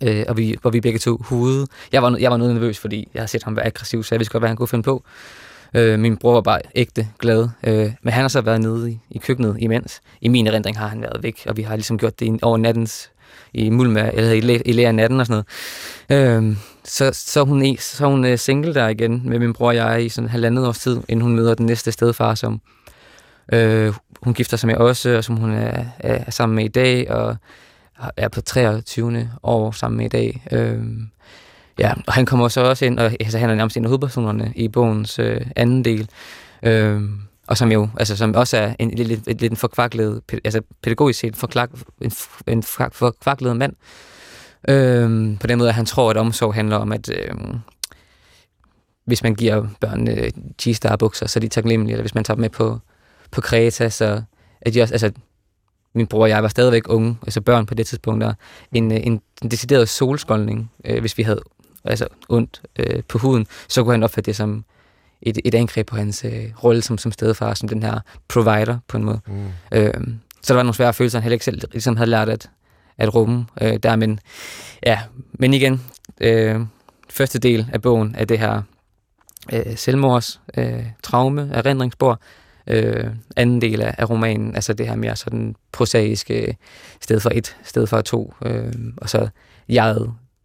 Øh, 0.03 0.25
og 0.29 0.37
vi, 0.37 0.57
hvor 0.61 0.71
vi 0.71 0.81
begge 0.81 0.99
to 0.99 1.17
hude. 1.21 1.67
Jeg 1.93 2.03
var, 2.03 2.17
jeg 2.17 2.31
var 2.31 2.37
noget 2.37 2.55
nervøs, 2.55 2.79
fordi 2.79 3.09
jeg 3.15 3.23
har 3.23 3.27
set 3.27 3.43
ham 3.43 3.57
være 3.57 3.67
aggressiv, 3.67 4.03
så 4.03 4.15
jeg 4.15 4.21
vidste 4.21 4.33
godt, 4.33 4.41
hvad 4.41 4.49
han 4.49 4.57
kunne 4.57 4.69
finde 4.69 4.83
på. 4.83 5.05
Øh, 5.75 5.99
min 5.99 6.17
bror 6.17 6.33
var 6.33 6.41
bare 6.41 6.61
ægte 6.75 7.09
glad. 7.19 7.49
Øh, 7.67 7.93
men 8.03 8.13
han 8.13 8.21
har 8.23 8.29
så 8.29 8.41
været 8.41 8.61
nede 8.61 8.91
i, 8.91 8.99
i 9.11 9.19
køkkenet 9.19 9.57
imens. 9.59 10.01
I 10.21 10.29
min 10.29 10.47
erindring 10.47 10.79
har 10.79 10.87
han 10.89 11.03
været 11.03 11.23
væk, 11.23 11.43
og 11.47 11.57
vi 11.57 11.63
har 11.63 11.77
ligesom 11.77 11.99
gjort 11.99 12.21
det 12.21 12.43
over 12.43 12.57
nattens 12.57 13.11
i 13.53 13.71
Mulma, 13.71 14.11
eller 14.15 14.33
i, 14.33 14.41
læ, 14.41 14.59
i 14.65 14.73
lære 14.73 14.93
natten 14.93 15.21
og 15.21 15.27
sådan 15.27 15.45
noget. 16.09 16.37
Øhm, 16.37 16.57
så, 16.85 17.11
så, 17.13 17.45
hun, 17.45 17.77
så 17.79 18.07
hun 18.07 18.25
er 18.25 18.37
single 18.37 18.75
der 18.75 18.89
igen 18.89 19.23
med 19.25 19.39
min 19.39 19.53
bror 19.53 19.69
og 19.69 19.77
jeg 19.77 20.05
i 20.05 20.09
sådan 20.09 20.31
halvandet 20.31 20.67
års 20.67 20.79
tid, 20.79 21.01
inden 21.09 21.23
hun 21.23 21.37
møder 21.37 21.55
den 21.55 21.67
næste 21.67 21.93
stedfar, 21.93 22.35
som 22.35 22.61
øh, 23.53 23.95
hun 24.23 24.35
gifter 24.35 24.57
sig 24.57 24.67
med 24.67 24.77
også, 24.77 25.17
og 25.17 25.25
som 25.25 25.37
hun 25.37 25.53
er, 25.53 25.85
er, 25.99 26.19
er 26.27 26.31
sammen 26.31 26.57
med 26.57 26.65
i 26.65 26.69
dag, 26.69 27.11
og 27.11 27.37
er 28.17 28.29
på 28.29 28.41
23. 28.41 29.31
år 29.43 29.71
sammen 29.71 29.97
med 29.97 30.05
i 30.05 30.09
dag. 30.09 30.43
Øhm, 30.53 31.09
ja, 31.79 31.93
og 32.07 32.13
han 32.13 32.27
kommer 32.27 32.49
så 32.49 32.61
også 32.61 32.85
ind, 32.85 32.99
og 32.99 33.13
altså, 33.21 33.39
han 33.39 33.51
er 33.51 33.55
nærmest 33.55 33.77
en 33.77 33.85
af 33.85 33.89
hovedpersonerne 33.89 34.53
i 34.57 34.69
bogens 34.69 35.19
øh, 35.19 35.41
anden 35.57 35.85
del. 35.85 36.09
Øhm, 36.63 37.21
og 37.47 37.57
som 37.57 37.73
jo, 37.73 37.89
altså 37.99 38.17
som 38.17 38.35
også 38.35 38.57
er 38.57 38.75
en 38.79 38.91
lidt, 38.91 39.09
lidt, 39.09 39.27
lidt 39.27 39.51
en 39.53 39.57
forkvaklet, 39.57 40.23
altså 40.45 40.61
pædagogisk 40.83 41.19
set 41.19 41.37
forklak, 41.37 41.71
en, 42.01 42.13
en 42.47 42.63
forkvaklet 42.63 43.57
mand, 43.57 43.73
Øhm, 44.69 45.37
på 45.37 45.47
den 45.47 45.59
måde, 45.59 45.69
at 45.69 45.75
han 45.75 45.87
tror, 45.87 46.11
at 46.11 46.17
omsorg 46.17 46.55
handler 46.55 46.77
om, 46.77 46.93
at 46.93 47.11
øhm, 47.11 47.59
hvis 49.05 49.23
man 49.23 49.35
giver 49.35 49.67
børn 49.81 50.09
øh, 50.09 50.31
G-star-bukser, 50.63 51.27
så 51.27 51.39
er 51.39 51.41
de 51.41 51.49
taknemmelige, 51.49 51.93
eller 51.93 52.03
hvis 52.03 52.15
man 52.15 52.25
tager 52.25 52.35
dem 52.35 52.41
med 52.41 52.51
på, 52.51 52.79
på 53.31 53.41
Kreta, 53.41 53.89
så 53.89 54.23
er 54.61 54.71
de 54.71 54.83
også, 54.83 54.95
altså, 54.95 55.13
min 55.95 56.07
bror 56.07 56.23
og 56.23 56.29
jeg 56.29 56.43
var 56.43 56.49
stadigvæk 56.49 56.83
unge, 56.89 57.19
altså 57.23 57.41
børn 57.41 57.67
på 57.67 57.75
det 57.75 57.87
tidspunkt, 57.87 58.25
der 58.25 58.35
en, 58.73 58.91
en, 58.91 59.21
en 59.43 59.51
decideret 59.51 59.89
solskoldning, 59.89 60.73
øh, 60.85 61.01
hvis 61.01 61.19
vi 61.19 61.23
havde 61.23 61.41
altså 61.85 62.07
ondt 62.29 62.63
øh, 62.79 63.03
på 63.09 63.19
huden, 63.19 63.47
så 63.69 63.83
kunne 63.83 63.93
han 63.93 64.03
opfatte 64.03 64.29
det 64.29 64.37
som 64.37 64.65
et, 65.27 65.39
et 65.45 65.55
angreb 65.55 65.87
på 65.87 65.97
hans 65.97 66.25
øh, 66.25 66.65
rolle 66.65 66.83
som, 66.83 66.99
som 66.99 67.13
stedfar, 67.13 67.55
som 67.55 67.69
den 67.69 67.83
her 67.83 68.01
provider 68.29 68.79
på 68.89 68.97
en 68.97 69.05
måde. 69.05 69.21
Mm. 69.27 69.47
Øhm, 69.73 70.19
så 70.43 70.53
der 70.53 70.55
var 70.55 70.63
nogle 70.63 70.75
svære 70.75 70.95
følelser, 70.95 71.19
han 71.19 71.23
heller 71.23 71.35
ikke 71.35 71.45
selv 71.45 71.61
ligesom 71.73 71.97
havde 71.97 72.11
lært 72.11 72.29
at, 72.29 72.51
at 72.99 73.15
rumme 73.15 73.47
øh, 73.61 73.77
der. 73.83 73.97
Men, 73.97 74.21
ja, 74.87 75.01
men 75.33 75.55
igen, 75.55 75.83
øh, 76.21 76.61
første 77.11 77.39
del 77.39 77.71
af 77.73 77.83
bogen 77.83 78.15
er 78.19 78.25
det 78.25 78.39
her 78.39 78.63
øh, 79.53 79.77
selvmords 79.77 80.41
øh, 80.57 80.85
traume, 81.03 81.51
erindringsspor, 81.53 82.21
øh, 82.67 83.05
anden 83.37 83.61
del 83.61 83.83
af, 83.83 83.95
af 83.99 84.11
romanen, 84.11 84.55
altså 84.55 84.73
det 84.73 84.89
her 84.89 84.97
mere 84.97 85.17
sådan 85.17 85.55
prosaiske 85.73 86.57
sted 87.01 87.21
for 87.21 87.31
et, 87.35 87.57
sted 87.65 87.87
for 87.87 88.01
to, 88.01 88.35
øh, 88.45 88.73
og 88.97 89.09
så 89.09 89.29
jeg, 89.69 89.97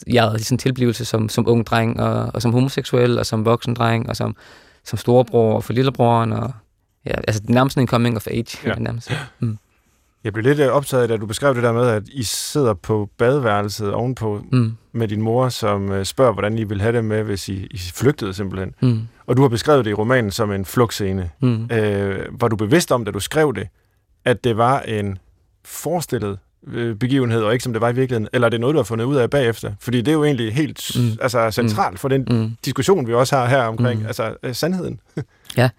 jeg 0.07 0.31
ligesom 0.31 0.57
tilblivelse 0.57 1.05
som, 1.05 1.29
som 1.29 1.47
ung 1.47 1.65
dreng, 1.65 1.99
og, 1.99 2.31
og 2.33 2.41
som 2.41 2.53
homoseksuel, 2.53 3.19
og 3.19 3.25
som 3.25 3.45
voksen 3.45 3.73
dreng, 3.73 4.09
og 4.09 4.15
som, 4.15 4.35
som 4.85 4.97
storebror 4.97 5.59
for 5.59 5.73
lillebroren, 5.73 6.33
og 6.33 6.51
ja, 7.05 7.13
altså 7.27 7.41
nærmest 7.45 7.77
en 7.77 7.87
coming 7.87 8.15
of 8.15 8.27
age, 8.27 8.57
ja. 8.65 8.75
nærmest. 8.75 9.11
Mm. 9.39 9.57
Jeg 10.23 10.33
blev 10.33 10.43
lidt 10.43 10.59
øh, 10.59 10.67
optaget, 10.67 11.09
da 11.09 11.17
du 11.17 11.25
beskrev 11.25 11.55
det 11.55 11.63
der 11.63 11.71
med, 11.73 11.87
at 11.87 12.03
I 12.07 12.23
sidder 12.23 12.73
på 12.73 13.09
badeværelset 13.17 13.93
ovenpå 13.93 14.43
mm. 14.51 14.77
med 14.91 15.07
din 15.07 15.21
mor, 15.21 15.49
som 15.49 15.91
øh, 15.91 16.05
spørger, 16.05 16.33
hvordan 16.33 16.57
I 16.57 16.63
vil 16.63 16.81
have 16.81 16.95
det 16.95 17.05
med, 17.05 17.23
hvis 17.23 17.49
I, 17.49 17.67
I 17.71 17.77
flygtede 17.77 18.33
simpelthen. 18.33 18.73
Mm. 18.81 19.07
Og 19.25 19.37
du 19.37 19.41
har 19.41 19.49
beskrevet 19.49 19.85
det 19.85 19.91
i 19.91 19.93
romanen 19.93 20.31
som 20.31 20.51
en 20.51 20.65
flugtscene. 20.65 21.31
Mm. 21.39 21.69
Øh, 21.71 22.41
var 22.41 22.47
du 22.47 22.55
bevidst 22.55 22.91
om, 22.91 23.05
da 23.05 23.11
du 23.11 23.19
skrev 23.19 23.53
det, 23.55 23.67
at 24.25 24.43
det 24.43 24.57
var 24.57 24.79
en 24.79 25.17
forestillet 25.65 26.39
begivenhed, 27.00 27.43
og 27.43 27.54
ikke 27.54 27.63
som 27.63 27.74
det 27.74 27.82
var 27.82 27.89
i 27.89 27.95
virkeligheden? 27.95 28.28
Eller 28.34 28.45
er 28.45 28.50
det 28.50 28.60
noget, 28.60 28.74
du 28.74 28.80
har 28.80 28.84
fundet 28.84 29.06
ud 29.06 29.15
af 29.15 29.30
bagefter? 29.30 29.74
Fordi 29.80 29.97
det 29.97 30.08
er 30.08 30.13
jo 30.13 30.24
egentlig 30.24 30.54
helt 30.54 30.91
mm. 30.95 31.17
altså, 31.21 31.52
centralt 31.52 32.00
for 32.00 32.08
den 32.08 32.28
mm. 32.30 32.52
diskussion, 32.65 33.08
vi 33.08 33.13
også 33.13 33.36
har 33.36 33.45
her 33.45 33.63
omkring 33.63 34.00
mm. 34.00 34.06
altså, 34.06 34.36
øh, 34.43 34.56
sandheden. 34.56 35.00
ja, 35.58 35.69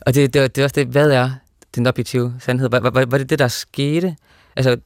og 0.00 0.14
det, 0.14 0.34
det, 0.34 0.56
det 0.56 0.62
er 0.62 0.64
også 0.64 0.74
det, 0.74 0.86
hvad 0.86 1.10
er 1.10 1.30
den 1.74 1.86
objektive 1.86 2.34
sandhed? 2.40 2.68
Var, 2.70 2.80
var, 2.80 2.90
var 2.90 3.18
det 3.18 3.30
det, 3.30 3.38
der 3.38 3.48
skete? 3.48 4.16
Altså, 4.56 4.76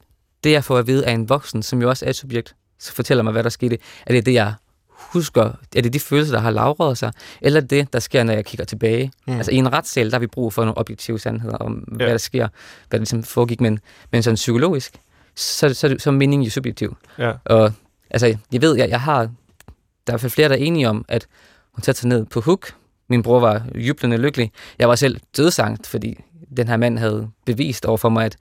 det 0.43 0.51
jeg 0.51 0.63
får 0.63 0.77
at 0.77 0.87
vide 0.87 1.05
af 1.05 1.11
en 1.11 1.29
voksen, 1.29 1.63
som 1.63 1.81
jo 1.81 1.89
også 1.89 2.05
er 2.05 2.09
et 2.09 2.15
subjekt, 2.15 2.55
så 2.79 2.93
fortæller 2.93 3.23
mig, 3.23 3.31
hvad 3.31 3.43
der 3.43 3.49
skete. 3.49 3.77
Er 4.05 4.13
det 4.13 4.25
det, 4.25 4.33
jeg 4.33 4.53
husker? 4.89 5.51
Er 5.75 5.81
det 5.81 5.93
de 5.93 5.99
følelser, 5.99 6.33
der 6.33 6.41
har 6.41 6.51
lavret 6.51 6.97
sig? 6.97 7.11
Eller 7.41 7.61
det, 7.61 7.93
der 7.93 7.99
sker, 7.99 8.23
når 8.23 8.33
jeg 8.33 8.45
kigger 8.45 8.65
tilbage? 8.65 9.11
Mm. 9.27 9.33
Altså, 9.33 9.51
i 9.51 9.55
en 9.55 9.73
retssal, 9.73 10.05
der 10.05 10.15
har 10.15 10.19
vi 10.19 10.27
brug 10.27 10.53
for 10.53 10.61
nogle 10.65 10.77
objektive 10.77 11.19
sandheder 11.19 11.57
om, 11.57 11.87
ja. 11.91 11.95
hvad 11.95 12.07
der 12.07 12.17
sker, 12.17 12.47
hvad 12.89 12.91
der 12.91 12.97
ligesom 12.97 13.23
foregik, 13.23 13.61
men, 13.61 13.79
men 14.11 14.23
sådan 14.23 14.35
psykologisk, 14.35 14.95
så, 15.35 15.73
så, 15.73 15.95
så 15.99 16.09
er 16.09 16.13
meningen 16.13 16.43
jo 16.43 16.51
subjektiv. 16.51 16.97
Ja. 17.17 17.31
Og 17.45 17.73
altså, 18.09 18.37
jeg 18.51 18.61
ved, 18.61 18.77
jeg, 18.77 18.89
jeg 18.89 19.01
har, 19.01 19.17
der 19.17 19.23
er 19.27 20.11
i 20.11 20.11
hvert 20.11 20.21
fald 20.21 20.31
flere, 20.31 20.49
der 20.49 20.55
er 20.55 20.59
enige 20.59 20.89
om, 20.89 21.05
at 21.07 21.27
hun 21.73 21.81
tager 21.81 21.95
sig 21.95 22.09
ned 22.09 22.25
på 22.25 22.41
hook. 22.41 22.73
Min 23.09 23.23
bror 23.23 23.39
var 23.39 23.63
jublende 23.75 24.17
lykkelig. 24.17 24.51
Jeg 24.79 24.89
var 24.89 24.95
selv 24.95 25.19
dødsangt, 25.37 25.87
fordi 25.87 26.19
den 26.57 26.67
her 26.67 26.77
mand 26.77 26.97
havde 26.97 27.29
bevist 27.45 27.85
over 27.85 27.97
for 27.97 28.09
mig, 28.09 28.25
at, 28.25 28.37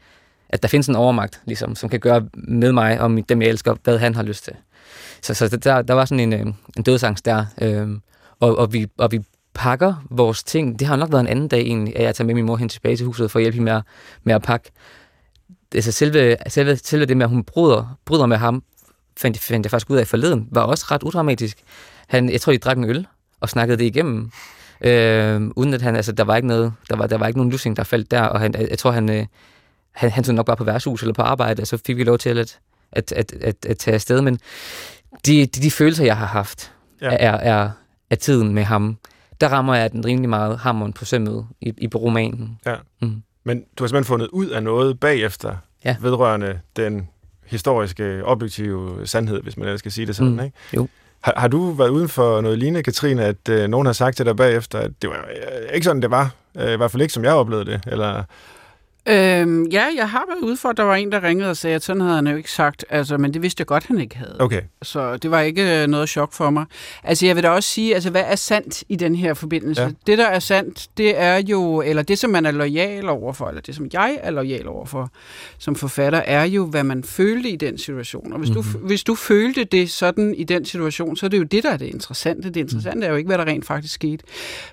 at 0.49 0.63
der 0.63 0.69
findes 0.69 0.89
en 0.89 0.97
overmagt, 0.97 1.41
ligesom, 1.45 1.75
som 1.75 1.89
kan 1.89 2.01
gøre 2.01 2.29
med 2.35 2.73
mig 2.73 3.01
og 3.01 3.29
dem, 3.29 3.43
jeg 3.43 3.49
elsker, 3.49 3.75
hvad 3.85 3.99
han 3.99 4.15
har 4.15 4.23
lyst 4.23 4.45
til. 4.45 4.53
Så, 5.23 5.35
så 5.35 5.49
der, 5.49 5.83
der 5.83 5.95
var 5.95 6.05
sådan 6.05 6.21
en, 6.21 6.33
øh, 6.33 6.55
en 6.77 6.83
dødsangst 6.83 7.25
der, 7.25 7.47
øh, 7.61 7.89
og, 8.41 8.59
og, 8.59 8.73
vi, 8.73 8.87
og 8.99 9.13
vi 9.13 9.21
pakker 9.55 9.95
vores 10.11 10.45
ting. 10.45 10.79
Det 10.79 10.87
har 10.89 10.97
nok 10.97 11.13
været 11.13 11.21
en 11.21 11.27
anden 11.27 11.49
dag 11.49 11.61
egentlig, 11.61 11.97
at 11.97 12.03
jeg 12.03 12.15
tager 12.15 12.27
med 12.27 12.35
min 12.35 12.45
mor 12.45 12.57
hen 12.57 12.69
tilbage 12.69 12.97
til 12.97 13.07
huset 13.07 13.31
for 13.31 13.39
at 13.39 13.43
hjælpe 13.43 13.55
hende 13.55 13.65
med 13.65 13.73
at, 13.73 13.83
med 14.25 14.35
at 14.35 14.43
pakke. 14.43 14.71
Altså 15.75 15.93
selve, 15.93 16.37
selve, 16.49 16.77
selve 16.77 17.05
det 17.05 17.17
med, 17.17 17.25
at 17.25 17.31
hun 17.31 17.45
bryder, 17.45 17.99
bryder 18.05 18.27
med 18.27 18.37
ham, 18.37 18.63
fandt, 19.17 19.39
fandt 19.39 19.67
jeg 19.67 19.71
faktisk 19.71 19.91
ud 19.91 19.97
af 19.97 20.07
forleden, 20.07 20.49
var 20.51 20.63
også 20.63 20.87
ret 20.91 21.03
udramatisk. 21.03 21.59
Han, 22.07 22.31
jeg 22.31 22.41
tror, 22.41 22.53
de 22.53 22.59
drak 22.59 22.77
en 22.77 22.85
øl 22.85 23.07
og 23.41 23.49
snakkede 23.49 23.79
det 23.79 23.85
igennem. 23.85 24.31
Øh, 24.81 25.43
uden 25.57 25.75
at 25.75 25.83
han, 25.83 25.97
altså, 25.97 26.13
der 26.13 26.25
var 26.25 26.37
ikke 26.37 26.49
noget, 26.49 26.73
der 26.91 26.97
var, 26.97 27.07
der 27.07 27.19
var 27.19 27.27
ikke 27.27 27.39
nogen 27.39 27.53
lussing, 27.53 27.77
der 27.77 27.83
faldt 27.83 28.11
der, 28.11 28.23
og 28.23 28.41
han, 28.41 28.55
jeg, 28.55 28.71
jeg 28.71 28.79
tror, 28.79 28.91
han, 28.91 29.11
øh, 29.11 29.27
han, 29.93 30.11
han 30.11 30.25
tog 30.25 30.35
nok 30.35 30.47
bare 30.47 30.57
på 30.57 30.65
værtshus 30.65 31.03
eller 31.03 31.15
på 31.15 31.23
arbejde, 31.23 31.61
og 31.61 31.67
så 31.67 31.79
fik 31.87 31.97
vi 31.97 32.05
lov 32.05 32.19
til 32.19 32.39
at, 32.39 32.59
at, 32.93 33.13
at, 33.13 33.33
at, 33.41 33.67
at 33.67 33.79
tage 33.79 33.95
afsted, 33.95 34.21
men 34.21 34.39
de, 35.27 35.47
de, 35.47 35.47
de 35.47 35.71
følelser, 35.71 36.05
jeg 36.05 36.17
har 36.17 36.27
haft, 36.27 36.73
ja. 37.01 37.07
er, 37.11 37.33
er, 37.33 37.71
er 38.11 38.17
tiden 38.17 38.55
med 38.55 38.65
ham. 38.65 38.99
Der 39.41 39.49
rammer 39.49 39.75
jeg 39.75 39.93
den 39.93 40.05
rimelig 40.05 40.29
meget 40.29 40.59
hammeren 40.59 40.93
på 40.93 41.05
sømmet 41.05 41.47
i, 41.61 41.73
i 41.79 41.87
romanen. 41.87 42.59
Ja. 42.67 42.75
Mm. 43.03 43.23
Men 43.45 43.65
du 43.79 43.85
har 43.85 43.89
simpelthen 43.89 44.05
fundet 44.05 44.29
ud 44.29 44.47
af 44.47 44.63
noget 44.63 45.01
bagefter, 45.01 45.57
ja. 45.85 45.97
vedrørende 46.01 46.61
den 46.77 47.09
historiske, 47.47 48.21
objektive 48.25 49.07
sandhed, 49.07 49.43
hvis 49.43 49.57
man 49.57 49.67
ellers 49.67 49.79
skal 49.79 49.93
sige 49.93 50.07
det 50.07 50.17
sådan, 50.17 50.33
mm. 50.33 50.41
ikke? 50.45 50.57
Jo. 50.77 50.89
Har, 51.21 51.35
har 51.37 51.49
du 51.49 51.71
været 51.71 51.89
uden 51.89 52.09
for 52.09 52.41
noget 52.41 52.59
lignende, 52.59 52.83
Katrine, 52.83 53.25
at 53.25 53.49
øh, 53.49 53.69
nogen 53.69 53.87
har 53.87 53.93
sagt 53.93 54.17
til 54.17 54.27
dig 54.27 54.37
bagefter, 54.37 54.79
at 54.79 54.91
det 55.03 55.11
var 55.11 55.17
øh, 55.17 55.75
ikke 55.75 55.85
sådan, 55.85 56.03
det 56.03 56.11
var? 56.11 56.35
Øh, 56.59 56.73
I 56.73 56.77
hvert 56.77 56.91
fald 56.91 57.03
ikke, 57.03 57.15
som 57.15 57.25
jeg 57.25 57.33
oplevede 57.33 57.71
det, 57.71 57.81
eller... 57.87 58.23
Øhm, 59.09 59.67
ja, 59.67 59.85
jeg 59.97 60.11
har 60.11 60.25
været 60.29 60.49
ude 60.49 60.57
for, 60.57 60.69
at 60.69 60.77
der 60.77 60.83
var 60.83 60.95
en, 60.95 61.13
der 61.13 61.23
ringede 61.23 61.51
og 61.51 61.57
sagde, 61.57 61.77
at 61.77 61.83
sådan 61.83 62.03
havde 62.03 62.15
han 62.15 62.27
jo 62.27 62.37
ikke 62.37 62.51
sagt, 62.51 62.85
altså, 62.89 63.19
men 63.19 63.35
det 63.35 63.43
vidste 63.43 63.61
jeg 63.61 63.67
godt, 63.67 63.87
han 63.87 64.01
ikke 64.01 64.17
havde. 64.17 64.37
Okay. 64.39 64.63
Så 64.83 65.17
det 65.17 65.31
var 65.31 65.41
ikke 65.41 65.83
øh, 65.83 65.87
noget 65.89 66.09
chok 66.09 66.33
for 66.33 66.51
mig. 66.51 66.65
Altså, 67.05 67.27
jeg 67.27 67.37
vil 67.37 67.43
da 67.43 67.51
også 67.51 67.69
sige, 67.69 67.95
altså, 67.95 68.11
hvad 68.11 68.25
er 68.27 68.37
sandt 68.37 68.85
i 68.89 68.97
den 68.97 69.15
her 69.15 69.35
forbindelse? 69.35 69.83
Ja. 69.83 69.89
Det, 70.07 70.19
der 70.19 70.27
er 70.27 70.39
sandt, 70.39 70.89
det 70.97 71.21
er 71.21 71.37
jo, 71.37 71.83
eller 71.83 72.03
det, 72.03 72.19
som 72.19 72.31
man 72.31 72.47
er 72.47 72.51
lojal 72.51 73.09
overfor, 73.09 73.49
eller 73.49 73.61
det, 73.61 73.75
som 73.75 73.89
jeg 73.93 74.19
er 74.23 74.31
lojal 74.31 74.69
overfor 74.69 75.11
som 75.59 75.75
forfatter, 75.75 76.19
er 76.19 76.45
jo, 76.45 76.67
hvad 76.67 76.85
man 76.85 77.05
følte 77.05 77.51
i 77.51 77.57
den 77.57 77.79
situation. 77.79 78.33
Og 78.33 78.39
hvis, 78.39 78.51
mm-hmm. 78.51 78.73
du, 78.73 78.79
mhm. 78.79 78.87
hvis 78.87 79.05
du 79.05 79.15
følte 79.15 79.65
det 79.65 79.91
sådan 79.91 80.35
i 80.35 80.45
den 80.45 80.65
situation, 80.65 81.17
så 81.17 81.27
er 81.27 81.31
det 81.31 81.39
jo 81.39 81.43
det, 81.43 81.63
der 81.63 81.71
er 81.71 81.77
det 81.77 81.87
interessante. 81.87 82.49
Det 82.49 82.61
interessante 82.61 82.97
mm. 82.99 83.03
er 83.03 83.09
jo 83.09 83.17
ikke, 83.17 83.29
hvad 83.29 83.39
der 83.39 83.45
rent 83.45 83.67
faktisk 83.67 83.95
skete. 83.95 84.25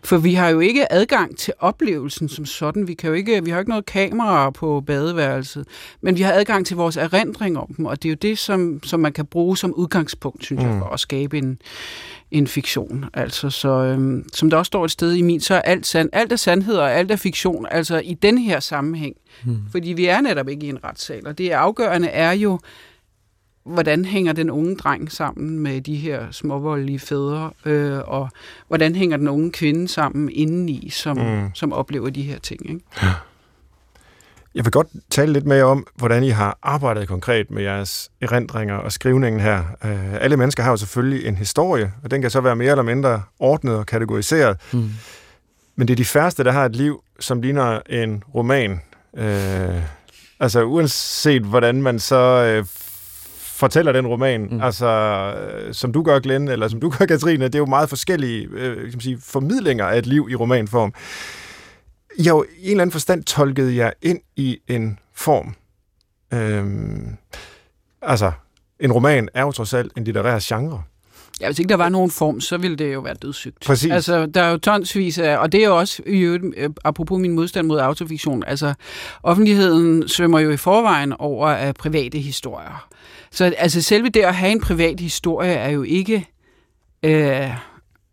For 0.03 0.17
vi 0.17 0.33
har 0.33 0.49
jo 0.49 0.59
ikke 0.59 0.91
adgang 0.93 1.37
til 1.37 1.53
oplevelsen 1.59 2.29
som 2.29 2.45
sådan. 2.45 2.87
Vi, 2.87 2.93
kan 2.93 3.07
jo 3.07 3.13
ikke, 3.13 3.43
vi 3.43 3.49
har 3.49 3.57
jo 3.57 3.59
ikke 3.59 3.69
noget 3.69 3.85
kamera 3.85 4.16
kameraer 4.17 4.49
på 4.49 4.81
badeværelset, 4.81 5.67
men 6.01 6.17
vi 6.17 6.21
har 6.21 6.33
adgang 6.33 6.65
til 6.65 6.75
vores 6.75 6.97
erindring 6.97 7.57
om 7.57 7.73
dem, 7.77 7.85
og 7.85 8.03
det 8.03 8.09
er 8.09 8.11
jo 8.11 8.17
det, 8.21 8.37
som, 8.37 8.79
som 8.83 8.99
man 8.99 9.13
kan 9.13 9.25
bruge 9.25 9.57
som 9.57 9.73
udgangspunkt, 9.73 10.45
synes 10.45 10.63
mm. 10.63 10.69
jeg, 10.69 10.79
for 10.79 10.85
at 10.85 10.99
skabe 10.99 11.37
en, 11.37 11.59
en 12.31 12.47
fiktion. 12.47 13.05
Altså, 13.13 13.49
så, 13.49 13.69
øhm, 13.69 14.29
som 14.33 14.49
der 14.49 14.57
også 14.57 14.67
står 14.67 14.85
et 14.85 14.91
sted 14.91 15.13
i 15.13 15.21
min, 15.21 15.39
så 15.39 15.53
er 15.55 15.61
alt, 15.61 15.87
sand, 15.87 16.09
alt 16.13 16.31
er 16.31 16.35
sandhed 16.35 16.75
og 16.75 16.93
alt 16.93 17.11
er 17.11 17.15
fiktion, 17.15 17.67
altså 17.71 17.99
i 17.99 18.13
den 18.13 18.37
her 18.37 18.59
sammenhæng. 18.59 19.15
Mm. 19.45 19.57
Fordi 19.71 19.93
vi 19.93 20.05
er 20.05 20.21
netop 20.21 20.49
ikke 20.49 20.65
i 20.65 20.69
en 20.69 20.83
retssal, 20.83 21.27
og 21.27 21.37
det 21.37 21.49
afgørende 21.49 22.07
er 22.07 22.31
jo, 22.31 22.59
hvordan 23.65 24.05
hænger 24.05 24.33
den 24.33 24.49
unge 24.49 24.75
dreng 24.75 25.11
sammen 25.11 25.59
med 25.59 25.81
de 25.81 25.95
her 25.95 26.31
småvoldelige 26.31 26.99
fædre, 26.99 27.51
øh, 27.65 27.99
og 28.05 28.29
hvordan 28.67 28.95
hænger 28.95 29.17
den 29.17 29.27
unge 29.27 29.51
kvinde 29.51 29.87
sammen 29.87 30.29
indeni, 30.33 30.89
som, 30.89 31.17
mm. 31.17 31.49
som 31.53 31.73
oplever 31.73 32.09
de 32.09 32.21
her 32.21 32.39
ting. 32.39 32.69
Ikke? 32.69 32.81
Jeg 34.57 34.65
vil 34.65 34.71
godt 34.71 34.87
tale 35.09 35.33
lidt 35.33 35.45
mere 35.45 35.63
om, 35.63 35.87
hvordan 35.95 36.23
I 36.23 36.29
har 36.29 36.57
arbejdet 36.63 37.07
konkret 37.07 37.51
med 37.51 37.63
jeres 37.63 38.09
erindringer 38.21 38.75
og 38.75 38.91
skrivningen 38.91 39.41
her. 39.41 39.59
Uh, 39.83 40.23
alle 40.23 40.37
mennesker 40.37 40.63
har 40.63 40.71
jo 40.71 40.77
selvfølgelig 40.77 41.25
en 41.25 41.35
historie, 41.35 41.93
og 42.03 42.11
den 42.11 42.21
kan 42.21 42.31
så 42.31 42.41
være 42.41 42.55
mere 42.55 42.71
eller 42.71 42.83
mindre 42.83 43.23
ordnet 43.39 43.75
og 43.75 43.85
kategoriseret. 43.85 44.57
Mm. 44.73 44.89
Men 45.75 45.87
det 45.87 45.93
er 45.93 45.95
de 45.95 46.05
færreste, 46.05 46.43
der 46.43 46.51
har 46.51 46.65
et 46.65 46.75
liv, 46.75 47.03
som 47.19 47.41
ligner 47.41 47.79
en 47.89 48.23
roman. 48.35 48.81
Uh, 49.13 49.23
altså 50.39 50.63
uanset 50.63 51.41
hvordan 51.41 51.81
man 51.81 51.99
så 51.99 52.55
uh, 52.59 52.67
fortæller 53.37 53.91
den 53.91 54.07
roman, 54.07 54.47
mm. 54.51 54.61
altså 54.61 55.31
uh, 55.67 55.73
som 55.73 55.93
du 55.93 56.03
gør, 56.03 56.19
Glenn, 56.19 56.47
eller 56.47 56.67
som 56.67 56.79
du 56.79 56.89
gør, 56.89 57.05
Katrine, 57.05 57.45
det 57.45 57.55
er 57.55 57.59
jo 57.59 57.65
meget 57.65 57.89
forskellige 57.89 58.49
uh, 58.49 58.75
kan 58.75 58.91
man 58.93 59.01
sige, 59.01 59.19
formidlinger 59.23 59.85
af 59.85 59.97
et 59.97 60.05
liv 60.05 60.27
i 60.31 60.35
romanform 60.35 60.93
jo, 62.17 62.45
i 62.57 62.65
en 62.65 62.71
eller 62.71 62.81
anden 62.81 62.91
forstand 62.91 63.23
tolkede 63.23 63.75
jeg 63.75 63.93
ind 64.01 64.19
i 64.35 64.59
en 64.67 64.99
form. 65.13 65.55
Øhm, 66.33 67.17
altså, 68.01 68.31
en 68.79 68.91
roman 68.91 69.29
er 69.33 69.41
jo 69.41 69.51
trods 69.51 69.73
alt 69.73 69.91
en 69.97 70.03
litterær 70.03 70.39
genre. 70.41 70.83
Ja, 71.41 71.47
hvis 71.47 71.59
ikke 71.59 71.69
der 71.69 71.75
var 71.75 71.89
nogen 71.89 72.11
form, 72.11 72.41
så 72.41 72.57
ville 72.57 72.77
det 72.77 72.93
jo 72.93 72.99
være 72.99 73.13
dødssygt. 73.13 73.55
Præcis. 73.65 73.91
Altså, 73.91 74.25
der 74.25 74.41
er 74.41 74.51
jo 74.51 74.57
tonsvis 74.57 75.17
af, 75.17 75.37
og 75.37 75.51
det 75.51 75.63
er 75.63 75.67
jo 75.67 75.77
også, 75.77 76.03
øh, 76.05 76.69
apropos 76.83 77.19
min 77.19 77.31
modstand 77.31 77.67
mod 77.67 77.79
autofiktion, 77.79 78.43
altså, 78.47 78.73
offentligheden 79.23 80.07
svømmer 80.07 80.39
jo 80.39 80.51
i 80.51 80.57
forvejen 80.57 81.13
over 81.13 81.47
af 81.47 81.75
private 81.75 82.19
historier. 82.19 82.87
Så 83.31 83.53
altså, 83.57 83.81
selve 83.81 84.09
det 84.09 84.21
at 84.21 84.35
have 84.35 84.51
en 84.51 84.61
privat 84.61 84.99
historie 84.99 85.53
er 85.53 85.69
jo 85.69 85.83
ikke... 85.83 86.27
Øh, 87.03 87.49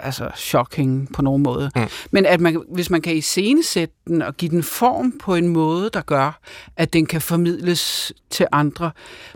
altså 0.05 0.31
shocking 0.35 1.13
på 1.13 1.23
nogen 1.23 1.43
måde. 1.43 1.71
Mm. 1.77 1.83
Men 2.11 2.27
at 2.27 2.41
man, 2.41 2.63
hvis 2.69 2.91
man 2.91 3.03
kan 3.03 3.17
iscenesætte 3.17 3.95
den 4.09 4.23
og 4.23 4.37
give 4.37 4.51
den 4.51 4.63
form 4.63 5.13
på 5.19 5.35
en 5.35 5.49
måde, 5.49 5.91
der 5.93 6.01
gør, 6.01 6.41
at 6.77 6.93
den 6.93 7.07
kan 7.07 7.21
formidles 7.21 8.13
til 8.31 8.47
andre, 8.53 8.91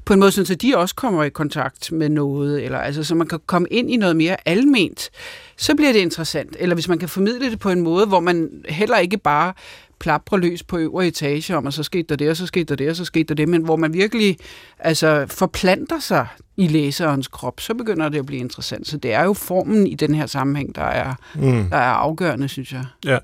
på 0.05 0.13
en 0.13 0.21
måde, 0.21 0.33
så 0.33 0.55
de 0.55 0.77
også 0.77 0.95
kommer 0.95 1.25
i 1.25 1.29
kontakt 1.29 1.93
med 1.93 2.09
noget, 2.09 2.65
eller 2.65 2.79
altså, 2.79 3.05
så 3.05 3.15
man 3.15 3.27
kan 3.27 3.39
komme 3.47 3.69
ind 3.71 3.91
i 3.91 3.97
noget 3.97 4.17
mere 4.17 4.37
alment, 4.45 5.11
så 5.57 5.75
bliver 5.75 5.93
det 5.93 6.01
interessant. 6.01 6.57
Eller 6.59 6.75
hvis 6.75 6.89
man 6.89 6.99
kan 6.99 7.09
formidle 7.09 7.51
det 7.51 7.59
på 7.59 7.71
en 7.71 7.81
måde, 7.81 8.07
hvor 8.07 8.21
man 8.21 8.51
heller 8.69 8.99
ikke 8.99 9.19
bare 9.19 9.53
plapre 10.01 10.41
løs 10.41 10.63
på 10.63 10.79
øvre 10.79 11.07
etage 11.07 11.57
om, 11.57 11.67
og 11.67 11.73
så 11.73 11.83
skete 11.83 12.03
der 12.09 12.17
det, 12.17 12.31
og 12.31 12.37
så 12.37 12.47
skete 12.47 12.65
der 12.65 12.77
det, 12.77 12.91
og 12.91 12.97
så 12.97 13.05
skete 13.05 13.25
der 13.25 13.35
det, 13.35 13.49
men 13.49 13.63
hvor 13.63 13.77
man 13.77 13.93
virkelig 13.93 14.37
altså, 14.79 15.27
forplanter 15.29 15.99
sig 15.99 16.27
i 16.57 16.69
læserens 16.69 17.29
krop, 17.29 17.61
så 17.61 17.75
begynder 17.75 18.09
det 18.09 18.19
at 18.19 18.27
blive 18.27 18.41
interessant. 18.41 18.89
Så 18.89 18.97
det 18.97 19.13
er 19.13 19.25
jo 19.25 19.33
formen 19.33 19.87
i 19.87 19.95
den 19.95 20.15
her 20.15 20.27
sammenhæng, 20.27 20.75
der 20.75 20.83
er, 20.83 21.15
mm. 21.35 21.71
der 21.71 21.77
er 21.77 21.93
afgørende, 21.93 22.49
synes 22.49 22.73
jeg. 22.73 22.85
Ja. 23.05 23.19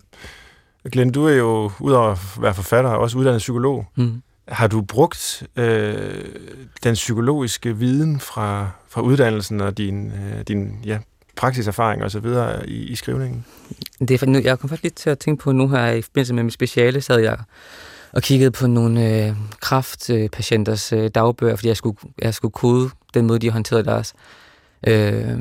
Glenn, 0.93 1.13
du 1.13 1.27
er 1.27 1.35
jo, 1.35 1.71
udover 1.81 2.11
at 2.11 2.19
være 2.41 2.55
forfatter, 2.55 2.91
også 2.91 3.19
uddannet 3.19 3.39
psykolog. 3.39 3.87
Mm. 3.97 4.23
Har 4.49 4.67
du 4.67 4.83
brugt 4.83 5.43
øh, 5.57 6.25
den 6.85 6.95
psykologiske 6.95 7.77
viden 7.77 8.21
fra, 8.21 8.69
fra 8.89 9.01
uddannelsen 9.01 9.61
og 9.61 9.79
din, 9.79 10.07
øh, 10.07 10.43
din 10.49 10.79
ja, 10.85 10.99
praksiserfaring 11.37 12.05
og 12.05 12.11
så 12.11 12.21
videre 12.21 12.69
i, 12.69 12.83
i 12.83 12.95
skrivningen? 12.95 13.45
Det 13.99 14.23
er, 14.23 14.27
nu, 14.27 14.39
jeg 14.39 14.59
kom 14.59 14.69
faktisk 14.69 14.83
lidt 14.83 14.95
til 14.95 15.11
at 15.11 15.19
tænke 15.19 15.43
på 15.43 15.53
nu 15.53 15.69
her 15.69 15.91
i 15.91 16.03
forbindelse 16.03 16.35
med 16.35 16.43
mit 16.43 16.53
speciale, 16.53 17.01
sad 17.01 17.19
jeg 17.19 17.39
og 18.13 18.23
kiggede 18.23 18.51
på 18.51 18.67
nogle 18.67 19.27
øh, 19.27 19.33
kraftpatienters 19.61 20.93
øh, 20.93 21.11
dagbøger, 21.15 21.57
fordi 21.57 21.69
jeg 21.69 21.77
skulle, 21.77 21.99
jeg 22.19 22.35
skulle 22.35 22.53
kode 22.53 22.91
den 23.15 23.27
måde, 23.27 23.39
de 23.39 23.51
håndterede 23.51 23.85
deres 23.85 24.15
øh, 24.87 25.39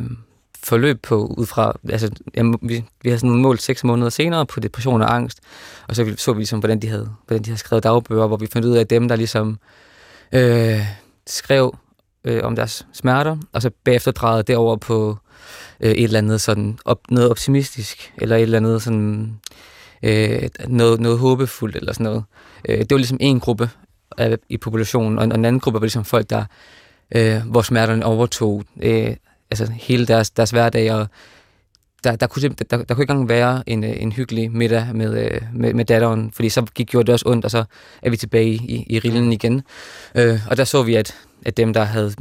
forløb 0.63 1.02
på, 1.02 1.26
ud 1.38 1.46
fra, 1.46 1.74
altså, 1.89 2.12
jeg, 2.34 2.46
vi, 2.62 2.86
vi 3.02 3.10
havde 3.10 3.20
sådan 3.20 3.30
nogle 3.30 3.42
mål 3.42 3.60
seks 3.60 3.84
måneder 3.84 4.10
senere 4.10 4.46
på 4.46 4.60
depression 4.60 5.02
og 5.02 5.16
angst, 5.16 5.39
og 5.88 5.96
så 5.96 6.13
så 6.18 6.34
vi 6.34 6.39
ligesom, 6.39 6.60
hvordan 6.60 6.80
de 6.80 6.88
havde, 6.88 7.10
hvordan 7.28 7.44
de 7.44 7.50
havde 7.50 7.60
skrevet 7.60 7.84
dagbøger, 7.84 8.28
hvor 8.28 8.38
vi 8.38 8.48
fandt 8.48 8.68
ud 8.68 8.76
af, 8.76 8.82
at 8.82 8.89
dem, 8.89 9.08
der 9.08 9.16
ligesom 9.16 9.60
øh, 10.32 10.80
skrev 11.28 11.78
øh, 12.24 12.44
om 12.44 12.56
deres 12.56 12.88
smerter, 12.94 13.38
og 13.52 13.62
så 13.62 13.72
bagefter 13.84 14.12
drejede 14.12 14.44
det 14.44 14.56
over 14.56 14.76
på 14.76 15.18
øh, 15.80 15.92
et 15.92 16.04
eller 16.04 16.18
andet 16.18 16.42
sådan 16.42 16.80
op, 16.86 17.00
noget 17.10 17.30
optimistisk, 17.30 18.13
eller 18.18 18.36
et 18.36 18.42
eller 18.42 18.58
andet 18.58 18.82
sådan 18.82 19.39
øh, 20.04 20.50
noget, 20.68 21.00
noget 21.00 21.20
håbefuldt 21.20 21.76
eller 21.76 21.94
sådan 21.94 22.04
noget. 22.04 22.24
Øh, 22.70 22.80
det 22.80 22.92
var 22.92 22.98
ligesom 22.98 23.18
en 23.22 23.39
gruppe 23.39 23.70
af, 24.18 24.38
i 24.50 24.58
populationen, 24.58 25.18
og 25.18 25.24
en, 25.24 25.32
og 25.32 25.38
en 25.38 25.46
anden 25.46 25.60
gruppe 25.60 25.80
var 25.80 25.86
ligesom 25.86 26.06
folk, 26.06 26.30
der 26.30 26.46
øh, 27.16 27.42
hvor 27.46 27.62
smerterne 27.62 28.06
overtog 28.06 28.63
øh, 28.82 29.16
altså 29.52 29.72
hele 29.72 30.06
deres, 30.06 30.30
deres 30.30 30.52
hverdag, 30.52 30.94
og 30.94 31.08
der, 32.04 32.16
der, 32.16 32.28
kunne, 32.28 32.50
der, 32.50 32.78
der, 32.78 32.94
kunne 32.94 33.04
ikke 33.04 33.12
engang 33.12 33.30
være 33.30 33.63
en, 33.68 33.84
øh, 33.84 34.02
en 34.02 34.12
hyggelig 34.12 34.52
middag 34.52 34.88
med, 34.94 35.24
øh, 35.24 35.42
med, 35.54 35.74
med 35.74 35.86
datteren, 35.86 36.32
fordi 36.32 36.50
så 36.50 36.66
gik, 36.76 36.88
gjorde 36.88 37.06
det 37.06 37.13
også 37.13 37.30
ondt, 37.30 37.46
og 37.46 37.52
så 37.52 37.63
er 38.02 38.10
vi 38.10 38.18
tilbage 38.18 38.54
i, 38.54 38.86
i 38.89 39.00
rillen 39.00 39.34
igen. 39.34 39.62
Øh, 40.16 40.39
og 40.50 40.58
der 40.58 40.63
så 40.63 40.84
vi, 40.84 40.96
at, 40.96 41.16
at 41.46 41.58
dem, 41.58 41.74
der 41.74 41.84
havde, 41.84 42.14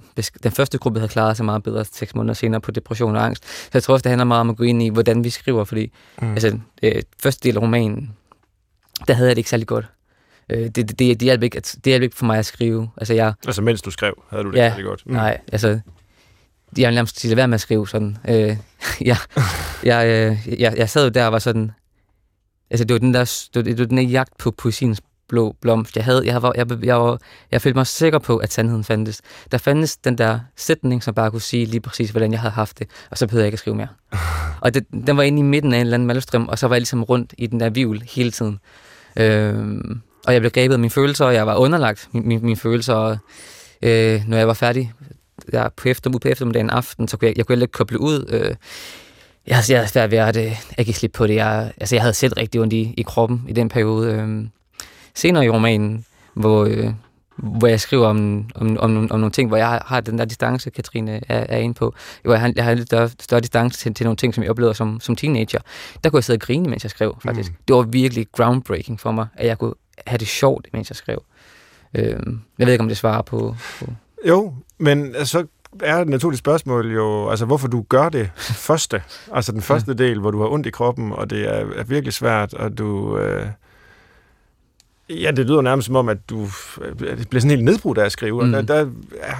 den 0.42 0.52
første 0.52 0.78
gruppe 0.78 1.00
havde 1.00 1.12
klaret 1.12 1.36
sig 1.36 1.44
meget 1.44 1.62
bedre 1.62 1.84
seks 1.84 2.14
måneder 2.14 2.34
senere 2.34 2.60
på 2.60 2.70
depression 2.70 3.16
og 3.16 3.24
angst. 3.24 3.44
Så 3.44 3.70
jeg 3.74 3.82
tror 3.82 3.94
også, 3.94 4.02
det 4.02 4.10
handler 4.10 4.24
meget 4.24 4.40
om 4.40 4.50
at 4.50 4.56
gå 4.56 4.64
ind 4.64 4.82
i, 4.82 4.88
hvordan 4.88 5.24
vi 5.24 5.30
skriver, 5.30 5.64
fordi 5.64 5.92
mm. 6.22 6.32
altså, 6.32 6.58
øh, 6.82 7.02
første 7.22 7.48
del 7.48 7.56
af 7.56 7.62
romanen, 7.62 8.12
der 9.08 9.14
havde 9.14 9.28
jeg 9.28 9.36
det 9.36 9.40
ikke 9.40 9.50
særlig 9.50 9.66
godt. 9.66 9.86
Øh, 10.50 10.58
det, 10.58 10.76
det, 10.76 10.88
det, 10.88 10.98
det, 10.98 11.22
hjalp 11.22 11.42
ikke, 11.42 11.60
det 11.60 11.84
hjalp 11.84 12.02
ikke 12.02 12.16
for 12.16 12.26
mig 12.26 12.38
at 12.38 12.46
skrive. 12.46 12.90
Altså, 12.96 13.14
jeg, 13.14 13.34
altså 13.46 13.62
mens 13.62 13.82
du 13.82 13.90
skrev, 13.90 14.22
havde 14.30 14.44
du 14.44 14.50
det 14.50 14.58
ja, 14.58 14.70
særlig 14.70 14.84
godt? 14.84 15.02
Mm. 15.06 15.12
Nej, 15.12 15.40
altså 15.52 15.80
jeg 16.78 16.88
vil 16.88 16.94
nærmest 16.94 17.20
sige, 17.20 17.36
være 17.36 17.48
med 17.48 17.54
at 17.54 17.60
skrive 17.60 17.88
sådan. 17.88 18.16
Øh, 18.28 18.56
jeg, 19.10 19.16
jeg, 19.84 20.06
øh, 20.06 20.60
jeg, 20.60 20.74
jeg 20.76 20.90
sad 20.90 21.04
jo 21.04 21.10
der 21.10 21.26
og 21.26 21.32
var 21.32 21.38
sådan, 21.38 21.70
altså 22.70 22.84
det 22.84 22.94
var 22.94 22.98
den 22.98 23.14
der, 23.14 23.48
det 23.54 23.56
var, 23.56 23.62
det 23.62 23.78
var 23.78 23.84
den 23.84 23.96
der 23.96 24.02
jagt 24.02 24.38
på 24.38 24.50
poesiens 24.50 25.00
blå 25.32 25.56
blomst. 25.60 25.96
Jeg, 25.96 26.04
havde, 26.04 26.22
jeg, 26.26 26.42
var, 26.42 26.52
jeg, 26.56 26.66
jeg, 26.84 27.00
var, 27.00 27.18
jeg 27.50 27.62
følte 27.62 27.78
mig 27.78 27.86
sikker 27.86 28.18
på, 28.18 28.36
at 28.36 28.52
sandheden 28.52 28.84
fandtes. 28.84 29.20
Der 29.52 29.58
fandtes 29.58 29.96
den 29.96 30.18
der 30.18 30.40
sætning, 30.56 31.02
som 31.02 31.14
bare 31.14 31.30
kunne 31.30 31.40
sige 31.40 31.66
lige 31.66 31.80
præcis, 31.80 32.10
hvordan 32.10 32.32
jeg 32.32 32.40
havde 32.40 32.52
haft 32.52 32.78
det, 32.78 32.86
og 33.10 33.18
så 33.18 33.26
behøvede 33.26 33.42
jeg 33.42 33.46
ikke 33.46 33.54
at 33.54 33.58
skrive 33.58 33.76
mere. 33.76 33.88
og 34.62 34.74
det, 34.74 34.86
den 35.06 35.16
var 35.16 35.22
inde 35.22 35.38
i 35.38 35.42
midten 35.42 35.72
af 35.72 35.76
en 35.76 35.80
eller 35.80 35.94
anden 35.94 36.06
malstrøm, 36.06 36.48
og 36.48 36.58
så 36.58 36.68
var 36.68 36.74
jeg 36.74 36.80
ligesom 36.80 37.02
rundt 37.02 37.34
i 37.38 37.46
den 37.46 37.60
der 37.60 37.70
vivl 37.70 38.02
hele 38.14 38.30
tiden. 38.30 38.58
Øh, 39.16 39.80
og 40.26 40.32
jeg 40.32 40.40
blev 40.40 40.50
grebet 40.50 40.74
af 40.74 40.78
mine 40.78 40.90
følelser, 40.90 41.24
og 41.24 41.34
jeg 41.34 41.46
var 41.46 41.56
underlagt 41.56 42.08
mine, 42.12 42.26
mine, 42.26 42.40
mine 42.40 42.56
følelser, 42.56 42.94
og 42.94 43.18
øh, 43.82 44.22
når 44.28 44.36
jeg 44.36 44.48
var 44.48 44.54
færdig 44.54 44.92
jeg 45.52 45.70
på 45.76 45.88
efter, 45.88 46.10
på 46.10 46.28
eftermiddagen 46.28 46.70
aften, 46.70 47.08
så 47.08 47.16
kunne 47.16 47.28
jeg, 47.28 47.38
jeg 47.38 47.46
kunne 47.46 47.62
ikke 47.62 47.72
koble 47.72 48.00
ud. 48.00 48.26
Øh, 48.28 48.54
jeg, 49.46 49.56
havde, 49.56 49.72
jeg 49.72 49.78
havde 49.78 49.88
svært 49.88 50.10
ved 50.10 50.18
at, 50.18 50.36
at, 50.36 50.52
at 50.78 50.84
give 50.84 50.94
slip 50.94 51.12
på 51.12 51.26
det. 51.26 51.34
Jeg, 51.34 51.72
altså, 51.76 51.96
jeg 51.96 52.02
havde 52.02 52.14
selv 52.14 52.32
rigtig 52.32 52.60
ondt 52.60 52.72
i, 52.72 52.94
i 52.96 53.02
kroppen 53.02 53.44
i 53.48 53.52
den 53.52 53.68
periode. 53.68 54.12
Øh, 54.12 54.44
senere 55.14 55.44
i 55.44 55.50
romanen, 55.50 56.04
hvor, 56.34 56.64
øh, 56.64 56.90
hvor 57.36 57.66
jeg 57.66 57.80
skriver 57.80 58.06
om, 58.08 58.50
om, 58.54 58.78
om, 58.78 59.10
om 59.10 59.20
nogle 59.20 59.30
ting, 59.30 59.48
hvor 59.48 59.56
jeg 59.56 59.68
har, 59.68 59.84
har 59.86 60.00
den 60.00 60.18
der 60.18 60.24
distance, 60.24 60.70
Katrine 60.70 61.20
er, 61.28 61.46
er 61.48 61.58
inde 61.58 61.74
på, 61.74 61.94
hvor 62.22 62.32
jeg 62.32 62.40
har, 62.40 62.52
jeg 62.56 62.64
har 62.64 62.70
en 62.70 62.78
lidt 62.78 62.88
større, 62.88 63.08
større 63.20 63.40
distance 63.40 63.78
til, 63.78 63.94
til 63.94 64.04
nogle 64.04 64.16
ting, 64.16 64.34
som 64.34 64.42
jeg 64.42 64.50
oplevede 64.50 64.74
som, 64.74 65.00
som 65.00 65.16
teenager. 65.16 65.58
Der 66.04 66.10
kunne 66.10 66.18
jeg 66.18 66.24
sidde 66.24 66.36
og 66.36 66.40
grine, 66.40 66.70
mens 66.70 66.84
jeg 66.84 66.90
skrev, 66.90 67.16
faktisk. 67.24 67.50
Mm. 67.50 67.56
Det 67.68 67.76
var 67.76 67.82
virkelig 67.82 68.26
groundbreaking 68.32 69.00
for 69.00 69.12
mig, 69.12 69.26
at 69.34 69.46
jeg 69.46 69.58
kunne 69.58 69.74
have 70.06 70.18
det 70.18 70.28
sjovt, 70.28 70.68
mens 70.72 70.90
jeg 70.90 70.96
skrev. 70.96 71.22
Øh, 71.94 72.20
jeg 72.58 72.66
ved 72.66 72.72
ikke, 72.72 72.82
om 72.82 72.88
det 72.88 72.96
svarer 72.96 73.22
på... 73.22 73.56
på 73.78 73.86
jo, 74.26 74.54
men 74.78 75.14
så 75.24 75.46
er 75.80 75.96
et 75.96 76.08
naturligt 76.08 76.38
spørgsmål 76.38 76.92
jo, 76.92 77.28
altså 77.28 77.44
hvorfor 77.44 77.68
du 77.68 77.84
gør 77.88 78.08
det 78.08 78.30
første, 78.36 79.02
altså 79.32 79.52
den 79.52 79.62
første 79.62 79.94
del, 79.94 80.20
hvor 80.20 80.30
du 80.30 80.40
har 80.40 80.48
ondt 80.48 80.66
i 80.66 80.70
kroppen, 80.70 81.12
og 81.12 81.30
det 81.30 81.48
er, 81.48 81.66
er 81.76 81.84
virkelig 81.84 82.12
svært, 82.12 82.54
og 82.54 82.78
du... 82.78 83.18
Øh, 83.18 83.46
Ja, 85.20 85.30
det 85.30 85.46
lyder 85.46 85.60
nærmest 85.60 85.86
som 85.86 85.96
om, 85.96 86.08
at 86.08 86.30
du 86.30 86.48
det 86.98 87.28
bliver 87.28 87.40
sådan 87.40 87.50
helt 87.50 87.64
nedbrudt 87.64 87.98
af 87.98 88.04
at 88.04 88.12
skrive. 88.12 88.44
Mm. 88.44 88.52
Der, 88.52 88.62
der 88.62 88.86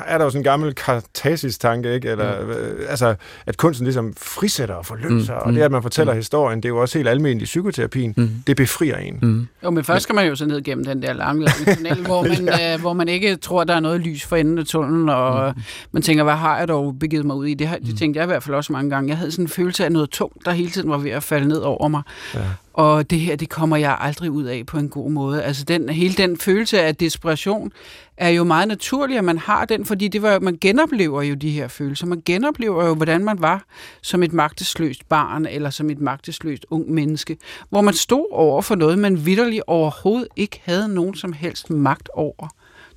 er 0.06 0.18
der 0.18 0.24
jo 0.24 0.30
sådan 0.30 0.40
en 0.40 0.44
gammel 0.44 0.74
kartasis-tanke, 0.74 1.94
ikke? 1.94 2.08
Eller, 2.08 2.44
mm. 2.44 2.52
altså, 2.88 3.14
at 3.46 3.56
kunsten 3.56 3.84
ligesom 3.84 4.14
frisætter 4.16 4.74
og 4.74 4.86
forløser, 4.86 5.34
mm. 5.34 5.40
og 5.40 5.52
det, 5.52 5.60
at 5.60 5.72
man 5.72 5.82
fortæller 5.82 6.12
mm. 6.12 6.18
historien, 6.18 6.56
det 6.58 6.64
er 6.64 6.68
jo 6.68 6.80
også 6.80 6.98
helt 6.98 7.08
almindeligt 7.08 7.42
i 7.42 7.44
psykoterapien. 7.44 8.14
Mm. 8.16 8.30
Det 8.46 8.56
befrier 8.56 8.96
en. 8.96 9.18
Mm. 9.22 9.48
Jo, 9.64 9.70
men 9.70 9.84
først 9.84 10.02
skal 10.02 10.14
man 10.14 10.26
jo 10.26 10.36
så 10.36 10.46
ned 10.46 10.62
gennem 10.62 10.84
den 10.84 11.02
der 11.02 11.12
lange, 11.12 11.44
lange 11.44 11.74
tunnel, 11.74 12.06
hvor, 12.06 12.22
man, 12.28 12.44
ja. 12.44 12.74
øh, 12.74 12.80
hvor 12.80 12.92
man 12.92 13.08
ikke 13.08 13.36
tror, 13.36 13.64
der 13.64 13.74
er 13.74 13.80
noget 13.80 14.00
lys 14.00 14.24
for 14.24 14.36
enden 14.36 14.58
af 14.58 14.64
tunnelen, 14.64 15.08
og 15.08 15.52
mm. 15.56 15.62
man 15.92 16.02
tænker, 16.02 16.24
hvad 16.24 16.34
har 16.34 16.58
jeg 16.58 16.68
dog 16.68 16.98
begivet 16.98 17.26
mig 17.26 17.36
ud 17.36 17.46
i? 17.46 17.54
Det, 17.54 17.66
har, 17.66 17.76
det 17.76 17.88
mm. 17.88 17.96
tænkte 17.96 18.18
jeg 18.18 18.24
i 18.24 18.26
hvert 18.26 18.42
fald 18.42 18.56
også 18.56 18.72
mange 18.72 18.90
gange. 18.90 19.08
Jeg 19.08 19.16
havde 19.16 19.30
sådan 19.30 19.44
en 19.44 19.48
følelse 19.48 19.84
af 19.84 19.92
noget 19.92 20.10
tungt, 20.10 20.44
der 20.44 20.50
hele 20.50 20.70
tiden 20.70 20.90
var 20.90 20.98
ved 20.98 21.10
at 21.10 21.22
falde 21.22 21.48
ned 21.48 21.58
over 21.58 21.88
mig. 21.88 22.02
Ja. 22.34 22.40
Og 22.72 23.10
det 23.10 23.20
her, 23.20 23.36
det 23.36 23.48
kommer 23.48 23.76
jeg 23.76 23.96
aldrig 24.00 24.30
ud 24.30 24.44
af 24.44 24.66
på 24.66 24.78
en 24.78 24.88
god 24.88 25.10
måde. 25.10 25.42
Altså 25.42 25.64
den, 25.64 25.88
hele 25.88 26.14
den 26.14 26.36
følelse 26.36 26.80
af 26.80 26.96
desperation 26.96 27.72
er 28.16 28.28
jo 28.28 28.44
meget 28.44 28.68
naturlig, 28.68 29.18
at 29.18 29.24
man 29.24 29.38
har 29.38 29.64
den, 29.64 29.84
fordi 29.84 30.08
det 30.08 30.22
var, 30.22 30.38
man 30.38 30.58
genoplever 30.60 31.22
jo 31.22 31.34
de 31.34 31.50
her 31.50 31.68
følelser. 31.68 32.06
Man 32.06 32.22
genoplever 32.24 32.86
jo, 32.86 32.94
hvordan 32.94 33.24
man 33.24 33.40
var 33.40 33.64
som 34.02 34.22
et 34.22 34.32
magtesløst 34.32 35.08
barn, 35.08 35.46
eller 35.46 35.70
som 35.70 35.90
et 35.90 36.00
magtesløst 36.00 36.66
ung 36.70 36.90
menneske, 36.90 37.36
hvor 37.70 37.80
man 37.80 37.94
stod 37.94 38.26
over 38.30 38.62
for 38.62 38.74
noget, 38.74 38.98
man 38.98 39.26
vidderligt 39.26 39.62
overhovedet 39.66 40.28
ikke 40.36 40.60
havde 40.64 40.94
nogen 40.94 41.14
som 41.14 41.32
helst 41.32 41.70
magt 41.70 42.08
over. 42.14 42.48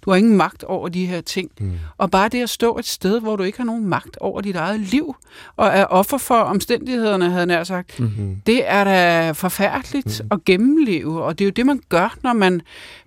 Du 0.05 0.11
har 0.11 0.17
ingen 0.17 0.37
magt 0.37 0.63
over 0.63 0.89
de 0.89 1.05
her 1.05 1.21
ting. 1.21 1.51
Mm. 1.59 1.71
Og 1.97 2.11
bare 2.11 2.29
det 2.29 2.43
at 2.43 2.49
stå 2.49 2.77
et 2.77 2.85
sted, 2.85 3.21
hvor 3.21 3.35
du 3.35 3.43
ikke 3.43 3.57
har 3.57 3.65
nogen 3.65 3.85
magt 3.85 4.17
over 4.17 4.41
dit 4.41 4.55
eget 4.55 4.79
liv, 4.79 5.15
og 5.55 5.67
er 5.67 5.85
offer 5.85 6.17
for 6.17 6.35
omstændighederne, 6.35 7.29
havde 7.29 7.53
jeg 7.53 7.67
sagt, 7.67 7.99
mm-hmm. 7.99 8.41
det 8.45 8.61
er 8.65 8.83
da 8.83 9.31
forfærdeligt 9.31 10.21
mm. 10.23 10.27
at 10.31 10.45
gennemleve. 10.45 11.23
Og 11.23 11.39
det 11.39 11.45
er 11.45 11.47
jo 11.47 11.51
det, 11.51 11.65
man 11.65 11.81
gør, 11.89 12.17
når 12.23 12.33
man 12.33 12.61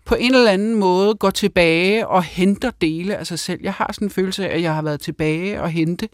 på 0.04 0.14
en 0.14 0.34
eller 0.34 0.50
anden 0.50 0.74
måde 0.74 1.14
går 1.14 1.30
tilbage 1.30 2.06
og 2.06 2.22
henter 2.22 2.70
dele 2.80 3.16
af 3.16 3.26
sig 3.26 3.38
selv. 3.38 3.60
Jeg 3.62 3.72
har 3.72 3.92
sådan 3.92 4.06
en 4.06 4.10
følelse 4.10 4.48
af, 4.48 4.54
at 4.54 4.62
jeg 4.62 4.74
har 4.74 4.82
været 4.82 5.00
tilbage 5.00 5.62
og 5.62 5.70
hente 5.70 6.08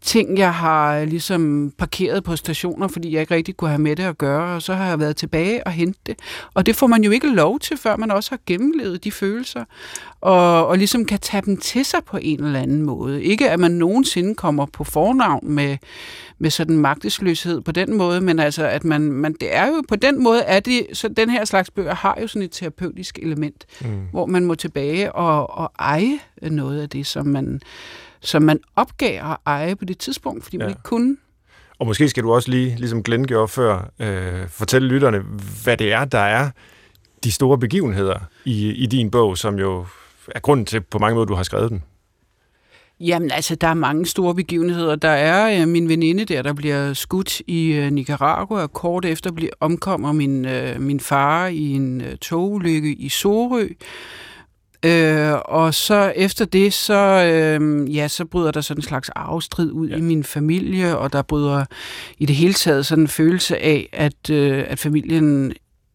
ting, 0.00 0.38
jeg 0.38 0.54
har 0.54 1.04
ligesom 1.04 1.72
parkeret 1.78 2.24
på 2.24 2.36
stationer, 2.36 2.88
fordi 2.88 3.12
jeg 3.12 3.20
ikke 3.20 3.34
rigtig 3.34 3.56
kunne 3.56 3.70
have 3.70 3.80
med 3.80 3.96
det 3.96 4.02
at 4.02 4.18
gøre, 4.18 4.54
og 4.54 4.62
så 4.62 4.74
har 4.74 4.88
jeg 4.88 4.98
været 4.98 5.16
tilbage 5.16 5.66
og 5.66 5.72
hentet 5.72 6.06
det. 6.06 6.18
Og 6.54 6.66
det 6.66 6.76
får 6.76 6.86
man 6.86 7.04
jo 7.04 7.10
ikke 7.10 7.34
lov 7.34 7.58
til, 7.58 7.76
før 7.76 7.96
man 7.96 8.10
også 8.10 8.30
har 8.30 8.38
gennemlevet 8.46 9.04
de 9.04 9.12
følelser, 9.12 9.64
og, 10.20 10.66
og 10.66 10.78
ligesom 10.78 11.04
kan 11.04 11.18
tage 11.18 11.42
dem 11.46 11.56
til 11.56 11.84
sig 11.84 12.04
på 12.04 12.18
en 12.22 12.44
eller 12.44 12.60
anden 12.60 12.82
måde. 12.82 13.22
Ikke 13.22 13.50
at 13.50 13.60
man 13.60 13.70
nogensinde 13.70 14.34
kommer 14.34 14.66
på 14.66 14.84
fornavn 14.84 15.50
med, 15.50 15.76
med 16.38 16.50
sådan 16.50 16.76
magtesløshed 16.76 17.60
på 17.60 17.72
den 17.72 17.96
måde, 17.96 18.20
men 18.20 18.38
altså, 18.38 18.66
at 18.66 18.84
man, 18.84 19.02
man, 19.02 19.32
det 19.40 19.56
er 19.56 19.66
jo 19.66 19.82
på 19.88 19.96
den 19.96 20.22
måde, 20.22 20.44
at 20.44 20.66
det, 20.66 20.86
så 20.92 21.08
den 21.08 21.30
her 21.30 21.44
slags 21.44 21.70
bøger 21.70 21.94
har 21.94 22.18
jo 22.20 22.26
sådan 22.26 22.42
et 22.42 22.52
terapeutisk 22.52 23.18
element, 23.22 23.66
mm. 23.80 24.00
hvor 24.10 24.26
man 24.26 24.44
må 24.44 24.54
tilbage 24.54 25.12
og, 25.12 25.58
og 25.58 25.72
eje 25.78 26.18
noget 26.42 26.82
af 26.82 26.88
det, 26.88 27.06
som 27.06 27.26
man 27.26 27.60
som 28.20 28.42
man 28.42 28.60
opgav 28.76 29.30
at 29.30 29.36
eje 29.46 29.76
på 29.76 29.84
det 29.84 29.98
tidspunkt, 29.98 30.44
fordi 30.44 30.56
ja. 30.56 30.62
man 30.62 30.70
ikke 30.70 30.82
kunne. 30.82 31.16
Og 31.78 31.86
måske 31.86 32.08
skal 32.08 32.22
du 32.22 32.32
også 32.32 32.50
lige, 32.50 32.76
ligesom 32.76 33.02
Glenn 33.02 33.26
gjorde 33.26 33.48
før, 33.48 33.90
øh, 33.98 34.48
fortælle 34.48 34.88
lytterne, 34.88 35.18
hvad 35.64 35.76
det 35.76 35.92
er, 35.92 36.04
der 36.04 36.18
er 36.18 36.50
de 37.24 37.32
store 37.32 37.58
begivenheder 37.58 38.18
i, 38.44 38.68
i 38.68 38.86
din 38.86 39.10
bog, 39.10 39.38
som 39.38 39.58
jo 39.58 39.86
er 40.28 40.40
grunden 40.40 40.66
til 40.66 40.80
på 40.80 40.98
mange 40.98 41.14
måder, 41.14 41.26
du 41.26 41.34
har 41.34 41.42
skrevet 41.42 41.70
den. 41.70 41.82
Jamen 43.00 43.30
altså, 43.30 43.54
der 43.54 43.68
er 43.68 43.74
mange 43.74 44.06
store 44.06 44.34
begivenheder. 44.34 44.96
Der 44.96 45.08
er 45.08 45.62
øh, 45.62 45.68
min 45.68 45.88
veninde 45.88 46.24
der, 46.24 46.42
der 46.42 46.52
bliver 46.52 46.92
skudt 46.92 47.40
i 47.46 47.72
øh, 47.72 47.92
Nicaragua, 47.92 48.62
og 48.62 48.72
kort 48.72 49.04
efter 49.04 49.32
bliver, 49.32 49.50
omkommer 49.60 50.12
min, 50.12 50.44
øh, 50.44 50.80
min 50.80 51.00
far 51.00 51.46
i 51.46 51.72
en 51.72 52.00
øh, 52.00 52.16
togulykke 52.16 52.92
i 52.92 53.08
Sorø. 53.08 53.68
Øh, 54.84 55.17
og 55.32 55.74
så 55.74 56.12
efter 56.16 56.44
det, 56.44 56.72
så, 56.72 56.94
øh, 57.32 57.94
ja, 57.96 58.08
så 58.08 58.24
bryder 58.24 58.50
der 58.50 58.60
sådan 58.60 58.78
en 58.78 58.82
slags 58.82 59.08
afstrid 59.08 59.72
ud 59.72 59.88
ja. 59.88 59.96
i 59.96 60.00
min 60.00 60.24
familie, 60.24 60.98
og 60.98 61.12
der 61.12 61.22
bryder 61.22 61.64
i 62.18 62.26
det 62.26 62.36
hele 62.36 62.54
taget 62.54 62.86
sådan 62.86 63.04
en 63.04 63.08
følelse 63.08 63.58
af, 63.58 63.88
at, 63.92 64.30
øh, 64.30 64.64
at 64.68 64.78
familien 64.78 65.52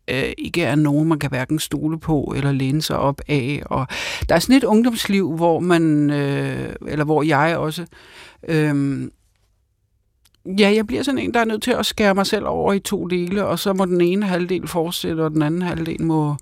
øh, 0.07 0.23
ikke 0.37 0.63
er 0.63 0.75
nogen, 0.75 1.09
man 1.09 1.19
kan 1.19 1.29
hverken 1.29 1.59
stole 1.59 1.99
på 1.99 2.33
eller 2.35 2.51
læne 2.51 2.81
sig 2.81 2.97
op 2.97 3.21
af. 3.27 3.63
Og 3.65 3.87
der 4.29 4.35
er 4.35 4.39
sådan 4.39 4.55
et 4.55 4.63
ungdomsliv, 4.63 5.35
hvor 5.35 5.59
man, 5.59 6.09
øh, 6.09 6.75
eller 6.87 7.05
hvor 7.05 7.23
jeg 7.23 7.57
også, 7.57 7.85
øh, 8.47 9.03
ja, 10.59 10.73
jeg 10.75 10.87
bliver 10.87 11.03
sådan 11.03 11.17
en, 11.17 11.33
der 11.33 11.39
er 11.39 11.45
nødt 11.45 11.63
til 11.63 11.71
at 11.71 11.85
skære 11.85 12.15
mig 12.15 12.27
selv 12.27 12.45
over 12.45 12.73
i 12.73 12.79
to 12.79 13.07
dele, 13.07 13.45
og 13.45 13.59
så 13.59 13.73
må 13.73 13.85
den 13.85 14.01
ene 14.01 14.25
halvdel 14.25 14.67
fortsætte, 14.67 15.21
og 15.21 15.31
den 15.31 15.41
anden 15.41 15.61
halvdel 15.61 16.03
må, 16.03 16.35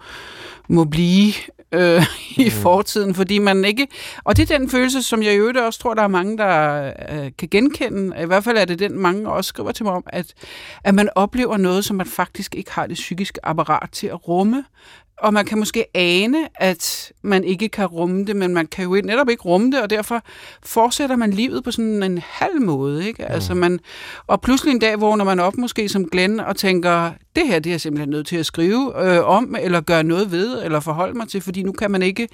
må 0.69 0.85
blive 0.85 1.33
øh, 1.71 2.03
i 2.37 2.45
mm. 2.45 2.51
fortiden, 2.51 3.15
fordi 3.15 3.39
man 3.39 3.65
ikke... 3.65 3.87
Og 4.23 4.37
det 4.37 4.51
er 4.51 4.57
den 4.57 4.69
følelse, 4.69 5.03
som 5.03 5.23
jeg 5.23 5.33
i 5.33 5.37
øvrigt 5.37 5.57
også 5.57 5.79
tror, 5.79 5.93
der 5.93 6.03
er 6.03 6.07
mange, 6.07 6.37
der 6.37 6.85
øh, 7.09 7.31
kan 7.37 7.47
genkende. 7.51 8.23
I 8.23 8.25
hvert 8.25 8.43
fald 8.43 8.57
er 8.57 8.65
det 8.65 8.79
den, 8.79 8.99
mange 8.99 9.29
også 9.29 9.47
skriver 9.47 9.71
til 9.71 9.85
mig 9.85 9.93
om, 9.93 10.03
at, 10.07 10.33
at 10.83 10.95
man 10.95 11.09
oplever 11.15 11.57
noget, 11.57 11.85
som 11.85 11.95
man 11.95 12.05
faktisk 12.05 12.55
ikke 12.55 12.71
har 12.71 12.87
det 12.87 12.95
psykiske 12.95 13.45
apparat 13.45 13.89
til 13.91 14.07
at 14.07 14.27
rumme 14.27 14.63
og 15.21 15.33
man 15.33 15.45
kan 15.45 15.59
måske 15.59 15.85
ane, 15.93 16.47
at 16.55 17.11
man 17.21 17.43
ikke 17.43 17.69
kan 17.69 17.85
rumme 17.85 18.25
det, 18.25 18.35
men 18.35 18.53
man 18.53 18.67
kan 18.67 18.85
jo 18.85 19.01
netop 19.03 19.29
ikke 19.29 19.43
rumme 19.43 19.71
det, 19.71 19.81
og 19.81 19.89
derfor 19.89 20.23
fortsætter 20.63 21.15
man 21.15 21.31
livet 21.31 21.63
på 21.63 21.71
sådan 21.71 22.03
en 22.03 22.23
halv 22.25 22.61
måde. 22.61 23.07
Ikke? 23.07 23.23
Mm. 23.23 23.33
Altså 23.33 23.53
man, 23.53 23.79
og 24.27 24.41
pludselig 24.41 24.71
en 24.71 24.79
dag 24.79 25.01
vågner 25.01 25.25
man 25.25 25.39
op 25.39 25.57
måske 25.57 25.89
som 25.89 26.09
Glenn 26.09 26.39
og 26.39 26.55
tænker, 26.55 27.11
det 27.35 27.47
her 27.47 27.59
det 27.59 27.69
er 27.69 27.73
jeg 27.73 27.81
simpelthen 27.81 28.09
nødt 28.09 28.27
til 28.27 28.37
at 28.37 28.45
skrive 28.45 28.93
øh, 29.05 29.27
om, 29.27 29.55
eller 29.61 29.81
gøre 29.81 30.03
noget 30.03 30.31
ved, 30.31 30.63
eller 30.63 30.79
forholde 30.79 31.17
mig 31.17 31.27
til, 31.27 31.41
fordi 31.41 31.63
nu 31.63 31.71
kan 31.71 31.91
man 31.91 32.01
ikke 32.01 32.27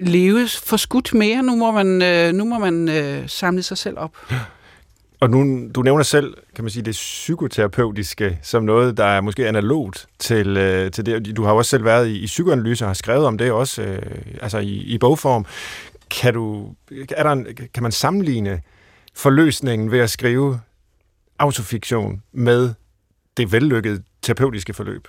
leve 0.00 0.48
for 0.48 0.76
skudt 0.76 1.14
mere. 1.14 1.42
Nu 1.42 1.56
må 1.56 1.70
man, 1.70 2.02
øh, 2.02 2.32
nu 2.32 2.44
må 2.44 2.58
man 2.58 2.88
øh, 2.88 3.28
samle 3.28 3.62
sig 3.62 3.78
selv 3.78 3.98
op. 3.98 4.16
Og 5.20 5.30
nu, 5.30 5.68
du 5.74 5.82
nævner 5.82 6.02
selv, 6.02 6.34
kan 6.54 6.64
man 6.64 6.70
sige, 6.70 6.82
det 6.82 6.92
psykoterapeutiske 6.92 8.38
som 8.42 8.64
noget, 8.64 8.96
der 8.96 9.04
er 9.04 9.20
måske 9.20 9.48
analogt 9.48 10.06
til, 10.18 10.56
øh, 10.56 10.90
til 10.90 11.06
det. 11.06 11.36
Du 11.36 11.44
har 11.44 11.52
også 11.52 11.68
selv 11.68 11.84
været 11.84 12.08
i, 12.08 12.18
i 12.18 12.26
psykoanalyse 12.26 12.84
og 12.84 12.88
har 12.88 12.94
skrevet 12.94 13.26
om 13.26 13.38
det 13.38 13.52
også, 13.52 13.82
øh, 13.82 14.02
altså 14.42 14.58
i, 14.58 14.72
i 14.72 14.98
bogform. 14.98 15.46
Kan, 16.10 16.34
du, 16.34 16.74
er 17.10 17.22
der 17.22 17.32
en, 17.32 17.46
kan 17.74 17.82
man 17.82 17.92
sammenligne 17.92 18.62
forløsningen 19.14 19.90
ved 19.90 19.98
at 19.98 20.10
skrive 20.10 20.60
autofiktion 21.38 22.22
med 22.32 22.74
det 23.36 23.52
vellykkede 23.52 24.02
terapeutiske 24.22 24.74
forløb? 24.74 25.08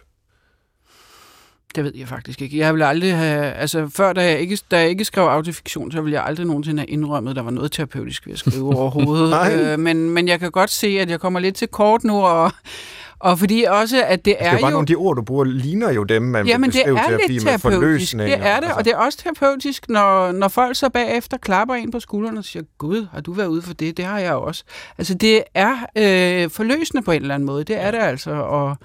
Det 1.75 1.83
ved 1.83 1.91
jeg 1.95 2.07
faktisk 2.07 2.41
ikke. 2.41 2.57
Jeg 2.57 2.73
ville 2.73 2.85
aldrig 2.85 3.15
have... 3.15 3.53
Altså, 3.53 3.89
før 3.95 4.13
da 4.13 4.23
jeg 4.23 4.39
ikke, 4.39 4.59
da 4.71 4.79
jeg 4.79 4.89
ikke 4.89 5.05
skrev 5.05 5.23
autofiktion, 5.23 5.91
så 5.91 6.01
ville 6.01 6.15
jeg 6.15 6.25
aldrig 6.25 6.47
nogensinde 6.47 6.79
have 6.79 6.89
indrømmet, 6.89 7.29
at 7.29 7.35
der 7.35 7.41
var 7.41 7.51
noget 7.51 7.71
terapeutisk 7.71 8.25
ved 8.25 8.33
at 8.33 8.39
skrive 8.39 8.75
overhovedet. 8.77 9.71
øh, 9.71 9.79
men, 9.79 10.09
men 10.09 10.27
jeg 10.27 10.39
kan 10.39 10.51
godt 10.51 10.69
se, 10.69 10.87
at 10.87 11.09
jeg 11.09 11.19
kommer 11.19 11.39
lidt 11.39 11.55
til 11.55 11.67
kort 11.67 12.03
nu, 12.03 12.21
og, 12.21 12.51
og 13.19 13.39
fordi 13.39 13.65
også, 13.67 14.03
at 14.03 14.25
det 14.25 14.35
er, 14.39 14.49
det 14.49 14.57
er 14.57 14.61
bare 14.61 14.69
jo... 14.69 14.73
nogle 14.73 14.83
af 14.83 14.87
de 14.87 14.95
ord, 14.95 15.15
du 15.15 15.21
bruger, 15.21 15.43
ligner 15.43 15.91
jo 15.91 16.03
dem, 16.03 16.21
man 16.21 16.69
beskrive 16.69 16.95
det 16.95 17.03
er 17.03 17.07
terapi 17.07 17.31
lidt 17.33 17.43
med 17.43 17.59
terapeutisk. 17.59 18.13
Det 18.13 18.33
er 18.33 18.37
det, 18.37 18.45
altså. 18.45 18.73
og 18.77 18.85
det 18.85 18.93
er 18.93 18.97
også 18.97 19.17
terapeutisk, 19.17 19.89
når, 19.89 20.31
når 20.31 20.47
folk 20.47 20.75
så 20.75 20.89
bagefter 20.89 21.37
klapper 21.37 21.75
ind 21.75 21.91
på 21.91 21.99
skulderen 21.99 22.37
og 22.37 22.43
siger, 22.43 22.63
Gud, 22.77 23.07
har 23.13 23.21
du 23.21 23.33
været 23.33 23.47
ude 23.47 23.61
for 23.61 23.73
det? 23.73 23.97
Det 23.97 24.05
har 24.05 24.19
jeg 24.19 24.33
også. 24.33 24.63
Altså, 24.97 25.13
det 25.13 25.43
er 25.53 25.73
øh, 25.73 26.49
forløsende 26.49 27.03
på 27.03 27.11
en 27.11 27.21
eller 27.21 27.35
anden 27.35 27.47
måde. 27.47 27.63
Det 27.63 27.81
er 27.81 27.91
det 27.91 27.99
altså, 27.99 28.31
og... 28.31 28.77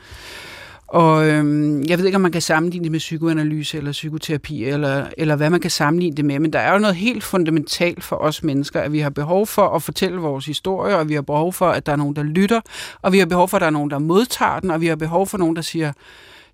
Og 0.92 1.28
øhm, 1.28 1.82
jeg 1.88 1.98
ved 1.98 2.06
ikke, 2.06 2.16
om 2.16 2.22
man 2.22 2.32
kan 2.32 2.42
sammenligne 2.42 2.84
det 2.84 2.92
med 2.92 2.98
psykoanalyse 2.98 3.78
eller 3.78 3.92
psykoterapi, 3.92 4.64
eller, 4.64 5.06
eller 5.18 5.36
hvad 5.36 5.50
man 5.50 5.60
kan 5.60 5.70
sammenligne 5.70 6.16
det 6.16 6.24
med, 6.24 6.38
men 6.38 6.52
der 6.52 6.58
er 6.58 6.72
jo 6.72 6.78
noget 6.78 6.96
helt 6.96 7.24
fundamentalt 7.24 8.04
for 8.04 8.16
os 8.16 8.42
mennesker, 8.42 8.80
at 8.80 8.92
vi 8.92 8.98
har 8.98 9.10
behov 9.10 9.46
for 9.46 9.68
at 9.68 9.82
fortælle 9.82 10.18
vores 10.18 10.46
historie, 10.46 10.96
og 10.96 11.08
vi 11.08 11.14
har 11.14 11.22
behov 11.22 11.52
for, 11.52 11.68
at 11.68 11.86
der 11.86 11.92
er 11.92 11.96
nogen, 11.96 12.16
der 12.16 12.22
lytter, 12.22 12.60
og 13.02 13.12
vi 13.12 13.18
har 13.18 13.26
behov 13.26 13.48
for, 13.48 13.56
at 13.56 13.60
der 13.60 13.66
er 13.66 13.70
nogen, 13.70 13.90
der 13.90 13.98
modtager 13.98 14.60
den, 14.60 14.70
og 14.70 14.80
vi 14.80 14.86
har 14.86 14.96
behov 14.96 15.26
for 15.26 15.38
nogen, 15.38 15.56
der 15.56 15.62
siger, 15.62 15.92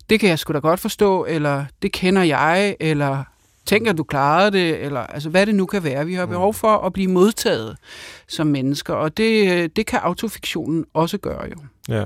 det 0.09 0.19
kan 0.19 0.29
jeg 0.29 0.39
sgu 0.39 0.53
da 0.53 0.59
godt 0.59 0.79
forstå, 0.79 1.25
eller 1.25 1.65
det 1.81 1.91
kender 1.91 2.23
jeg, 2.23 2.75
eller 2.79 3.23
tænker 3.65 3.93
du 3.93 4.03
klarede 4.03 4.51
det, 4.51 4.85
eller 4.85 4.99
altså 4.99 5.29
hvad 5.29 5.45
det 5.45 5.55
nu 5.55 5.65
kan 5.65 5.83
være. 5.83 6.05
Vi 6.05 6.13
har 6.13 6.25
behov 6.25 6.53
for 6.53 6.77
at 6.77 6.93
blive 6.93 7.11
modtaget 7.11 7.77
som 8.27 8.47
mennesker, 8.47 8.93
og 8.93 9.17
det, 9.17 9.75
det 9.75 9.85
kan 9.85 9.99
autofiktionen 10.03 10.85
også 10.93 11.17
gøre 11.17 11.45
jo. 11.49 11.55
Ja. 11.95 12.03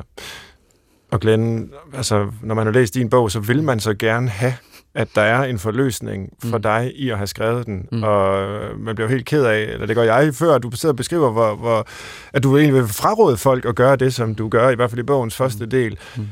Og 1.14 1.20
Glenn, 1.20 1.72
altså, 1.94 2.32
når 2.42 2.56
man 2.56 2.66
har 2.66 2.74
læst 2.74 2.94
din 2.94 3.10
bog, 3.10 3.32
så 3.32 3.40
vil 3.40 3.64
man 3.64 3.80
så 3.80 3.94
gerne 3.94 4.30
have, 4.30 4.54
at 4.94 5.08
der 5.16 5.22
er 5.22 5.44
en 5.44 5.60
forløsning 5.60 6.30
for 6.44 6.58
mm. 6.58 6.64
dig 6.64 6.92
i 6.96 7.10
at 7.10 7.18
have 7.18 7.28
skrevet 7.28 7.66
den. 7.66 7.88
Mm. 7.92 8.04
Og 8.04 8.48
man 8.80 8.96
bliver 8.96 9.10
jo 9.10 9.16
helt 9.16 9.26
ked 9.26 9.46
af, 9.46 9.60
eller 9.60 9.86
det 9.86 9.96
gør 9.96 10.04
jeg 10.04 10.36
før, 10.36 10.58
du 10.58 10.72
sidder 10.72 10.94
og 10.94 10.98
beskriver, 10.98 11.32
hvor, 11.32 11.56
hvor, 11.56 11.88
at 12.34 12.44
du 12.44 12.58
egentlig 12.58 12.82
vil 12.82 12.88
fraråde 12.88 13.38
folk 13.38 13.66
at 13.66 13.76
gøre 13.76 13.96
det, 13.96 14.14
som 14.14 14.36
du 14.36 14.50
gør, 14.50 14.70
i 14.70 14.76
hvert 14.76 14.90
fald 14.90 15.00
i 15.00 15.04
bogens 15.04 15.36
første 15.36 15.64
mm. 15.64 15.70
del. 15.70 15.98
Mm. 16.18 16.28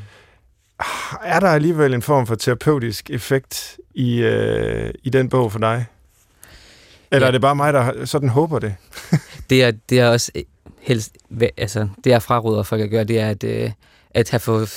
Er 1.24 1.40
der 1.40 1.48
alligevel 1.48 1.94
en 1.94 2.02
form 2.02 2.28
for 2.28 2.36
terapeutisk 2.36 3.10
effekt 3.10 3.78
i, 3.94 4.22
øh, 4.22 4.94
i 5.04 5.10
den 5.10 5.30
bog 5.30 5.52
for 5.52 5.60
dig? 5.60 5.86
Eller 7.12 7.26
ja. 7.26 7.28
er 7.28 7.32
det 7.32 7.42
bare 7.42 7.56
mig, 7.56 7.74
der 7.74 8.06
sådan 8.06 8.30
håber 8.30 8.60
det? 8.60 8.76
det, 9.50 9.64
er, 9.64 9.72
det 9.90 10.00
er 10.00 10.10
også 10.10 10.32
helst, 10.80 11.18
altså, 11.58 11.88
det 12.04 12.10
jeg 12.10 12.22
fraråder 12.22 12.64
folk 12.64 12.82
at 12.82 12.90
gøre, 12.90 13.04
det 13.04 13.20
er, 13.20 13.30
at, 13.30 13.44
øh, 13.44 13.72
at 14.14 14.30
have, 14.30 14.40
for, 14.40 14.68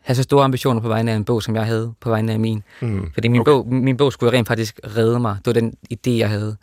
have 0.00 0.16
så 0.16 0.22
store 0.22 0.44
ambitioner 0.44 0.80
på 0.80 0.88
vegne 0.88 1.12
af 1.12 1.16
en 1.16 1.24
bog, 1.24 1.42
som 1.42 1.56
jeg 1.56 1.66
havde 1.66 1.94
på 2.00 2.08
vegne 2.08 2.32
af 2.32 2.40
min. 2.40 2.62
Mm. 2.80 3.10
Fordi 3.14 3.28
min, 3.28 3.40
okay. 3.40 3.50
bog, 3.50 3.66
min 3.68 3.96
bog 3.96 4.12
skulle 4.12 4.32
rent 4.32 4.48
faktisk 4.48 4.80
redde 4.96 5.20
mig. 5.20 5.36
Det 5.44 5.46
var 5.46 5.60
den 5.60 5.74
idé, 5.92 6.10
jeg 6.10 6.28
havde. 6.28 6.56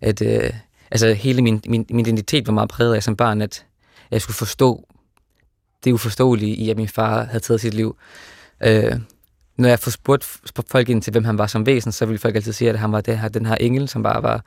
At, 0.00 0.22
øh, 0.22 0.50
altså, 0.90 1.12
hele 1.12 1.42
min, 1.42 1.62
min, 1.66 1.86
min 1.90 2.06
identitet 2.06 2.46
var 2.46 2.52
meget 2.52 2.68
præget 2.68 2.94
af 2.94 3.02
som 3.02 3.16
barn, 3.16 3.42
at 3.42 3.64
jeg 4.10 4.20
skulle 4.20 4.36
forstå 4.36 4.88
det 5.84 5.92
uforståelige 5.92 6.54
i, 6.54 6.70
at 6.70 6.76
min 6.76 6.88
far 6.88 7.24
havde 7.24 7.40
taget 7.44 7.60
sit 7.60 7.74
liv. 7.74 7.96
Øh, 8.64 8.92
når 9.58 9.68
jeg 9.68 9.78
får 9.78 9.90
spurgt 9.90 10.70
folk 10.70 10.88
ind 10.88 11.02
til, 11.02 11.10
hvem 11.10 11.24
han 11.24 11.38
var 11.38 11.46
som 11.46 11.66
væsen, 11.66 11.92
så 11.92 12.06
ville 12.06 12.18
folk 12.18 12.36
altid 12.36 12.52
sige, 12.52 12.70
at 12.70 12.78
han 12.78 12.92
var 12.92 13.00
det 13.00 13.18
her, 13.18 13.28
den 13.28 13.46
her 13.46 13.54
engel, 13.54 13.88
som 13.88 14.02
bare 14.02 14.22
var 14.22 14.44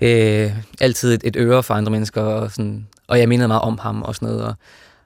øh, 0.00 0.52
altid 0.80 1.14
et, 1.14 1.20
et 1.24 1.36
øre 1.36 1.62
for 1.62 1.74
andre 1.74 1.92
mennesker, 1.92 2.22
og, 2.22 2.50
sådan, 2.50 2.86
og 3.08 3.18
jeg 3.18 3.28
mindede 3.28 3.48
meget 3.48 3.62
om 3.62 3.78
ham 3.78 4.02
og 4.02 4.14
sådan 4.14 4.28
noget. 4.28 4.44
Og, 4.44 4.54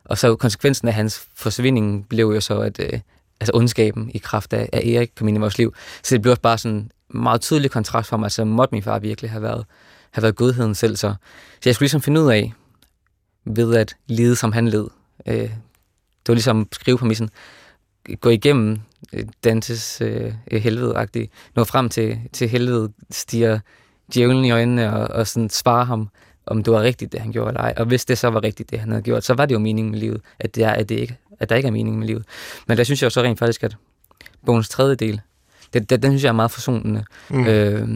og 0.07 0.19
så 0.19 0.37
konsekvensen 0.37 0.89
af 0.89 0.95
hans 0.95 1.27
forsvinding 1.35 2.09
blev 2.09 2.27
jo 2.27 2.41
så, 2.41 2.61
at 2.61 2.81
øh, 2.81 3.01
altså 3.41 3.53
ondskaben 3.55 4.11
i 4.15 4.19
kraft 4.19 4.53
af, 4.53 4.69
af 4.73 4.79
Erik 4.79 5.11
kom 5.17 5.29
ind 5.29 5.37
i 5.37 5.41
vores 5.41 5.59
liv. 5.59 5.75
Så 6.03 6.15
det 6.15 6.23
blev 6.23 6.31
også 6.31 6.43
bare 6.43 6.59
sådan 6.59 6.77
en 6.77 6.91
meget 7.09 7.41
tydelig 7.41 7.71
kontrast 7.71 8.09
for 8.09 8.17
mig, 8.17 8.33
så 8.33 8.45
måtte 8.45 8.75
min 8.75 8.83
far 8.83 8.99
virkelig 8.99 9.31
have 9.31 9.43
været, 9.43 9.65
have 10.11 10.23
været 10.23 10.37
godheden 10.37 10.75
selv. 10.75 10.97
Så, 10.97 11.15
så 11.55 11.61
jeg 11.65 11.75
skulle 11.75 11.85
ligesom 11.85 12.03
finde 12.03 12.21
ud 12.21 12.31
af, 12.31 12.53
ved 13.45 13.75
at 13.75 13.97
lide 14.07 14.37
som 14.37 14.53
han 14.53 14.69
led. 14.69 14.87
Øh, 15.27 15.51
det 16.27 16.29
var 16.29 16.35
ligesom 16.35 16.69
skrive 16.73 16.99
på 16.99 17.05
missen. 17.05 17.31
Gå 18.21 18.31
igennem 18.31 18.79
øh, 19.13 19.25
Dantes 19.45 20.01
øh, 20.01 20.33
helvede-agtigt. 20.53 21.33
Nå 21.55 21.65
frem 21.65 21.89
til, 21.89 22.21
til 22.33 22.49
helvede, 22.49 22.93
stiger 23.11 23.59
djævlen 24.15 24.45
i 24.45 24.51
øjnene 24.51 24.97
og, 24.97 25.09
og 25.09 25.27
sådan 25.27 25.51
svare 25.51 25.85
ham 25.85 26.09
om 26.47 26.63
det 26.63 26.73
var 26.73 26.83
rigtigt, 26.83 27.13
det 27.13 27.21
han 27.21 27.33
gjorde 27.33 27.49
eller 27.49 27.61
ej. 27.61 27.75
Og 27.77 27.87
hvis 27.87 28.05
det 28.05 28.19
så 28.19 28.29
var 28.29 28.43
rigtigt, 28.45 28.71
det 28.71 28.81
han 28.81 28.91
havde 28.91 29.03
gjort, 29.03 29.25
så 29.25 29.35
var 29.35 29.47
det 29.47 29.55
jo 29.55 29.59
meningen 29.59 29.91
med 29.91 29.99
livet, 29.99 30.21
at, 30.39 30.55
det 30.55 30.65
er, 30.65 30.71
at, 30.71 30.89
det 30.89 30.95
ikke, 30.95 31.19
at 31.41 31.49
der 31.49 31.57
ikke 31.57 31.67
er 31.67 31.73
mening 31.73 31.99
med 31.99 32.07
livet. 32.07 32.25
Men 32.67 32.79
der 32.79 32.85
synes 32.85 33.03
jeg 33.03 33.13
så 33.13 33.23
rent 33.23 33.39
faktisk, 33.39 33.65
at 33.65 33.77
bogens 34.47 34.69
tredje 34.69 34.95
del, 34.95 35.21
det, 35.73 35.91
det, 35.91 36.03
den 36.03 36.11
synes 36.11 36.23
jeg 36.23 36.29
er 36.29 36.33
meget 36.33 36.51
forsonende. 36.51 37.05
Mm. 37.29 37.47
Øh, 37.47 37.89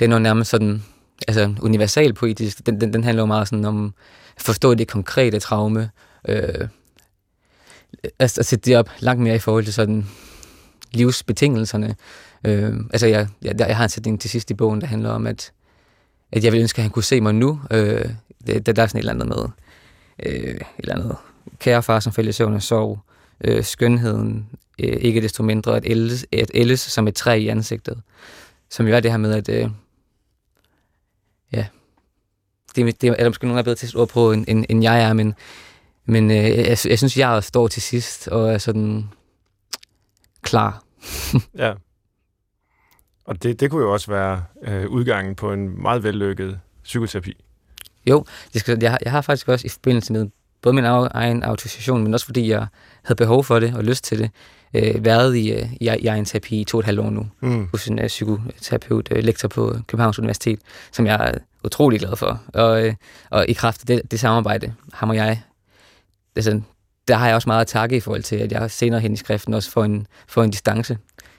den 0.00 0.12
er 0.12 0.18
nærmest 0.18 0.50
sådan, 0.50 0.82
altså 1.28 1.54
universal 1.60 2.14
poetisk. 2.14 2.66
Den, 2.66 2.80
den, 2.80 2.92
den 2.92 3.04
handler 3.04 3.22
jo 3.22 3.26
meget 3.26 3.48
sådan 3.48 3.64
om 3.64 3.94
at 4.36 4.42
forstå 4.42 4.74
det 4.74 4.88
konkrete 4.88 5.40
traume. 5.40 5.90
Øh, 6.28 6.68
at, 8.18 8.38
at 8.38 8.46
sætte 8.46 8.70
det 8.70 8.76
op 8.76 8.90
langt 8.98 9.22
mere 9.22 9.34
i 9.34 9.38
forhold 9.38 9.64
til 9.64 9.74
sådan 9.74 10.06
livsbetingelserne. 10.92 11.96
Øh, 12.44 12.74
altså 12.90 13.06
jeg, 13.06 13.28
jeg, 13.42 13.54
jeg 13.58 13.76
har 13.76 13.84
en 13.84 13.88
sætning 13.88 14.20
til 14.20 14.30
sidst 14.30 14.50
i 14.50 14.54
bogen, 14.54 14.80
der 14.80 14.86
handler 14.86 15.10
om, 15.10 15.26
at 15.26 15.52
at 16.32 16.44
jeg 16.44 16.52
ville 16.52 16.62
ønske, 16.62 16.78
at 16.78 16.82
han 16.82 16.90
kunne 16.90 17.04
se 17.04 17.20
mig 17.20 17.34
nu. 17.34 17.60
Øh, 17.70 18.10
det, 18.46 18.76
der 18.76 18.82
er 18.82 18.86
sådan 18.86 18.98
et 18.98 19.02
eller 19.02 19.12
andet 19.12 19.28
med, 19.28 19.48
øh, 20.26 20.54
et 20.54 20.66
eller 20.78 20.94
andet 20.94 21.16
kære 21.58 21.82
far, 21.82 22.00
som 22.00 22.12
faldt 22.12 22.28
i 22.28 22.32
søvn 22.32 22.54
og 22.54 22.62
sov, 22.62 23.04
øh, 23.44 23.64
skønheden, 23.64 24.48
øh, 24.78 24.96
ikke 25.00 25.20
desto 25.20 25.42
mindre, 25.42 25.76
at 25.76 25.82
ældes, 25.86 26.26
at 26.32 26.50
ældes 26.54 26.80
som 26.80 27.08
et 27.08 27.14
træ 27.14 27.38
i 27.38 27.48
ansigtet. 27.48 28.02
Som 28.70 28.88
jo 28.88 28.94
er 28.94 29.00
det 29.00 29.10
her 29.10 29.18
med, 29.18 29.34
at 29.34 29.48
øh, 29.48 29.70
ja, 31.52 31.66
det, 32.76 33.00
det 33.00 33.08
er 33.08 33.14
der 33.14 33.28
måske 33.28 33.46
nogen, 33.46 33.56
der 33.56 33.62
er 33.62 33.64
bedre 33.64 33.76
til 33.76 33.86
at 33.86 33.96
ord 33.96 34.08
på, 34.08 34.32
end, 34.32 34.44
end, 34.48 34.64
end 34.68 34.82
jeg 34.82 35.02
er, 35.02 35.12
men, 35.12 35.34
men 36.04 36.30
øh, 36.30 36.36
jeg, 36.36 36.78
jeg 36.84 36.98
synes, 36.98 37.16
jeg 37.16 37.44
står 37.44 37.68
til 37.68 37.82
sidst 37.82 38.28
og 38.28 38.52
er 38.52 38.58
sådan 38.58 39.08
klar. 40.42 40.82
ja. 41.58 41.74
Og 43.28 43.42
det, 43.42 43.60
det 43.60 43.70
kunne 43.70 43.82
jo 43.82 43.92
også 43.92 44.10
være 44.10 44.42
øh, 44.62 44.88
udgangen 44.88 45.34
på 45.34 45.52
en 45.52 45.82
meget 45.82 46.02
vellykket 46.02 46.60
psykoterapi. 46.84 47.44
Jo, 48.06 48.24
det 48.52 48.60
skal, 48.60 48.78
jeg, 48.82 48.98
jeg 49.04 49.12
har 49.12 49.20
faktisk 49.20 49.48
også 49.48 49.66
i 49.66 49.68
forbindelse 49.68 50.12
med 50.12 50.28
både 50.62 50.74
min 50.74 50.84
egen 50.84 51.42
autorisation, 51.42 52.02
men 52.02 52.14
også 52.14 52.26
fordi 52.26 52.50
jeg 52.50 52.66
havde 53.04 53.16
behov 53.16 53.44
for 53.44 53.58
det 53.58 53.74
og 53.74 53.84
lyst 53.84 54.04
til 54.04 54.18
det, 54.18 54.30
øh, 54.74 55.04
været 55.04 55.36
i, 55.36 55.52
øh, 55.52 55.72
i, 55.72 55.90
i 56.00 56.06
egen 56.06 56.24
terapi 56.24 56.60
i 56.60 56.64
to 56.64 56.76
og 56.76 56.80
et 56.80 56.86
halvt 56.86 57.00
år 57.00 57.10
nu, 57.10 57.26
mm. 57.40 57.68
hos 57.70 57.86
en 57.86 57.98
uh, 57.98 58.06
psykoterapeut, 58.06 59.08
uh, 59.12 59.18
lektor 59.18 59.48
på 59.48 59.76
Københavns 59.86 60.18
Universitet, 60.18 60.60
som 60.92 61.06
jeg 61.06 61.28
er 61.28 61.38
utrolig 61.64 62.00
glad 62.00 62.16
for. 62.16 62.42
Og, 62.54 62.86
uh, 62.86 62.94
og 63.30 63.48
i 63.48 63.52
kraft 63.52 63.80
af 63.80 63.86
det, 63.86 64.10
det 64.10 64.20
samarbejde, 64.20 64.74
ham 64.92 65.10
og 65.10 65.16
jeg, 65.16 65.42
altså, 66.36 66.60
der 67.08 67.16
har 67.16 67.26
jeg 67.26 67.34
også 67.34 67.48
meget 67.48 67.60
at 67.60 67.66
takke 67.66 67.96
i 67.96 68.00
forhold 68.00 68.22
til, 68.22 68.36
at 68.36 68.52
jeg 68.52 68.70
senere 68.70 69.00
hen 69.00 69.12
i 69.12 69.16
skriften 69.16 69.54
også 69.54 69.70
får 69.70 69.84
en, 69.84 70.06
får 70.28 70.42
en 70.42 70.50
distance 70.50 70.98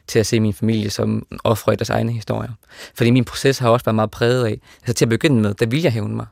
til 0.09 0.19
at 0.19 0.25
se 0.25 0.39
min 0.39 0.53
familie 0.53 0.89
som 0.89 1.27
ofre 1.43 1.73
i 1.73 1.75
deres 1.75 1.89
egne 1.89 2.11
historier. 2.11 2.51
Fordi 2.95 3.11
min 3.11 3.25
proces 3.25 3.57
har 3.57 3.69
også 3.69 3.85
været 3.85 3.95
meget 3.95 4.11
præget 4.11 4.45
af, 4.45 4.59
altså 4.81 4.93
til 4.93 5.05
at 5.05 5.09
begynde 5.09 5.41
med, 5.41 5.53
der 5.53 5.65
vil 5.65 5.81
jeg 5.81 5.91
hævne 5.91 6.15
mig. 6.15 6.25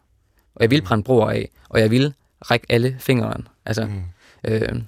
Og 0.56 0.62
jeg 0.62 0.72
vil 0.72 0.82
brænde 0.82 1.04
broer 1.04 1.30
af, 1.30 1.50
og 1.70 1.80
jeg 1.80 1.92
vil 1.92 2.14
række 2.42 2.66
alle 2.70 2.96
fingrene. 3.00 3.44
Altså, 3.66 3.86
mm. 3.86 4.02
øh, 4.44 4.82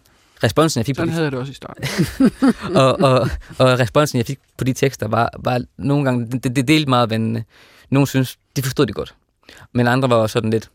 responsen, 0.44 0.80
jeg 0.80 0.86
fik 0.86 0.96
Sådan 0.96 1.08
på 1.08 1.12
de, 1.12 1.14
havde 1.14 1.24
jeg 1.24 1.32
det 1.32 1.40
også 1.40 1.52
i 1.52 1.56
starten. 1.56 1.84
og, 2.82 3.00
og, 3.00 3.30
og 3.58 3.80
responsen, 3.80 4.18
jeg 4.18 4.26
fik 4.26 4.40
på 4.58 4.64
de 4.64 4.74
tekster, 4.74 5.08
var, 5.08 5.30
var 5.40 5.62
nogle 5.78 6.06
gange, 6.06 6.40
det, 6.40 6.56
det 6.56 6.68
delte 6.68 6.90
meget 6.90 7.10
vandene. 7.10 7.44
Nogle 7.90 8.08
synes, 8.08 8.38
de 8.56 8.62
forstod 8.62 8.86
det 8.86 8.96
godt. 8.96 9.16
Men 9.74 9.88
andre 9.88 10.10
var 10.10 10.16
også 10.16 10.34
sådan 10.34 10.50
lidt, 10.50 10.70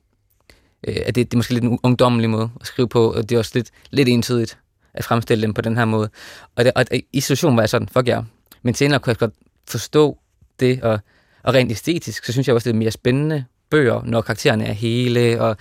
øh, 0.89 0.97
at 1.07 1.15
det, 1.15 1.31
det 1.31 1.35
er 1.35 1.37
måske 1.37 1.55
lidt 1.55 1.65
en 1.65 1.79
ungdommelig 1.83 2.31
måde 2.31 2.51
at 2.61 2.67
skrive 2.67 2.89
på, 2.89 3.13
og 3.13 3.29
det 3.29 3.35
er 3.35 3.39
også 3.39 3.53
lidt, 3.55 3.71
lidt 3.91 4.09
entydigt 4.09 4.59
at 4.95 5.05
fremstille 5.05 5.43
dem 5.43 5.55
på 5.55 5.61
den 5.61 5.77
her 5.77 5.85
måde. 5.85 6.11
Og, 6.57 6.65
det, 6.65 6.73
og 6.75 6.85
i 7.13 7.21
situationen 7.21 7.57
var 7.57 7.63
jeg 7.63 7.69
sådan, 7.69 7.89
fuck 7.89 8.09
ja. 8.09 8.21
Men 8.63 8.75
senere 8.75 8.99
kunne 8.99 9.11
jeg 9.11 9.19
godt 9.19 9.35
forstå 9.69 10.19
det, 10.61 10.83
og, 10.83 11.01
og 11.43 11.55
rent 11.55 11.71
æstetisk, 11.71 12.25
så 12.25 12.33
synes 12.33 12.47
jeg 12.49 12.55
også, 12.55 12.71
det 12.71 12.75
er 12.75 12.79
mere 12.79 12.91
spændende 12.91 13.45
bøger, 13.71 14.03
når 14.05 14.21
karaktererne 14.21 14.65
er 14.65 14.73
hele, 14.73 15.41
og 15.41 15.57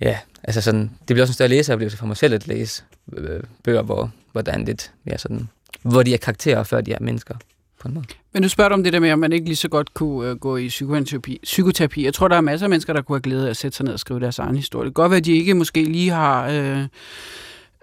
ja, 0.00 0.18
altså 0.44 0.60
sådan, 0.60 0.80
det 0.80 1.06
bliver 1.06 1.22
også 1.22 1.30
en 1.30 1.34
større 1.34 1.48
læseoplevelse 1.48 1.96
for 1.96 2.06
mig 2.06 2.16
selv 2.16 2.34
at 2.34 2.46
læse 2.46 2.82
øh, 3.16 3.40
bøger, 3.64 3.82
hvor, 3.82 4.10
hvor 4.32 4.40
der 4.40 4.52
er 4.52 4.56
en 4.56 4.64
lidt 4.64 4.92
mere 5.04 5.18
sådan, 5.18 5.48
hvor 5.82 6.02
de 6.02 6.14
er 6.14 6.18
karakterer, 6.18 6.62
før 6.62 6.80
de 6.80 6.92
er 6.92 6.98
mennesker 7.00 7.34
på 7.80 7.88
en 7.88 7.94
måde. 7.94 8.06
Men 8.32 8.42
du 8.42 8.48
spørger 8.48 8.74
om 8.74 8.84
det 8.84 8.92
der 8.92 9.00
med, 9.00 9.12
om 9.12 9.18
man 9.18 9.32
ikke 9.32 9.46
lige 9.46 9.56
så 9.56 9.68
godt 9.68 9.94
kunne 9.94 10.30
øh, 10.30 10.36
gå 10.36 10.56
i 10.56 10.68
psykoterapi. 10.68 11.40
psykoterapi. 11.42 12.04
Jeg 12.04 12.14
tror, 12.14 12.28
der 12.28 12.36
er 12.36 12.40
masser 12.40 12.66
af 12.66 12.70
mennesker, 12.70 12.92
der 12.92 13.02
kunne 13.02 13.16
have 13.16 13.22
glæde 13.22 13.46
af 13.46 13.50
at 13.50 13.56
sætte 13.56 13.76
sig 13.76 13.84
ned 13.84 13.92
og 13.92 14.00
skrive 14.00 14.20
deres 14.20 14.38
egen 14.38 14.56
historie. 14.56 14.84
Det 14.84 14.94
kan 14.94 15.02
godt 15.02 15.10
være, 15.10 15.18
at 15.18 15.24
de 15.24 15.32
ikke 15.32 15.54
måske 15.54 15.84
lige 15.84 16.10
har 16.10 16.48
øh, 16.48 16.86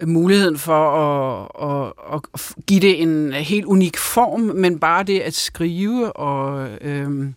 muligheden 0.01 0.57
for 0.57 0.97
at, 0.97 1.93
at, 2.13 2.21
at 2.35 2.55
give 2.67 2.79
det 2.79 3.01
en 3.01 3.33
helt 3.33 3.65
unik 3.65 3.97
form, 3.97 4.41
men 4.41 4.79
bare 4.79 5.03
det 5.03 5.19
at 5.19 5.33
skrive 5.33 6.15
og... 6.15 6.69
Øh, 6.81 7.27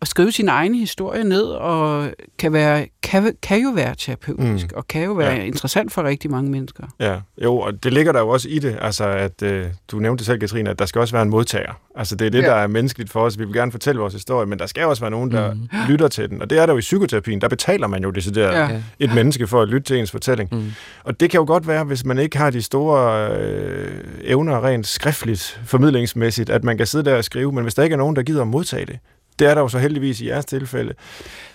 at 0.00 0.08
skrive 0.08 0.32
sin 0.32 0.48
egen 0.48 0.74
historie 0.74 1.24
ned, 1.24 1.42
og 1.42 2.10
kan, 2.38 2.52
være, 2.52 2.86
kan, 3.02 3.36
kan 3.42 3.62
jo 3.62 3.70
være 3.70 3.94
terapeutisk, 3.94 4.66
mm. 4.72 4.76
og 4.76 4.88
kan 4.88 5.04
jo 5.04 5.12
være 5.12 5.34
ja. 5.34 5.42
interessant 5.42 5.92
for 5.92 6.02
rigtig 6.02 6.30
mange 6.30 6.50
mennesker. 6.50 6.84
Ja, 7.00 7.20
jo, 7.42 7.56
og 7.56 7.84
det 7.84 7.92
ligger 7.92 8.12
der 8.12 8.20
jo 8.20 8.28
også 8.28 8.48
i 8.48 8.58
det, 8.58 8.78
altså 8.80 9.04
at 9.04 9.42
øh, 9.42 9.66
du 9.90 9.98
nævnte 9.98 10.24
selv, 10.24 10.38
Katrine, 10.38 10.70
at 10.70 10.78
der 10.78 10.86
skal 10.86 11.00
også 11.00 11.14
være 11.14 11.22
en 11.22 11.30
modtager. 11.30 11.72
Altså 11.94 12.16
det 12.16 12.26
er 12.26 12.30
det, 12.30 12.42
ja. 12.42 12.46
der 12.46 12.54
er 12.54 12.66
menneskeligt 12.66 13.10
for 13.10 13.20
os. 13.20 13.38
Vi 13.38 13.44
vil 13.44 13.54
gerne 13.54 13.72
fortælle 13.72 14.00
vores 14.00 14.14
historie, 14.14 14.46
men 14.46 14.58
der 14.58 14.66
skal 14.66 14.84
også 14.84 15.02
være 15.02 15.10
nogen, 15.10 15.30
der 15.30 15.54
mm. 15.54 15.68
lytter 15.88 16.08
til 16.08 16.30
den. 16.30 16.42
Og 16.42 16.50
det 16.50 16.58
er 16.58 16.66
der 16.66 16.72
jo 16.72 16.78
i 16.78 16.80
psykoterapien, 16.80 17.40
der 17.40 17.48
betaler 17.48 17.86
man 17.86 18.02
jo 18.02 18.10
decideret 18.10 18.72
ja. 18.72 18.82
et 18.98 19.14
menneske 19.14 19.46
for 19.46 19.62
at 19.62 19.68
lytte 19.68 19.86
til 19.86 19.98
ens 19.98 20.10
fortælling. 20.10 20.48
Mm. 20.52 20.72
Og 21.04 21.20
det 21.20 21.30
kan 21.30 21.38
jo 21.38 21.44
godt 21.46 21.68
være, 21.68 21.84
hvis 21.84 22.04
man 22.04 22.18
ikke 22.18 22.38
har 22.38 22.50
de 22.50 22.62
store 22.62 23.30
øh, 23.30 24.00
evner 24.24 24.64
rent 24.64 24.86
skriftligt, 24.86 25.60
formidlingsmæssigt, 25.64 26.50
at 26.50 26.64
man 26.64 26.76
kan 26.76 26.86
sidde 26.86 27.04
der 27.04 27.16
og 27.16 27.24
skrive, 27.24 27.52
men 27.52 27.62
hvis 27.62 27.74
der 27.74 27.82
ikke 27.82 27.94
er 27.94 27.98
nogen, 27.98 28.16
der 28.16 28.22
gider 28.22 28.40
at 28.40 28.48
modtage 28.48 28.86
det, 28.86 28.98
det 29.38 29.46
er 29.46 29.54
der 29.54 29.60
jo 29.60 29.68
så 29.68 29.78
heldigvis 29.78 30.20
i 30.20 30.28
jeres 30.28 30.44
tilfælde. 30.44 30.94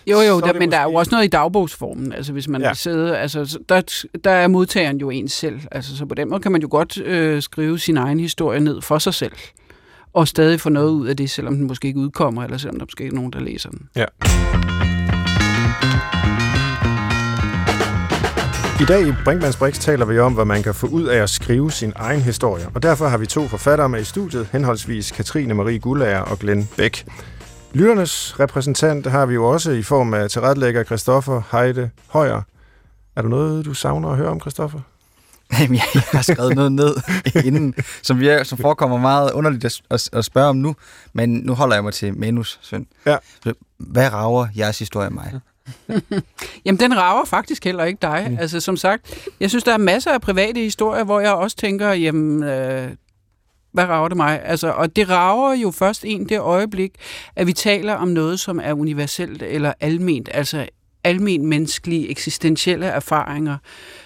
Jo, 0.08 0.20
jo, 0.20 0.40
der, 0.40 0.46
men 0.46 0.56
måske... 0.56 0.72
der 0.72 0.78
er 0.78 0.84
jo 0.84 0.94
også 0.94 1.12
noget 1.12 1.26
i 1.26 1.28
dagbogsformen. 1.28 2.14
Altså, 2.14 2.34
hvis 2.34 2.48
man 2.48 2.62
ja. 2.62 2.74
sidder, 2.74 3.16
altså, 3.16 3.60
der, 3.70 4.04
der 4.24 4.32
er 4.32 4.48
modtageren 4.48 4.98
jo 4.98 5.10
en 5.10 5.28
selv. 5.28 5.60
Altså, 5.72 5.98
så 5.98 6.06
på 6.06 6.16
den 6.16 6.30
måde 6.30 6.42
kan 6.42 6.52
man 6.52 6.62
jo 6.62 6.68
godt 6.72 7.02
øh, 7.02 7.42
skrive 7.42 7.80
sin 7.80 7.98
egen 7.98 8.20
historie 8.20 8.60
ned 8.60 8.82
for 8.82 8.98
sig 8.98 9.14
selv. 9.14 9.34
Og 10.14 10.28
stadig 10.28 10.62
få 10.62 10.70
noget 10.70 10.92
ud 10.92 11.08
af 11.08 11.18
det, 11.18 11.30
selvom 11.30 11.56
den 11.56 11.68
måske 11.68 11.88
ikke 11.88 12.00
udkommer, 12.00 12.44
eller 12.44 12.58
selvom 12.58 12.80
der 12.80 12.86
måske 12.86 13.04
ikke 13.04 13.14
er 13.14 13.16
nogen, 13.16 13.34
der 13.34 13.40
læser 13.40 13.70
den. 13.70 13.90
Ja. 13.96 14.06
I 18.82 18.86
dag 18.86 19.08
i 19.08 19.12
Brinkmanns 19.26 19.58
Brix 19.58 19.80
taler 19.80 20.06
vi 20.06 20.20
om, 20.20 20.34
hvad 20.34 20.46
man 20.46 20.64
kan 20.64 20.74
få 20.74 20.88
ud 20.88 21.04
af 21.04 21.18
at 21.18 21.30
skrive 21.30 21.72
sin 21.72 21.94
egen 21.96 22.22
historie. 22.22 22.66
Og 22.74 22.84
derfor 22.84 23.08
har 23.08 23.18
vi 23.18 23.26
to 23.26 23.48
forfattere 23.48 23.90
med 23.90 24.02
i 24.02 24.04
studiet, 24.04 24.48
henholdsvis 24.52 25.12
Katrine 25.12 25.54
Marie 25.54 25.80
Gullager 25.80 26.20
og 26.20 26.40
Glenn 26.40 26.70
Bæk. 26.78 27.06
Lytternes 27.74 28.40
repræsentant 28.40 29.08
har 29.08 29.26
vi 29.26 29.34
jo 29.34 29.50
også 29.50 29.72
i 29.72 29.84
form 29.84 30.14
af 30.14 30.30
tilrettelægger 30.30 30.84
Christoffer 30.84 31.42
Heide 31.52 31.90
Højer. 32.10 32.42
Er 33.16 33.22
der 33.22 33.30
noget, 33.30 33.66
du 33.66 33.74
savner 33.74 34.10
at 34.10 34.18
høre 34.18 34.30
om, 34.30 34.40
Christoffer? 34.40 34.80
Jamen, 35.60 35.76
jeg, 35.76 36.02
har 36.12 36.22
skrevet 36.22 36.56
noget 36.56 36.72
ned 36.72 36.96
inden, 37.46 37.76
som, 38.02 38.20
vi, 38.20 38.30
som 38.44 38.58
forekommer 38.58 38.98
meget 38.98 39.32
underligt 39.32 39.66
at, 39.66 39.82
at, 39.90 40.10
at 40.14 40.26
spørge 40.26 40.50
om 40.50 40.56
nu, 40.56 40.76
men 41.14 41.34
nu 41.34 41.54
holder 41.54 41.76
jeg 41.76 41.84
mig 41.84 41.94
til 41.94 42.18
manus, 42.18 42.60
Svend. 42.62 42.86
Ja. 43.06 43.18
Hvad 43.78 44.14
rager 44.14 44.48
jeres 44.58 44.80
historie 44.80 45.10
mig? 45.10 45.40
Jamen, 46.66 46.80
den 46.80 46.98
rager 46.98 47.26
faktisk 47.26 47.64
heller 47.64 47.84
ikke 47.84 48.00
dig. 48.02 48.28
Mm. 48.30 48.38
Altså, 48.40 48.60
som 48.60 48.78
sagt, 48.78 49.30
jeg 49.40 49.50
synes, 49.50 49.64
der 49.64 49.74
er 49.74 49.78
masser 49.78 50.12
af 50.12 50.22
private 50.22 50.60
historier, 50.60 51.04
hvor 51.04 51.20
jeg 51.20 51.34
også 51.34 51.58
tænker, 51.58 51.92
jamen, 51.92 52.44
øh, 52.44 52.92
hvad 53.74 53.84
rager 53.84 54.08
det 54.08 54.18
mig? 54.18 54.42
Altså, 54.46 54.72
og 54.72 54.96
det 54.96 55.10
rager 55.10 55.54
jo 55.54 55.72
først 55.72 56.06
en 56.06 56.30
det 56.30 56.40
øjeblik, 56.40 56.92
at 57.36 57.48
vi 57.48 57.54
taler 57.54 57.94
om 57.94 58.08
noget, 58.08 58.40
som 58.40 58.60
er 58.64 58.74
universelt 58.74 59.42
eller 59.42 59.74
alment, 59.80 60.30
altså 60.34 60.68
almen 61.04 61.48
menneskelige 61.48 62.10
eksistentielle 62.10 62.86
erfaringer, 62.86 63.58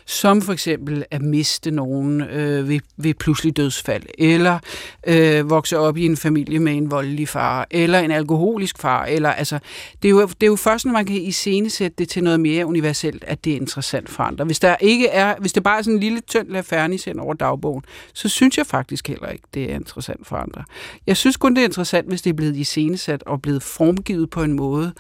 som 0.08 0.42
for 0.42 0.54
eksempel 0.54 1.06
at 1.12 1.22
miste 1.22 1.72
nogen 1.72 2.22
øh, 2.22 2.70
ved, 2.70 2.80
ved 2.98 3.14
pludselig 3.14 3.58
dødsfald, 3.58 4.04
eller 4.18 4.60
øh, 5.08 5.50
vokse 5.50 5.78
op 5.78 5.98
i 5.98 6.06
en 6.06 6.18
familie 6.18 6.60
med 6.60 6.74
en 6.74 6.92
voldelig 6.92 7.30
far, 7.30 7.68
eller 7.72 8.00
en 8.00 8.12
alkoholisk 8.12 8.78
far. 8.78 9.06
Eller, 9.06 9.30
altså, 9.30 9.60
det, 10.02 10.08
er 10.08 10.10
jo, 10.10 10.22
det 10.22 10.44
er 10.44 10.48
jo 10.48 10.56
først, 10.56 10.86
når 10.86 10.94
man 10.94 11.06
kan 11.06 11.16
iscenesætte 11.16 11.96
det 11.98 12.10
til 12.10 12.24
noget 12.24 12.40
mere 12.40 12.66
universelt, 12.66 13.24
at 13.28 13.46
det 13.46 13.54
er 13.54 13.58
interessant 13.58 14.10
for 14.10 14.24
andre. 14.24 14.46
Hvis, 14.46 14.60
der 14.60 14.76
ikke 14.80 15.08
er, 15.08 15.36
hvis 15.40 15.54
det 15.54 15.64
bare 15.64 15.78
er 15.78 15.82
sådan 15.82 15.94
en 15.94 16.00
lille 16.00 16.20
tynd 16.20 16.50
lafernis 16.50 17.06
hen 17.06 17.20
over 17.20 17.34
dagbogen, 17.34 17.84
så 18.14 18.30
synes 18.30 18.58
jeg 18.58 18.66
faktisk 18.66 19.08
heller 19.08 19.30
ikke, 19.30 19.44
det 19.54 19.72
er 19.72 19.76
interessant 19.76 20.28
for 20.28 20.36
andre. 20.36 20.64
Jeg 21.08 21.18
synes 21.18 21.38
kun, 21.38 21.56
det 21.56 21.62
er 21.62 21.66
interessant, 21.66 22.08
hvis 22.08 22.22
det 22.22 22.30
er 22.30 22.34
blevet 22.34 22.56
iscenesat 22.56 23.24
og 23.24 23.42
blevet 23.42 23.64
formgivet 23.64 24.30
på 24.30 24.44
en 24.44 24.54
måde, 24.54 24.94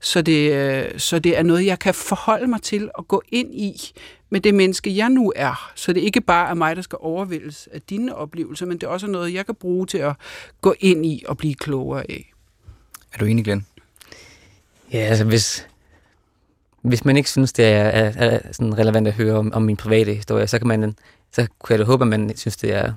så 0.00 0.22
det, 0.22 0.52
øh, 0.52 0.98
så 0.98 1.18
det 1.18 1.38
er 1.38 1.42
noget, 1.42 1.66
jeg 1.66 1.78
kan 1.78 1.94
forholde 1.94 2.46
mig 2.46 2.62
til 2.62 2.90
og 2.94 3.08
gå 3.08 3.22
ind 3.32 3.54
i 3.54 3.92
med 4.32 4.40
det 4.40 4.54
menneske, 4.54 4.96
jeg 4.96 5.08
nu 5.08 5.32
er. 5.36 5.72
Så 5.74 5.92
det 5.92 6.00
ikke 6.00 6.20
bare 6.20 6.50
er 6.50 6.54
mig, 6.54 6.76
der 6.76 6.82
skal 6.82 6.98
overvældes 7.00 7.68
af 7.72 7.82
dine 7.82 8.14
oplevelser, 8.14 8.66
men 8.66 8.78
det 8.78 8.86
er 8.86 8.90
også 8.90 9.06
noget, 9.06 9.34
jeg 9.34 9.46
kan 9.46 9.54
bruge 9.54 9.86
til 9.86 9.98
at 9.98 10.12
gå 10.60 10.74
ind 10.80 11.06
i 11.06 11.24
og 11.28 11.36
blive 11.36 11.54
klogere 11.54 12.00
af. 12.00 12.32
Er 13.12 13.18
du 13.18 13.24
enig, 13.24 13.44
Glenn? 13.44 13.66
Ja, 14.92 14.98
altså 14.98 15.24
hvis, 15.24 15.68
hvis 16.82 17.04
man 17.04 17.16
ikke 17.16 17.30
synes, 17.30 17.52
det 17.52 17.64
er, 17.64 17.84
er, 17.84 18.12
er 18.16 18.38
sådan 18.52 18.78
relevant 18.78 19.08
at 19.08 19.14
høre 19.14 19.38
om, 19.38 19.52
om 19.52 19.62
min 19.62 19.76
private 19.76 20.14
historie, 20.14 20.46
så 20.46 20.58
kan 20.58 20.68
man 20.68 20.94
så 21.32 21.46
kunne 21.58 21.72
jeg 21.72 21.78
da 21.78 21.84
håbe, 21.84 22.04
at 22.04 22.08
man 22.08 22.36
synes, 22.36 22.56
det 22.56 22.74
er, 22.74 22.92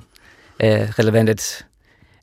er 0.59 0.99
relevant 0.99 1.29
at, 1.29 1.65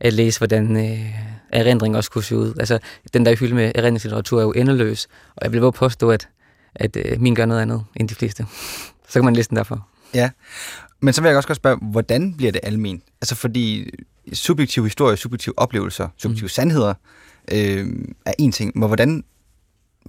at 0.01 0.13
læse, 0.13 0.41
hvordan 0.41 0.77
øh, 0.77 1.15
erindring 1.51 1.97
også 1.97 2.11
kunne 2.11 2.25
se 2.25 2.37
ud. 2.37 2.55
Altså, 2.59 2.79
den 3.15 3.27
der 3.27 3.37
hylde 3.37 3.55
med 3.55 3.73
erindringslitteratur 3.75 4.39
er 4.39 4.43
jo 4.43 4.53
endeløs, 4.53 5.09
og 5.37 5.45
jeg 5.45 5.53
vil 5.53 5.61
våge 5.61 5.73
påstå, 5.73 6.11
at, 6.11 6.29
at 6.75 6.97
øh, 6.97 7.21
min 7.21 7.35
gør 7.35 7.47
noget 7.47 7.63
andet 7.63 7.85
end 7.97 8.09
de 8.09 8.15
fleste. 8.15 8.47
Så 9.13 9.19
kan 9.19 9.25
man 9.25 9.37
læse 9.37 9.49
den 9.49 9.57
derfor. 9.57 9.89
Ja, 10.15 10.31
men 11.01 11.15
så 11.15 11.23
vil 11.23 11.29
jeg 11.29 11.37
også 11.37 11.47
godt 11.47 11.57
spørge, 11.57 11.79
hvordan 11.83 12.35
bliver 12.35 12.53
det 12.53 12.61
almen? 12.65 13.03
Altså 13.21 13.35
fordi 13.35 13.91
subjektive 14.33 14.85
historier, 14.85 15.17
subjektive 15.17 15.59
oplevelser, 15.59 16.09
subjektive 16.17 16.45
mm. 16.45 16.49
sandheder 16.49 16.95
øh, 17.53 17.87
er 18.27 18.33
en 18.39 18.53
ting, 18.53 18.73
men 18.79 18.87
hvordan 18.87 19.25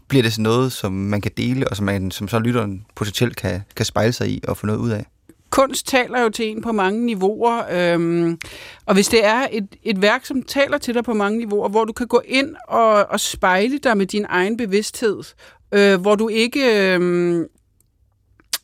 bliver 0.08 0.24
det 0.24 0.34
så 0.34 0.42
noget, 0.42 0.72
som 0.72 0.92
man 0.92 1.22
kan 1.22 1.32
dele, 1.38 1.68
og 1.68 1.76
som, 1.76 1.86
man, 1.86 2.12
som 2.12 2.28
så 2.28 2.40
lytteren 2.40 2.86
potentielt 2.96 3.36
kan, 3.36 3.62
kan 3.76 3.86
spejle 3.86 4.14
sig 4.14 4.30
i 4.30 4.44
og 4.48 4.58
få 4.58 4.66
noget 4.66 4.80
ud 4.80 4.90
af? 4.90 5.06
kunst 5.50 5.88
taler 5.88 6.22
jo 6.22 6.30
til 6.30 6.50
en 6.50 6.62
på 6.62 6.72
mange 6.72 7.06
niveauer, 7.06 7.64
øhm, 7.72 8.40
og 8.86 8.94
hvis 8.94 9.08
det 9.08 9.26
er 9.26 9.48
et, 9.52 9.68
et 9.84 10.02
værk, 10.02 10.26
som 10.26 10.44
taler 10.44 10.78
til 10.78 10.94
dig 10.94 11.04
på 11.04 11.14
mange 11.14 11.38
niveauer, 11.38 11.70
hvor 11.70 11.86
du 11.86 11.94
kan 11.94 12.08
gå 12.08 12.22
ind 12.26 12.56
og, 12.68 13.06
og 13.10 13.20
spejle 13.20 13.78
dig 13.78 13.98
med 13.98 14.06
din 14.06 14.26
egen 14.30 14.58
bevidsthed, 14.58 15.24
øh, 15.72 16.02
hvor 16.02 16.16
du 16.16 16.28
ikke, 16.28 16.94
øh, 16.96 17.46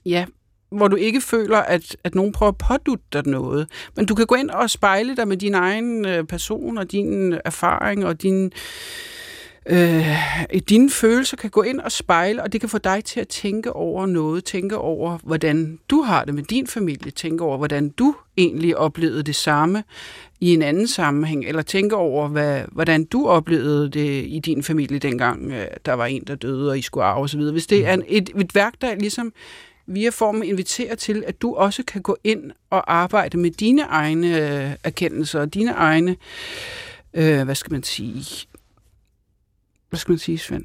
ja, 0.05 0.25
hvor 0.71 0.87
du 0.87 0.95
ikke 0.95 1.21
føler, 1.21 1.57
at, 1.57 1.97
at 2.03 2.15
nogen 2.15 2.31
prøver 2.31 2.51
at 2.51 2.57
pådutte 2.57 3.05
dig 3.13 3.27
noget, 3.27 3.69
men 3.95 4.05
du 4.05 4.15
kan 4.15 4.25
gå 4.25 4.35
ind 4.35 4.49
og 4.49 4.69
spejle 4.69 5.15
dig 5.15 5.27
med 5.27 5.37
din 5.37 5.53
egen 5.53 6.05
øh, 6.05 6.23
person 6.23 6.77
og 6.77 6.91
din 6.91 7.33
erfaring 7.45 8.05
og 8.05 8.21
din 8.21 8.51
øh, 9.69 10.07
dine 10.69 10.89
følelser 10.89 11.37
kan 11.37 11.49
gå 11.49 11.61
ind 11.61 11.79
og 11.79 11.91
spejle, 11.91 12.43
og 12.43 12.53
det 12.53 12.59
kan 12.59 12.69
få 12.69 12.77
dig 12.77 13.03
til 13.05 13.19
at 13.19 13.27
tænke 13.27 13.73
over 13.73 14.05
noget, 14.05 14.45
tænke 14.45 14.77
over, 14.77 15.17
hvordan 15.23 15.79
du 15.89 16.01
har 16.01 16.25
det 16.25 16.33
med 16.33 16.43
din 16.43 16.67
familie, 16.67 17.11
tænke 17.11 17.43
over, 17.43 17.57
hvordan 17.57 17.89
du 17.89 18.15
egentlig 18.37 18.77
oplevede 18.77 19.23
det 19.23 19.35
samme 19.35 19.83
i 20.39 20.53
en 20.53 20.61
anden 20.61 20.87
sammenhæng, 20.87 21.45
eller 21.45 21.61
tænke 21.61 21.95
over, 21.95 22.27
hvad, 22.27 22.61
hvordan 22.71 23.03
du 23.03 23.27
oplevede 23.27 23.89
det 23.89 24.25
i 24.27 24.39
din 24.45 24.63
familie 24.63 24.99
dengang, 24.99 25.51
øh, 25.51 25.67
der 25.85 25.93
var 25.93 26.05
en, 26.05 26.23
der 26.27 26.35
døde, 26.35 26.69
og 26.69 26.77
I 26.77 26.81
skulle 26.81 27.03
arve 27.03 27.23
osv. 27.23 27.41
Hvis 27.41 27.67
det 27.67 27.87
er 27.87 27.93
en, 27.93 28.03
et, 28.07 28.29
et 28.39 28.55
værk, 28.55 28.73
der 28.81 28.95
ligesom 28.95 29.33
via 29.89 30.09
formen 30.09 30.43
inviterer 30.43 30.95
til, 30.95 31.23
at 31.27 31.41
du 31.41 31.55
også 31.55 31.83
kan 31.83 32.01
gå 32.01 32.17
ind 32.23 32.51
og 32.69 32.93
arbejde 32.93 33.37
med 33.37 33.51
dine 33.51 33.81
egne 33.81 34.27
øh, 34.27 34.71
erkendelser, 34.83 35.39
og 35.39 35.53
dine 35.53 35.71
egne, 35.71 36.15
øh, 37.13 37.43
hvad 37.43 37.55
skal 37.55 37.71
man 37.71 37.83
sige, 37.83 38.47
hvad 39.89 39.99
skal 39.99 40.11
man 40.11 40.19
sige, 40.19 40.37
Svend? 40.37 40.63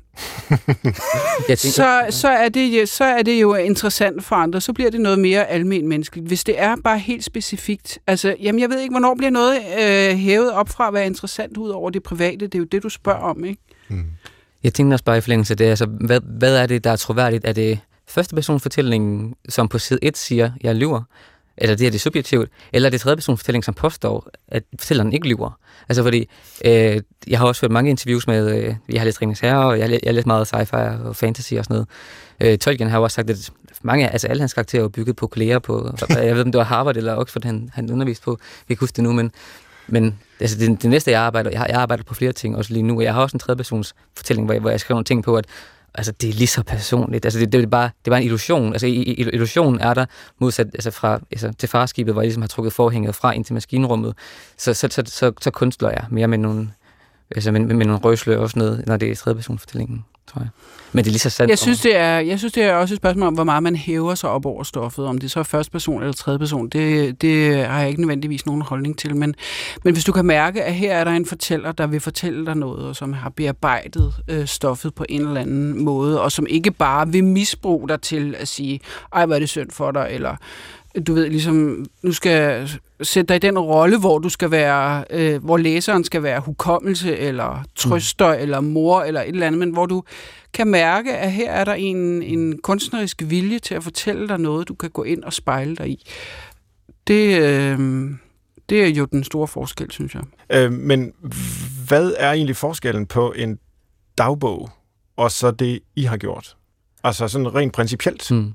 jeg 1.49 1.59
tænker, 1.59 1.73
så, 1.73 2.07
så, 2.11 2.29
er 2.29 2.49
det, 2.49 2.89
så 2.89 3.05
er 3.05 3.23
det 3.23 3.41
jo 3.41 3.55
interessant 3.55 4.25
for 4.25 4.37
andre. 4.37 4.61
Så 4.61 4.73
bliver 4.73 4.91
det 4.91 5.01
noget 5.01 5.19
mere 5.19 5.47
almen 5.47 5.89
menneskeligt. 5.89 6.27
Hvis 6.27 6.45
det 6.45 6.61
er 6.61 6.77
bare 6.85 6.99
helt 6.99 7.25
specifikt. 7.25 7.99
Altså, 8.07 8.37
jamen, 8.41 8.61
jeg 8.61 8.71
ved 8.71 8.81
ikke, 8.81 8.93
hvornår 8.93 9.15
bliver 9.15 9.31
noget 9.31 9.57
øh, 9.57 10.17
hævet 10.19 10.53
op 10.53 10.69
fra 10.69 10.89
at 10.89 10.95
være 10.95 11.07
interessant 11.07 11.57
ud 11.57 11.69
over 11.69 11.91
det 11.91 12.03
private. 12.03 12.47
Det 12.47 12.55
er 12.55 12.59
jo 12.59 12.65
det, 12.65 12.83
du 12.83 12.89
spørger 12.89 13.21
om, 13.21 13.45
ikke? 13.45 13.63
Mm. 13.89 14.05
Jeg 14.65 14.75
tænker 14.75 14.93
også 14.93 15.05
bare 15.05 15.19
i 15.19 15.21
forlængelse 15.21 15.53
af 15.53 15.57
det. 15.57 15.65
Altså, 15.65 15.87
hvad, 15.87 16.21
hvad 16.39 16.57
er 16.57 16.67
det, 16.67 16.85
der 16.85 16.91
er 16.91 16.97
troværdigt? 16.97 17.45
Er 17.45 17.53
det 17.53 17.79
første 18.15 18.35
person 18.35 18.61
fortællingen, 18.61 19.35
som 19.49 19.69
på 19.69 19.79
side 19.79 19.99
1 20.03 20.17
siger, 20.17 20.51
jeg 20.63 20.75
lyver, 20.75 21.03
eller 21.57 21.77
det 21.77 21.85
her 21.85 21.91
det 21.91 21.99
er 21.99 22.01
subjektivt, 22.01 22.51
eller 22.73 22.91
det 22.91 22.99
er 22.99 23.03
tredje 23.03 23.17
person 23.17 23.37
fortælling, 23.37 23.65
som 23.65 23.75
påstår, 23.75 24.29
at 24.49 24.63
fortælleren 24.79 25.13
ikke 25.13 25.29
lyver. 25.29 25.59
Altså 25.89 26.03
fordi, 26.03 26.29
øh, 26.65 27.01
jeg 27.27 27.39
har 27.39 27.47
også 27.47 27.63
hørt 27.63 27.71
mange 27.71 27.91
interviews 27.91 28.27
med, 28.27 28.57
øh, 28.57 28.75
jeg 28.89 29.01
har 29.01 29.05
læst 29.05 29.23
Ringens 29.23 29.41
Herre, 29.41 29.67
og 29.67 29.79
jeg, 29.79 29.91
jeg 29.91 30.01
har 30.05 30.13
læst 30.13 30.27
meget 30.27 30.55
sci-fi 30.55 31.07
og 31.07 31.17
fantasy 31.17 31.55
og 31.55 31.65
sådan 31.65 31.75
noget. 31.75 31.89
Øh, 32.53 32.59
Tolkien 32.59 32.91
har 32.91 32.99
også 32.99 33.15
sagt, 33.15 33.31
at 33.31 33.51
mange, 33.83 34.11
altså 34.11 34.27
alle 34.27 34.41
hans 34.41 34.55
karakterer 34.55 34.85
er 34.85 34.89
bygget 34.89 35.17
på 35.17 35.27
kolleger 35.27 35.59
på, 35.59 35.91
jeg 36.11 36.35
ved 36.35 36.43
om 36.43 36.53
det 36.53 36.59
var 36.59 36.65
Harvard 36.65 36.97
eller 36.97 37.17
Oxford, 37.17 37.45
han, 37.45 37.71
han 37.75 37.91
underviste 37.93 38.25
på, 38.25 38.31
jeg 38.31 38.67
kan 38.67 38.73
ikke 38.73 38.81
huske 38.81 38.97
det 38.97 39.05
nu, 39.05 39.13
men, 39.13 39.33
men 39.87 40.19
altså 40.41 40.59
det, 40.59 40.83
det 40.83 40.91
næste, 40.91 41.11
jeg 41.11 41.21
arbejder, 41.21 41.51
jeg, 41.51 41.67
jeg 41.69 41.77
arbejder 41.77 42.05
på 42.05 42.15
flere 42.15 42.33
ting 42.33 42.57
også 42.57 42.73
lige 42.73 42.83
nu, 42.83 42.97
og 42.97 43.03
jeg 43.03 43.15
har 43.15 43.23
også 43.23 43.37
en 43.37 43.39
tredje 43.39 43.57
persons 43.57 43.95
fortælling, 44.17 44.47
hvor 44.47 44.55
jeg, 44.55 44.61
hvor 44.61 44.71
jeg 44.71 44.81
skriver 44.81 44.97
nogle 44.97 45.05
ting 45.05 45.25
på, 45.25 45.37
at 45.37 45.47
altså, 45.95 46.13
det 46.13 46.29
er 46.29 46.33
lige 46.33 46.47
så 46.47 46.63
personligt. 46.63 47.25
Altså, 47.25 47.41
det, 47.41 47.53
det, 47.53 47.63
er 47.63 47.67
bare, 47.67 47.91
det 48.05 48.11
er 48.11 48.11
bare 48.11 48.21
en 48.21 48.25
illusion. 48.27 48.73
Altså, 48.73 48.87
illusionen 48.87 49.81
er 49.81 49.95
der 49.95 50.07
modsat 50.39 50.67
altså, 50.67 50.91
fra, 50.91 51.21
altså, 51.31 51.53
til 51.59 51.69
farskibet, 51.69 52.15
hvor 52.15 52.23
jeg 52.23 52.27
ligesom 52.27 52.43
har 52.43 52.49
trukket 52.49 52.73
forhænget 52.73 53.15
fra 53.15 53.33
ind 53.33 53.45
til 53.45 53.55
maskinrummet. 53.55 54.15
Så, 54.57 54.75
så, 54.75 54.89
så, 54.91 55.03
så, 55.07 55.33
så 55.41 55.51
kunstler 55.51 55.91
jeg 55.91 56.05
mere 56.11 56.29
med 56.29 56.39
nogle, 56.39 56.71
altså, 57.31 57.53
med, 57.53 57.61
med 57.61 57.87
nogle 57.87 58.01
røgslør 58.01 58.39
og 58.39 58.51
sådan 58.51 58.61
noget, 58.61 58.87
når 58.87 58.97
det 58.97 59.11
er 59.11 59.17
tredje 59.17 59.43
fortællingen 59.43 60.05
tror 60.27 60.41
jeg. 60.41 60.49
Men 60.93 61.05
det 61.05 61.11
er 61.11 61.13
lige 61.13 61.21
så 61.21 61.31
sandt. 61.31 61.51
Jeg 61.51 61.59
synes, 61.59 61.81
det 61.81 61.97
er, 61.97 62.19
jeg 62.19 62.39
synes, 62.39 62.53
det 62.53 62.63
er 62.63 62.75
også 62.75 62.95
et 62.95 62.97
spørgsmål 62.97 63.27
om, 63.27 63.35
hvor 63.35 63.45
meget 63.45 63.63
man 63.63 63.77
hæver 63.77 64.15
sig 64.15 64.31
op 64.31 64.47
over 64.47 64.63
stoffet. 64.63 65.07
Om 65.07 65.19
det 65.19 65.31
så 65.31 65.39
er 65.39 65.43
første 65.43 65.73
person 65.73 66.03
eller 66.03 66.13
tredje 66.13 66.39
person, 66.39 66.69
det, 66.69 67.23
det 67.23 67.67
har 67.67 67.81
jeg 67.81 67.89
ikke 67.89 68.01
nødvendigvis 68.01 68.47
nogen 68.47 68.63
holdning 68.63 68.99
til. 68.99 69.17
Men, 69.17 69.35
men 69.85 69.93
hvis 69.93 70.05
du 70.05 70.13
kan 70.13 70.25
mærke, 70.25 70.63
at 70.63 70.75
her 70.75 70.95
er 70.95 71.05
der 71.05 71.11
en 71.11 71.27
fortæller, 71.27 71.73
der 71.73 71.87
vil 71.87 72.01
fortælle 72.01 72.47
dig 72.47 72.55
noget, 72.55 72.87
og 72.87 72.97
som 72.97 73.13
har 73.13 73.31
bearbejdet 73.31 74.15
øh, 74.29 74.47
stoffet 74.47 74.95
på 74.95 75.05
en 75.09 75.27
eller 75.27 75.41
anden 75.41 75.85
måde, 75.85 76.21
og 76.21 76.33
som 76.33 76.47
ikke 76.47 76.71
bare 76.71 77.09
vil 77.09 77.25
misbruge 77.25 77.89
dig 77.89 78.01
til 78.01 78.35
at 78.39 78.49
sige, 78.49 78.81
ej, 79.13 79.27
hvad 79.27 79.37
er 79.37 79.41
det 79.41 79.49
synd 79.49 79.71
for 79.71 79.91
dig, 79.91 80.09
eller 80.11 80.37
du 81.07 81.15
ved, 81.15 81.31
ligesom, 81.31 81.87
nu 82.03 82.13
skal 82.13 82.71
sætte 83.03 83.29
dig 83.29 83.37
i 83.37 83.49
den 83.49 83.59
rolle, 83.59 83.99
hvor 83.99 84.19
du 84.19 84.29
skal 84.29 84.51
være, 84.51 85.05
øh, 85.11 85.45
hvor 85.45 85.57
læseren 85.57 86.05
skal 86.05 86.23
være 86.23 86.41
hukommelse, 86.41 87.17
eller 87.17 87.65
trøster, 87.77 88.35
mm. 88.35 88.43
eller 88.43 88.61
mor, 88.61 89.03
eller 89.03 89.21
et 89.21 89.29
eller 89.29 89.47
andet, 89.47 89.59
men 89.59 89.71
hvor 89.71 89.87
du 89.87 90.03
kan 90.53 90.67
mærke, 90.67 91.17
at 91.17 91.33
her 91.33 91.53
er 91.53 91.65
der 91.65 91.75
en, 91.75 92.23
en 92.23 92.59
kunstnerisk 92.59 93.23
vilje 93.27 93.59
til 93.59 93.75
at 93.75 93.83
fortælle 93.83 94.29
dig 94.29 94.39
noget, 94.39 94.69
du 94.69 94.75
kan 94.75 94.91
gå 94.91 95.03
ind 95.03 95.25
og 95.25 95.33
spejle 95.33 95.77
dig 95.77 95.89
i. 95.89 96.07
Det, 97.07 97.39
øh, 97.39 98.11
det 98.69 98.85
er 98.85 98.89
jo 98.89 99.05
den 99.05 99.25
store 99.25 99.49
forskel, 99.49 99.91
synes 99.91 100.15
jeg. 100.15 100.23
Øh, 100.51 100.73
men 100.73 101.13
hvad 101.87 102.15
er 102.19 102.33
egentlig 102.33 102.57
forskellen 102.57 103.07
på 103.07 103.33
en 103.37 103.59
dagbog, 104.19 104.71
og 105.17 105.31
så 105.31 105.51
det, 105.51 105.81
I 105.97 106.03
har 106.03 106.17
gjort? 106.17 106.57
Altså 107.05 107.29
sådan 107.29 107.55
rent 107.55 107.73
principielt. 107.73 108.31
Mm. 108.31 108.53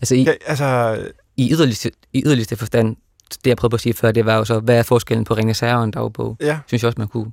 Altså, 0.00 0.14
i, 0.14 0.22
ja, 0.22 0.32
altså, 0.46 0.98
i 1.40 1.52
yderligste, 1.52 1.90
i 2.12 2.22
yderligste 2.26 2.56
forstand, 2.56 2.96
det 3.44 3.46
jeg 3.46 3.56
prøvede 3.56 3.70
på 3.70 3.74
at 3.74 3.80
sige 3.80 3.94
før, 3.94 4.12
det 4.12 4.26
var 4.26 4.36
jo 4.36 4.44
så, 4.44 4.60
hvad 4.60 4.78
er 4.78 4.82
forskellen 4.82 5.24
på 5.24 5.34
Ringe 5.34 5.54
Sager 5.54 5.74
og 5.74 5.84
en 5.84 5.90
dagbog? 5.90 6.36
Ja. 6.40 6.58
Synes 6.66 6.82
jeg 6.82 6.88
også, 6.88 6.98
man 6.98 7.08
kunne, 7.08 7.24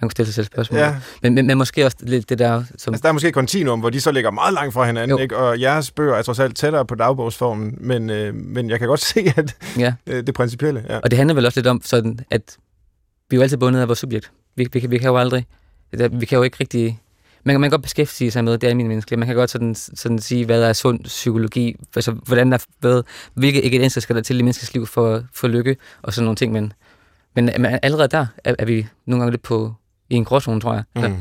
man 0.00 0.08
kunne 0.08 0.10
stille 0.10 0.26
sig 0.26 0.34
selv 0.34 0.46
spørgsmål. 0.46 0.80
Ja. 0.80 0.96
Men, 1.22 1.34
men, 1.34 1.46
men, 1.46 1.58
måske 1.58 1.84
også 1.84 1.96
lidt 2.00 2.28
det 2.28 2.38
der... 2.38 2.64
Som... 2.76 2.94
Altså, 2.94 3.02
der 3.02 3.08
er 3.08 3.12
måske 3.12 3.28
et 3.28 3.34
kontinuum, 3.34 3.80
hvor 3.80 3.90
de 3.90 4.00
så 4.00 4.12
ligger 4.12 4.30
meget 4.30 4.54
langt 4.54 4.74
fra 4.74 4.86
hinanden, 4.86 5.18
ikke? 5.18 5.36
og 5.36 5.60
jeres 5.60 5.90
bøger 5.90 6.14
er 6.14 6.22
trods 6.22 6.38
alt 6.38 6.56
tættere 6.56 6.86
på 6.86 6.94
dagbogsformen, 6.94 7.78
men, 7.80 8.10
øh, 8.10 8.34
men 8.34 8.70
jeg 8.70 8.78
kan 8.78 8.88
godt 8.88 9.00
se, 9.14 9.32
at 9.36 9.56
ja. 9.78 9.94
øh, 10.06 10.26
det 10.26 10.34
principielle... 10.34 10.84
Ja. 10.88 10.98
Og 10.98 11.10
det 11.10 11.16
handler 11.16 11.34
vel 11.34 11.46
også 11.46 11.60
lidt 11.60 11.66
om, 11.66 11.80
sådan, 11.84 12.18
at 12.30 12.56
vi 13.30 13.36
er 13.36 13.38
jo 13.38 13.42
altid 13.42 13.56
bundet 13.56 13.80
af 13.80 13.88
vores 13.88 13.98
subjekt. 13.98 14.30
Vi, 14.56 14.68
vi, 14.72 14.86
vi 14.88 14.98
kan 14.98 15.08
jo 15.08 15.16
aldrig... 15.16 15.46
Vi 16.10 16.26
kan 16.26 16.36
jo 16.36 16.42
ikke 16.42 16.56
rigtig 16.60 17.00
man, 17.46 17.60
man 17.60 17.62
kan 17.62 17.70
godt 17.70 17.82
beskæftige 17.82 18.30
sig 18.30 18.44
med, 18.44 18.58
det 18.58 18.70
er 18.70 18.74
min 18.74 18.88
menneske. 18.88 19.16
Man 19.16 19.26
kan 19.26 19.36
godt 19.36 19.50
sådan, 19.50 19.74
sådan 19.74 20.18
sige, 20.18 20.44
hvad 20.44 20.62
er 20.62 20.72
sund 20.72 21.04
psykologi, 21.04 21.76
altså 21.96 22.12
hvordan 22.12 22.52
der, 22.52 22.58
hvad, 22.80 23.02
hvilke 23.34 23.64
evidenser 23.64 24.00
skal 24.00 24.16
der 24.16 24.22
til 24.22 24.38
i 24.38 24.42
menneskets 24.42 24.74
liv 24.74 24.86
for, 24.86 25.22
for 25.34 25.48
lykke, 25.48 25.76
og 26.02 26.12
sådan 26.12 26.24
nogle 26.24 26.36
ting. 26.36 26.52
Men, 26.52 26.72
men, 27.34 27.50
men 27.58 27.78
allerede 27.82 28.08
der 28.08 28.26
er, 28.44 28.54
er 28.58 28.64
vi 28.64 28.86
nogle 29.06 29.20
gange 29.20 29.30
lidt 29.30 29.42
på 29.42 29.74
i 30.10 30.14
en 30.14 30.24
gråzone, 30.24 30.60
tror 30.60 30.74
jeg. 30.74 30.84
Mm. 30.96 31.16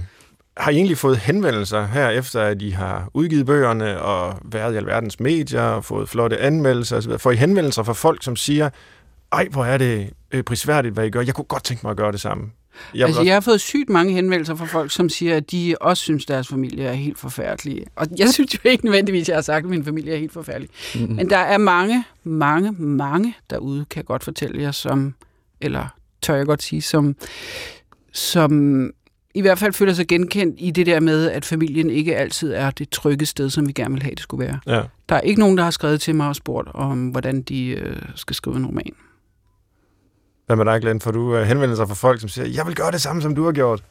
Har 0.57 0.71
I 0.71 0.76
egentlig 0.76 0.97
fået 0.97 1.17
henvendelser 1.17 1.86
her, 1.86 2.09
efter 2.09 2.41
at 2.41 2.61
I 2.61 2.69
har 2.69 3.09
udgivet 3.13 3.45
bøgerne 3.45 4.01
og 4.01 4.39
været 4.45 4.73
i 4.73 4.78
alverdens 4.78 5.19
medier 5.19 5.61
og 5.61 5.86
fået 5.86 6.09
flotte 6.09 6.38
anmeldelser 6.38 6.97
osv.? 6.97 7.17
Får 7.17 7.32
I 7.32 7.36
henvendelser 7.36 7.84
fra 7.84 7.93
folk, 7.93 8.23
som 8.23 8.36
siger, 8.36 8.69
ej, 9.32 9.47
hvor 9.51 9.65
er 9.65 9.78
det 9.78 10.09
øh, 10.32 10.43
prisværdigt, 10.43 10.93
hvad 10.93 11.05
I 11.05 11.09
gør. 11.09 11.21
Jeg 11.21 11.34
kunne 11.34 11.45
godt 11.45 11.63
tænke 11.63 11.82
mig 11.84 11.91
at 11.91 11.97
gøre 11.97 12.11
det 12.11 12.21
samme. 12.21 12.51
Jeg, 12.95 13.07
altså, 13.07 13.21
jeg 13.21 13.34
har 13.34 13.41
fået 13.41 13.61
sygt 13.61 13.89
mange 13.89 14.13
henvendelser 14.13 14.55
fra 14.55 14.65
folk, 14.65 14.91
som 14.91 15.09
siger, 15.09 15.38
at 15.38 15.51
de 15.51 15.76
også 15.82 16.03
synes, 16.03 16.26
deres 16.26 16.47
familie 16.47 16.86
er 16.86 16.93
helt 16.93 17.19
forfærdelige. 17.19 17.86
Og 17.95 18.07
jeg 18.17 18.30
synes 18.30 18.53
jo 18.53 18.69
ikke 18.69 18.86
nødvendigvis, 18.86 19.21
at 19.21 19.28
jeg 19.28 19.36
har 19.36 19.41
sagt, 19.41 19.63
at 19.63 19.69
min 19.69 19.86
familie 19.86 20.13
er 20.13 20.17
helt 20.17 20.34
forfærdelig. 20.34 20.69
Mm-hmm. 20.95 21.15
Men 21.15 21.30
der 21.30 21.38
er 21.38 21.57
mange, 21.57 22.03
mange, 22.23 22.71
mange 22.71 23.36
derude, 23.49 23.86
kan 23.89 23.97
jeg 23.97 24.05
godt 24.05 24.23
fortælle 24.23 24.61
jer, 24.61 24.71
som, 24.71 25.15
eller 25.61 25.88
tør 26.21 26.36
jeg 26.36 26.45
godt 26.45 26.63
sige, 26.63 26.82
som, 26.82 27.15
som 28.13 28.91
i 29.36 29.41
hvert 29.41 29.59
fald 29.59 29.73
føler 29.73 29.93
sig 29.93 30.07
genkendt 30.07 30.55
i 30.59 30.71
det 30.71 30.86
der 30.86 30.99
med, 30.99 31.32
at 31.32 31.45
familien 31.45 31.89
ikke 31.89 32.15
altid 32.15 32.53
er 32.53 32.71
det 32.71 32.89
trygge 32.89 33.26
sted, 33.26 33.49
som 33.49 33.67
vi 33.67 33.71
gerne 33.71 33.93
vil 33.93 34.03
have, 34.03 34.15
det 34.15 34.23
skulle 34.23 34.45
være. 34.45 34.59
Ja. 34.67 34.82
Der 35.09 35.15
er 35.15 35.21
ikke 35.21 35.39
nogen, 35.39 35.57
der 35.57 35.63
har 35.63 35.71
skrevet 35.71 36.01
til 36.01 36.15
mig 36.15 36.28
og 36.28 36.36
spurgt 36.36 36.69
om, 36.73 37.07
hvordan 37.07 37.41
de 37.41 37.67
øh, 37.67 37.95
skal 38.15 38.36
skrive 38.36 38.55
en 38.55 38.65
roman. 38.65 38.93
Hvad 40.46 40.56
med 40.56 40.66
dig, 40.66 40.82
Glenn? 40.82 41.02
Får 41.02 41.12
du 41.12 41.36
øh, 41.36 41.48
henvendelser 41.48 41.86
fra 41.86 41.93
folk, 41.93 42.20
som 42.20 42.30
siger, 42.30 42.48
jeg 42.48 42.66
vil 42.66 42.76
gøre 42.76 42.91
det 42.91 43.02
samme, 43.02 43.22
som 43.22 43.36
du 43.36 43.46
har 43.46 43.52
gjort? 43.52 43.84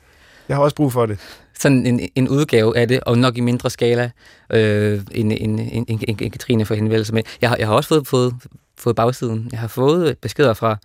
Jeg 0.49 0.57
har 0.57 0.63
også 0.63 0.77
brug 0.77 0.93
for 0.93 1.07
det. 1.07 1.19
Sådan 1.59 1.87
en, 1.87 2.09
en 2.15 2.29
udgave 2.29 2.77
af 2.77 2.89
det, 2.89 3.01
og 3.01 3.19
nok 3.19 3.37
i 3.37 3.41
mindre 3.41 3.71
skala, 3.71 4.11
øh, 4.51 5.01
en, 5.11 5.33
en, 5.33 5.59
en, 5.59 5.85
en, 5.89 6.01
en 6.21 6.31
Katrine 6.31 6.65
får 6.65 6.75
henvendelser 6.75 7.15
med. 7.15 7.23
Jeg 7.41 7.49
har, 7.49 7.57
jeg 7.57 7.67
har 7.67 7.75
også 7.75 7.89
fået, 7.89 8.07
fået, 8.07 8.35
fået 8.79 8.97
bagsiden. 8.97 9.49
Jeg 9.53 9.61
har 9.61 9.69
fået 9.69 10.19
beskeder 10.19 10.55
fra 10.55 10.77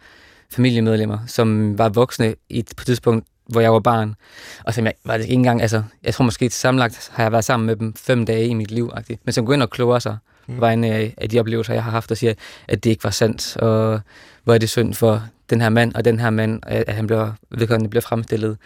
familiemedlemmer, 0.51 1.17
som 1.27 1.77
var 1.77 1.89
voksne 1.89 2.35
i, 2.49 2.63
på 2.77 2.81
et 2.81 2.85
tidspunkt, 2.85 3.27
hvor 3.49 3.61
jeg 3.61 3.73
var 3.73 3.79
barn. 3.79 4.15
Og 4.63 4.73
som 4.73 4.85
jeg 4.85 4.93
var 5.05 5.15
ikke 5.15 5.33
engang, 5.33 5.61
altså, 5.61 5.83
jeg 6.03 6.13
tror 6.13 6.25
måske 6.25 6.49
sammenlagt 6.49 7.11
har 7.13 7.23
jeg 7.23 7.31
været 7.31 7.45
sammen 7.45 7.67
med 7.67 7.75
dem 7.75 7.93
fem 7.95 8.25
dage 8.25 8.47
i 8.47 8.53
mit 8.53 8.71
liv, 8.71 8.91
-agtigt. 8.93 9.17
men 9.23 9.33
som 9.33 9.45
går 9.45 9.53
ind 9.53 9.63
og 9.63 9.69
kloger 9.69 9.99
sig 9.99 10.17
mm. 10.47 10.61
vegne 10.61 10.87
af, 10.87 11.13
af 11.17 11.29
de 11.29 11.39
oplevelser, 11.39 11.73
jeg 11.73 11.83
har 11.83 11.91
haft, 11.91 12.11
og 12.11 12.17
siger, 12.17 12.33
at 12.67 12.83
det 12.83 12.89
ikke 12.89 13.03
var 13.03 13.09
sandt, 13.09 13.57
og 13.57 14.01
hvor 14.43 14.53
er 14.53 14.57
det 14.57 14.69
synd 14.69 14.93
for 14.93 15.23
den 15.49 15.61
her 15.61 15.69
mand 15.69 15.95
og 15.95 16.05
den 16.05 16.19
her 16.19 16.29
mand, 16.29 16.61
at 16.67 16.95
han 16.95 17.07
bliver, 17.07 17.31
vedkommende 17.51 17.89
bliver 17.89 18.01
fremstillet 18.01 18.57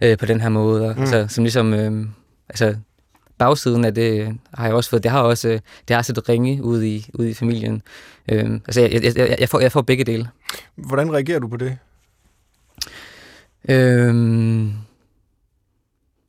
øh, 0.00 0.18
på 0.18 0.26
den 0.26 0.40
her 0.40 0.48
måde. 0.48 0.88
Og, 0.88 0.94
mm. 0.96 1.00
altså, 1.00 1.26
som 1.28 1.44
ligesom, 1.44 1.74
øh, 1.74 2.06
altså, 2.48 2.76
bagsiden 3.38 3.84
af 3.84 3.94
det 3.94 4.38
har 4.54 4.66
jeg 4.66 4.74
også 4.74 4.90
fået, 4.90 5.02
det 5.02 5.10
har 5.10 5.20
også, 5.20 5.48
øh, 5.48 5.60
det 5.88 5.96
har 5.96 6.02
set 6.02 6.28
ringe 6.28 6.62
ud 6.62 6.82
i, 6.82 7.06
ud 7.14 7.26
i 7.26 7.34
familien. 7.34 7.82
Øh, 8.28 8.50
altså, 8.52 8.80
jeg, 8.80 9.16
jeg, 9.16 9.36
jeg, 9.40 9.48
får, 9.48 9.60
jeg 9.60 9.72
får 9.72 9.82
begge 9.82 10.04
dele. 10.04 10.28
Hvordan 10.74 11.12
reagerer 11.12 11.38
du 11.38 11.48
på 11.48 11.56
det? 11.56 11.78
Øh, 13.68 14.66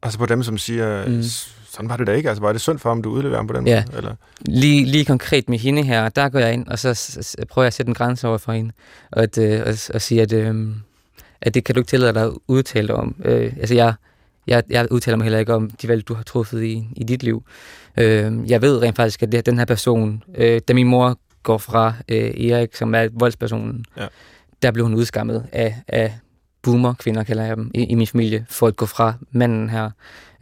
altså 0.03 0.19
på 0.19 0.25
dem, 0.25 0.43
som 0.43 0.57
siger, 0.57 1.07
mm 1.07 1.23
sådan 1.71 1.89
var 1.89 1.97
det 1.97 2.07
da 2.07 2.11
ikke. 2.11 2.29
Altså, 2.29 2.41
var 2.41 2.51
det 2.51 2.61
synd 2.61 2.79
for, 2.79 2.89
om 2.89 3.01
du 3.01 3.09
udleverer 3.09 3.37
ham 3.37 3.47
på 3.47 3.53
den 3.53 3.67
ja. 3.67 3.83
måde? 3.87 3.97
Eller? 3.97 4.15
Lige, 4.41 4.85
lige 4.85 5.05
konkret 5.05 5.49
med 5.49 5.57
hende 5.57 5.83
her, 5.83 6.09
der 6.09 6.29
går 6.29 6.39
jeg 6.39 6.53
ind, 6.53 6.67
og 6.67 6.79
så 6.79 6.99
prøver 7.49 7.63
jeg 7.63 7.67
at 7.67 7.73
sætte 7.73 7.89
en 7.89 7.93
grænse 7.93 8.27
over 8.27 8.37
for 8.37 8.51
hende, 8.51 8.71
og, 9.11 9.23
at, 9.23 9.37
øh, 9.37 9.61
og, 9.65 9.73
og 9.93 10.01
sige, 10.01 10.21
at, 10.21 10.33
øh, 10.33 10.69
at 11.41 11.53
det 11.53 11.63
kan 11.63 11.75
du 11.75 11.81
ikke 11.81 11.89
tillade 11.89 12.13
dig 12.13 12.23
at 12.23 12.31
udtale 12.47 12.93
om. 12.95 13.15
Øh, 13.25 13.53
altså, 13.59 13.75
jeg, 13.75 13.93
jeg, 14.47 14.63
jeg 14.69 14.87
udtaler 14.91 15.17
mig 15.17 15.23
heller 15.23 15.39
ikke 15.39 15.53
om 15.53 15.69
de 15.69 15.87
valg, 15.87 16.07
du 16.07 16.13
har 16.13 16.23
truffet 16.23 16.63
i, 16.63 16.87
i 16.95 17.03
dit 17.03 17.23
liv. 17.23 17.43
Øh, 17.97 18.51
jeg 18.51 18.61
ved 18.61 18.81
rent 18.81 18.95
faktisk, 18.95 19.23
at 19.23 19.31
det, 19.31 19.45
den 19.45 19.57
her 19.57 19.65
person, 19.65 20.23
øh, 20.35 20.61
da 20.67 20.73
min 20.73 20.87
mor 20.87 21.19
går 21.43 21.57
fra 21.57 21.93
øh, 22.09 22.17
Erik, 22.17 22.75
som 22.75 22.95
er 22.95 23.07
voldspersonen, 23.13 23.85
ja. 23.97 24.07
der 24.61 24.71
blev 24.71 24.85
hun 24.85 24.95
udskammet 24.95 25.45
af, 25.51 25.75
af 25.87 26.13
boomer 26.61 26.93
kvinder, 26.93 27.23
kalder 27.23 27.43
jeg 27.43 27.57
dem, 27.57 27.71
i, 27.73 27.83
i 27.83 27.95
min 27.95 28.07
familie, 28.07 28.45
for 28.49 28.67
at 28.67 28.75
gå 28.75 28.85
fra 28.85 29.13
manden 29.31 29.69
her. 29.69 29.89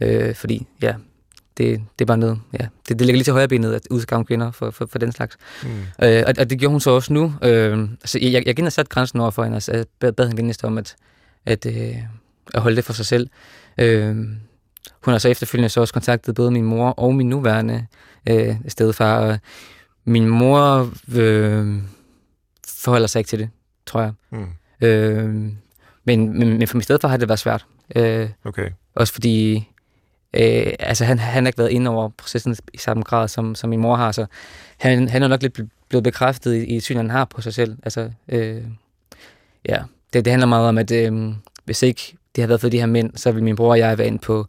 Øh, 0.00 0.34
fordi, 0.34 0.66
ja, 0.82 0.94
det, 1.58 1.80
det 1.98 2.04
er 2.04 2.06
bare 2.06 2.18
noget, 2.18 2.40
ja, 2.52 2.66
det, 2.88 2.98
det 2.98 3.00
ligger 3.00 3.12
lige 3.12 3.24
til 3.24 3.32
højre 3.32 3.48
benet 3.48 3.72
at 3.72 3.86
udskamme 3.90 4.24
kvinder 4.24 4.50
for, 4.50 4.70
for, 4.70 4.86
for 4.86 4.98
den 4.98 5.12
slags. 5.12 5.36
Mm. 5.62 5.68
Øh, 6.02 6.22
og, 6.26 6.34
og 6.38 6.50
det 6.50 6.58
gjorde 6.58 6.70
hun 6.70 6.80
så 6.80 6.90
også 6.90 7.12
nu. 7.12 7.34
Øh, 7.42 7.78
altså, 7.80 8.18
jeg, 8.22 8.32
jeg 8.32 8.44
gik 8.44 8.58
ind 8.58 8.66
og 8.66 8.72
satte 8.72 8.88
grænsen 8.88 9.20
over 9.20 9.30
for 9.30 9.42
hende, 9.42 9.54
og 9.54 9.56
altså, 9.56 9.84
bad, 10.00 10.12
bad 10.12 10.28
hende 10.28 10.54
om 10.62 10.78
at, 10.78 10.96
at, 11.46 11.66
øh, 11.66 11.96
at 12.54 12.60
holde 12.60 12.76
det 12.76 12.84
for 12.84 12.92
sig 12.92 13.06
selv. 13.06 13.30
Øh, 13.78 14.16
hun 15.04 15.12
har 15.12 15.18
så 15.18 15.28
efterfølgende 15.28 15.68
så 15.68 15.80
også 15.80 15.94
kontaktet 15.94 16.34
både 16.34 16.50
min 16.50 16.64
mor 16.64 16.90
og 16.90 17.14
min 17.14 17.28
nuværende 17.28 17.86
øh, 18.28 18.56
stedfar, 18.68 19.18
og 19.18 19.38
min 20.04 20.28
mor 20.28 20.90
øh, 21.14 21.82
forholder 22.68 23.06
sig 23.06 23.20
ikke 23.20 23.28
til 23.28 23.38
det, 23.38 23.50
tror 23.86 24.00
jeg. 24.00 24.12
Mm. 24.30 24.46
Øh, 24.86 25.52
men, 26.04 26.38
men, 26.38 26.58
men 26.58 26.68
for 26.68 26.76
min 26.76 26.82
stedfar 26.82 27.08
har 27.08 27.16
det 27.16 27.28
været 27.28 27.40
svært. 27.40 27.66
Øh, 27.96 28.28
okay. 28.44 28.70
Også 28.94 29.12
fordi 29.12 29.68
Øh, 30.34 30.72
altså 30.78 31.04
han, 31.04 31.18
han 31.18 31.44
har 31.44 31.48
ikke 31.48 31.58
været 31.58 31.70
inde 31.70 31.90
over 31.90 32.08
processen 32.08 32.56
i 32.74 32.78
samme 32.78 33.02
grad, 33.02 33.28
som, 33.28 33.54
som 33.54 33.70
min 33.70 33.80
mor 33.80 33.96
har, 33.96 34.12
så 34.12 34.26
han, 34.76 35.08
han 35.08 35.22
er 35.22 35.28
nok 35.28 35.42
lidt 35.42 35.60
blevet 35.88 36.04
bekræftet 36.04 36.54
i, 36.54 36.64
i 36.64 36.80
synet, 36.80 37.02
han 37.02 37.10
har 37.10 37.24
på 37.24 37.40
sig 37.40 37.54
selv. 37.54 37.76
Altså, 37.82 38.10
øh, 38.28 38.62
ja, 39.68 39.78
det, 40.12 40.24
det 40.24 40.30
handler 40.30 40.46
meget 40.46 40.68
om, 40.68 40.78
at 40.78 40.90
øh, 40.90 41.32
hvis 41.64 41.82
ikke 41.82 42.16
det 42.36 42.42
havde 42.42 42.48
været 42.48 42.60
for 42.60 42.68
de 42.68 42.78
her 42.78 42.86
mænd, 42.86 43.10
så 43.16 43.32
ville 43.32 43.44
min 43.44 43.56
bror 43.56 43.70
og 43.70 43.78
jeg 43.78 43.98
være 43.98 44.06
inde 44.06 44.18
på, 44.18 44.46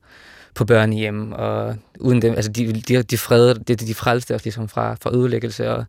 på 0.55 0.65
børnehjem, 0.65 1.32
og 1.32 1.75
uden 1.99 2.21
dem, 2.21 2.34
altså 2.34 2.51
de, 2.51 2.73
de, 2.73 3.03
de 3.03 3.17
freder, 3.17 3.53
de, 3.53 3.75
de 3.75 3.93
frelste 3.93 4.36
os 4.36 4.43
ligesom 4.43 4.67
fra, 4.67 4.95
fra 5.01 5.15
ødelæggelse 5.15 5.71
og, 5.71 5.86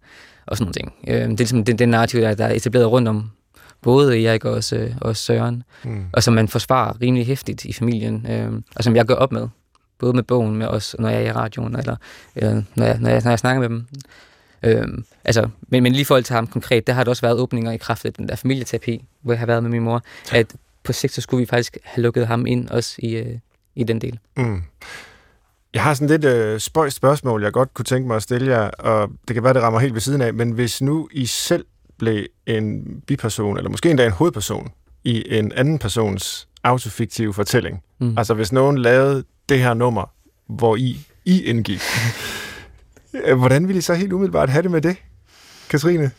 og 0.47 0.57
sådan 0.57 0.65
nogle 0.65 0.73
ting. 0.75 0.95
Øh, 1.09 1.15
det 1.15 1.33
er 1.33 1.37
ligesom 1.37 1.65
den, 1.65 1.79
den 1.79 1.89
narrativ, 1.89 2.21
der, 2.21 2.35
der 2.35 2.45
er 2.45 2.55
etableret 2.55 2.91
rundt 2.91 3.09
om 3.09 3.31
både 3.83 4.25
Erik 4.25 4.45
og 4.45 4.53
også, 4.53 4.77
øh, 4.77 4.95
også 5.01 5.23
Søren, 5.23 5.63
mm. 5.85 6.05
og 6.13 6.23
som 6.23 6.35
man 6.35 6.49
forsvarer 6.49 7.01
rimelig 7.03 7.27
hæftigt 7.27 7.65
i 7.65 7.73
familien, 7.73 8.27
øh, 8.31 8.53
og 8.77 8.85
som 8.85 8.97
jeg 8.97 9.05
gør 9.05 9.15
op 9.15 9.33
med, 9.33 9.49
både 10.03 10.13
med 10.13 10.23
bogen, 10.23 10.57
med 10.57 10.67
os, 10.67 10.97
når 10.99 11.09
jeg 11.09 11.23
er 11.23 11.27
i 11.27 11.33
radioen, 11.33 11.77
eller, 11.77 11.97
eller 12.37 12.63
når, 12.75 12.87
jeg, 12.87 12.99
når, 13.01 13.11
jeg, 13.11 13.21
når 13.25 13.31
jeg 13.31 13.39
snakker 13.39 13.61
med 13.61 13.69
dem. 13.69 13.87
Øh, 14.63 14.89
altså, 15.25 15.49
men, 15.69 15.83
men 15.83 15.93
lige 15.93 16.03
i 16.03 16.05
forhold 16.05 16.25
til 16.25 16.35
ham 16.35 16.47
konkret, 16.47 16.87
der 16.87 16.93
har 16.93 17.05
der 17.05 17.11
også 17.11 17.23
været 17.23 17.39
åbninger 17.39 17.73
i 17.73 17.77
kraft 17.77 18.05
af 18.05 18.13
den 18.13 18.29
der 18.29 18.37
familieterapi, 18.37 19.05
hvor 19.23 19.33
jeg 19.33 19.39
har 19.39 19.47
været 19.47 19.63
med 19.63 19.71
min 19.71 19.83
mor, 19.83 20.03
at 20.33 20.47
på 20.85 20.93
sigt, 20.93 21.13
så 21.13 21.21
skulle 21.21 21.41
vi 21.41 21.47
faktisk 21.47 21.79
have 21.83 22.03
lukket 22.03 22.27
ham 22.27 22.47
ind 22.47 22.69
også 22.69 22.95
i, 22.99 23.17
øh, 23.17 23.39
i 23.75 23.85
den 23.85 24.01
del. 24.01 24.19
Mm. 24.37 24.63
Jeg 25.75 25.83
har 25.83 25.95
sådan 25.95 26.09
lidt 26.09 26.25
øh, 26.25 26.61
spøjst 26.61 26.97
spørgsmål, 26.97 27.43
jeg 27.43 27.53
godt 27.53 27.75
kunne 27.75 27.85
tænke 27.85 28.07
mig 28.07 28.17
at 28.17 28.23
stille 28.23 28.51
jer, 28.51 28.69
og 28.69 29.11
det 29.29 29.35
kan 29.35 29.45
være, 29.45 29.55
det 29.55 29.63
rammer 29.63 29.81
helt 29.81 29.95
ved 29.95 30.01
siden 30.01 30.23
af, 30.23 30.35
men 30.35 30.51
hvis 30.51 30.83
nu 30.83 31.09
I 31.13 31.27
selv 31.27 31.65
blev 31.99 32.27
en 32.47 32.85
biperson, 33.07 33.57
eller 33.57 33.71
måske 33.71 33.91
endda 33.91 34.07
en 34.07 34.13
hovedperson, 34.13 34.73
i 35.05 35.39
en 35.39 35.53
anden 35.53 35.79
persons 35.79 36.49
autofiktive 36.65 37.35
fortælling, 37.35 37.83
mm. 37.99 38.19
altså 38.19 38.35
hvis 38.35 38.53
nogen 38.53 38.79
lavede 38.79 39.25
det 39.53 39.61
her 39.61 39.75
nummer, 39.75 40.11
hvor 40.47 40.77
I, 40.77 40.99
I 41.25 41.43
indgik, 41.43 41.81
hvordan 43.37 43.69
ville 43.69 43.79
I 43.79 43.83
så 43.83 43.95
helt 43.95 44.13
umiddelbart 44.13 44.51
have 44.51 44.63
det 44.63 44.71
med 44.71 44.81
det, 44.81 44.97
Katrine? 45.69 46.11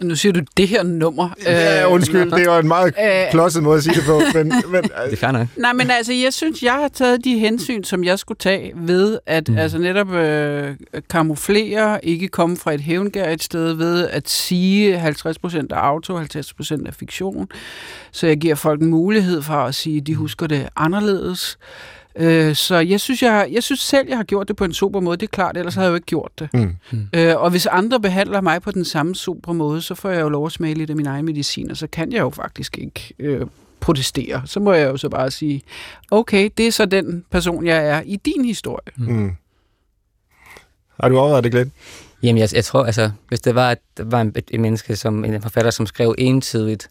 Nu 0.00 0.14
siger 0.14 0.32
du 0.32 0.40
det 0.56 0.68
her 0.68 0.82
nummer. 0.82 1.30
Ja, 1.44 1.86
øh, 1.86 1.92
undskyld, 1.92 2.30
det 2.30 2.46
var 2.46 2.58
en 2.58 2.68
meget 2.68 2.94
øh, 3.02 3.30
klodset 3.30 3.62
måde 3.62 3.76
at 3.76 3.82
sige 3.82 3.94
det 3.94 4.04
på. 4.04 4.20
Men, 4.34 4.48
men, 4.72 4.82
det 4.82 4.92
er 5.12 5.16
fair 5.16 5.30
nok. 5.30 5.46
Nej, 5.56 5.72
men 5.72 5.90
altså, 5.90 6.12
jeg 6.12 6.32
synes, 6.32 6.62
jeg 6.62 6.72
har 6.72 6.88
taget 6.88 7.24
de 7.24 7.38
hensyn, 7.38 7.84
som 7.84 8.04
jeg 8.04 8.18
skulle 8.18 8.38
tage 8.38 8.72
ved 8.74 9.18
at 9.26 9.48
mm. 9.48 9.58
altså, 9.58 9.78
netop 9.78 10.12
øh, 10.12 10.76
kamuflere, 11.10 12.04
ikke 12.04 12.28
komme 12.28 12.56
fra 12.56 12.72
et 12.72 12.80
hævngær 12.80 13.30
et 13.30 13.42
sted 13.42 13.72
ved 13.72 14.08
at 14.08 14.28
sige 14.28 15.08
50% 15.08 15.66
af 15.70 15.78
auto, 15.78 16.20
50% 16.20 16.86
af 16.86 16.94
fiktion. 16.94 17.48
Så 18.12 18.26
jeg 18.26 18.36
giver 18.36 18.54
folk 18.54 18.80
en 18.80 18.90
mulighed 18.90 19.42
for 19.42 19.54
at 19.54 19.74
sige, 19.74 19.96
at 19.96 20.06
de 20.06 20.14
husker 20.14 20.46
det 20.46 20.68
anderledes. 20.76 21.58
Øh, 21.60 21.99
så 22.54 22.84
jeg 22.88 23.00
synes, 23.00 23.22
jeg, 23.22 23.48
jeg 23.52 23.62
synes 23.62 23.80
selv, 23.80 24.08
jeg 24.08 24.16
har 24.16 24.24
gjort 24.24 24.48
det 24.48 24.56
på 24.56 24.64
en 24.64 24.72
super 24.72 25.00
måde. 25.00 25.16
Det 25.16 25.26
er 25.26 25.30
klart, 25.30 25.56
ellers 25.56 25.74
havde 25.74 25.84
jeg 25.84 25.90
jo 25.90 25.94
ikke 25.94 26.06
gjort 26.06 26.32
det. 26.38 26.48
Mm. 26.54 26.76
Mm. 26.90 27.08
Øh, 27.12 27.36
og 27.36 27.50
hvis 27.50 27.66
andre 27.66 28.00
behandler 28.00 28.40
mig 28.40 28.62
på 28.62 28.70
den 28.70 28.84
samme 28.84 29.14
super 29.14 29.52
måde, 29.52 29.82
så 29.82 29.94
får 29.94 30.10
jeg 30.10 30.20
jo 30.20 30.28
lov 30.28 30.46
at 30.46 30.52
smage 30.52 30.74
lidt 30.74 30.90
af 30.90 30.96
min 30.96 31.06
egen 31.06 31.24
medicin, 31.24 31.70
og 31.70 31.76
så 31.76 31.86
kan 31.86 32.12
jeg 32.12 32.20
jo 32.20 32.30
faktisk 32.30 32.78
ikke 32.78 33.14
øh, 33.18 33.46
protestere. 33.80 34.42
Så 34.46 34.60
må 34.60 34.72
jeg 34.72 34.88
jo 34.88 34.96
så 34.96 35.08
bare 35.08 35.30
sige, 35.30 35.62
okay, 36.10 36.50
det 36.58 36.66
er 36.66 36.72
så 36.72 36.86
den 36.86 37.24
person, 37.30 37.66
jeg 37.66 37.86
er 37.86 38.02
i 38.04 38.16
din 38.16 38.44
historie. 38.44 38.92
Mm. 38.96 39.12
Mm. 39.12 39.32
Har 41.00 41.08
du 41.08 41.18
overvejet 41.18 41.44
det, 41.44 41.52
Glenn? 41.52 41.72
Jamen, 42.22 42.40
jeg, 42.40 42.48
jeg 42.54 42.64
tror, 42.64 42.84
altså, 42.84 43.10
hvis 43.28 43.40
det 43.40 43.54
var, 43.54 43.70
at 43.70 43.78
der 43.96 44.04
var 44.04 44.20
en, 44.20 44.34
en 44.50 44.60
menneske, 44.60 44.96
som 44.96 45.24
en 45.24 45.42
forfatter, 45.42 45.70
som 45.70 45.86
skrev 45.86 46.14
entydigt 46.18 46.88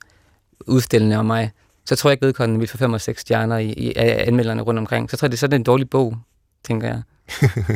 udstillende 0.68 1.16
om 1.16 1.26
mig, 1.26 1.52
så 1.90 1.96
tror 1.96 2.10
jeg 2.10 2.14
ikke, 2.14 2.26
vedkommende 2.26 2.60
vil 2.60 2.68
få 2.68 2.78
5 2.78 2.94
og 2.94 3.02
6 3.02 3.22
stjerner 3.22 3.58
i, 3.58 3.74
i, 3.74 3.94
af 3.96 4.24
anmelderne 4.28 4.62
rundt 4.62 4.80
omkring. 4.80 5.12
Så 5.12 5.18
tror 5.18 5.26
jeg, 5.26 5.32
det 5.32 5.38
er 5.38 5.40
sådan 5.40 5.60
en 5.60 5.64
dårlig 5.64 5.90
bog, 5.90 6.18
tænker 6.64 6.88
jeg. 6.88 7.02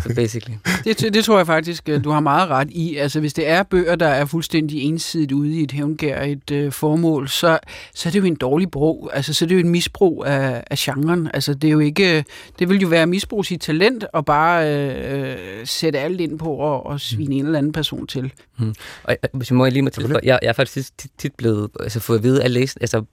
Så 0.04 0.12
basically. 0.16 0.56
det, 0.84 1.14
det 1.14 1.26
tror 1.26 1.38
jeg 1.38 1.46
faktisk, 1.46 1.90
du 2.04 2.10
har 2.10 2.20
meget 2.20 2.50
ret 2.50 2.72
i. 2.72 2.96
Altså, 2.96 3.20
hvis 3.20 3.34
det 3.34 3.48
er 3.48 3.64
bøger, 3.64 3.96
der 3.96 4.08
er 4.08 4.26
fuldstændig 4.26 4.82
ensidigt 4.82 5.32
ude 5.32 5.54
i 5.60 5.64
et 5.64 5.72
hævngær, 5.72 6.22
et 6.22 6.52
øh, 6.52 6.72
formål, 6.72 7.30
så, 7.30 7.60
så 7.96 8.10
er 8.10 8.12
det 8.12 8.20
jo 8.20 8.26
en 8.26 8.36
dårlig 8.36 8.72
brug. 8.72 9.10
Altså, 9.14 9.34
så 9.34 9.46
er 9.46 9.48
det 9.48 9.56
jo 9.56 9.60
en 9.60 9.70
misbrug 9.70 10.26
af, 10.26 10.64
af 10.70 10.78
genren. 10.78 11.30
Altså, 11.34 11.54
det 11.54 11.68
er 11.68 11.72
jo 11.72 11.80
ikke... 11.80 12.26
Det 12.60 12.70
vil 12.70 12.82
jo 12.82 12.88
være 12.88 13.02
at 13.02 13.10
misbruge 13.10 13.46
sit 13.46 13.62
talent 13.62 14.06
og 14.14 14.26
bare 14.26 14.76
øh, 14.78 15.38
sætte 15.66 16.00
alt 16.00 16.22
ind 16.22 16.40
på 16.40 16.54
og, 16.54 16.86
og 16.86 17.00
svine 17.00 17.26
mm. 17.26 17.40
en 17.40 17.46
eller 17.46 17.58
anden 17.58 17.72
person 17.72 18.08
til. 18.08 18.32
Mm. 18.60 18.76
Og, 19.04 19.18
hvis 19.34 19.50
jeg 19.50 19.58
må 19.58 19.66
lige 19.66 19.82
må 19.82 19.90
til, 19.90 20.16
jeg, 20.24 20.40
jeg 20.42 20.50
er 20.50 20.54
faktisk 20.54 20.98
tit, 20.98 21.12
tit 21.18 21.34
blevet 21.38 21.70
altså, 21.80 22.00
fået 22.00 22.18
at 22.18 22.24
vide 22.24 22.44
at 22.44 22.52
læse, 22.52 22.78
altså, 22.82 23.04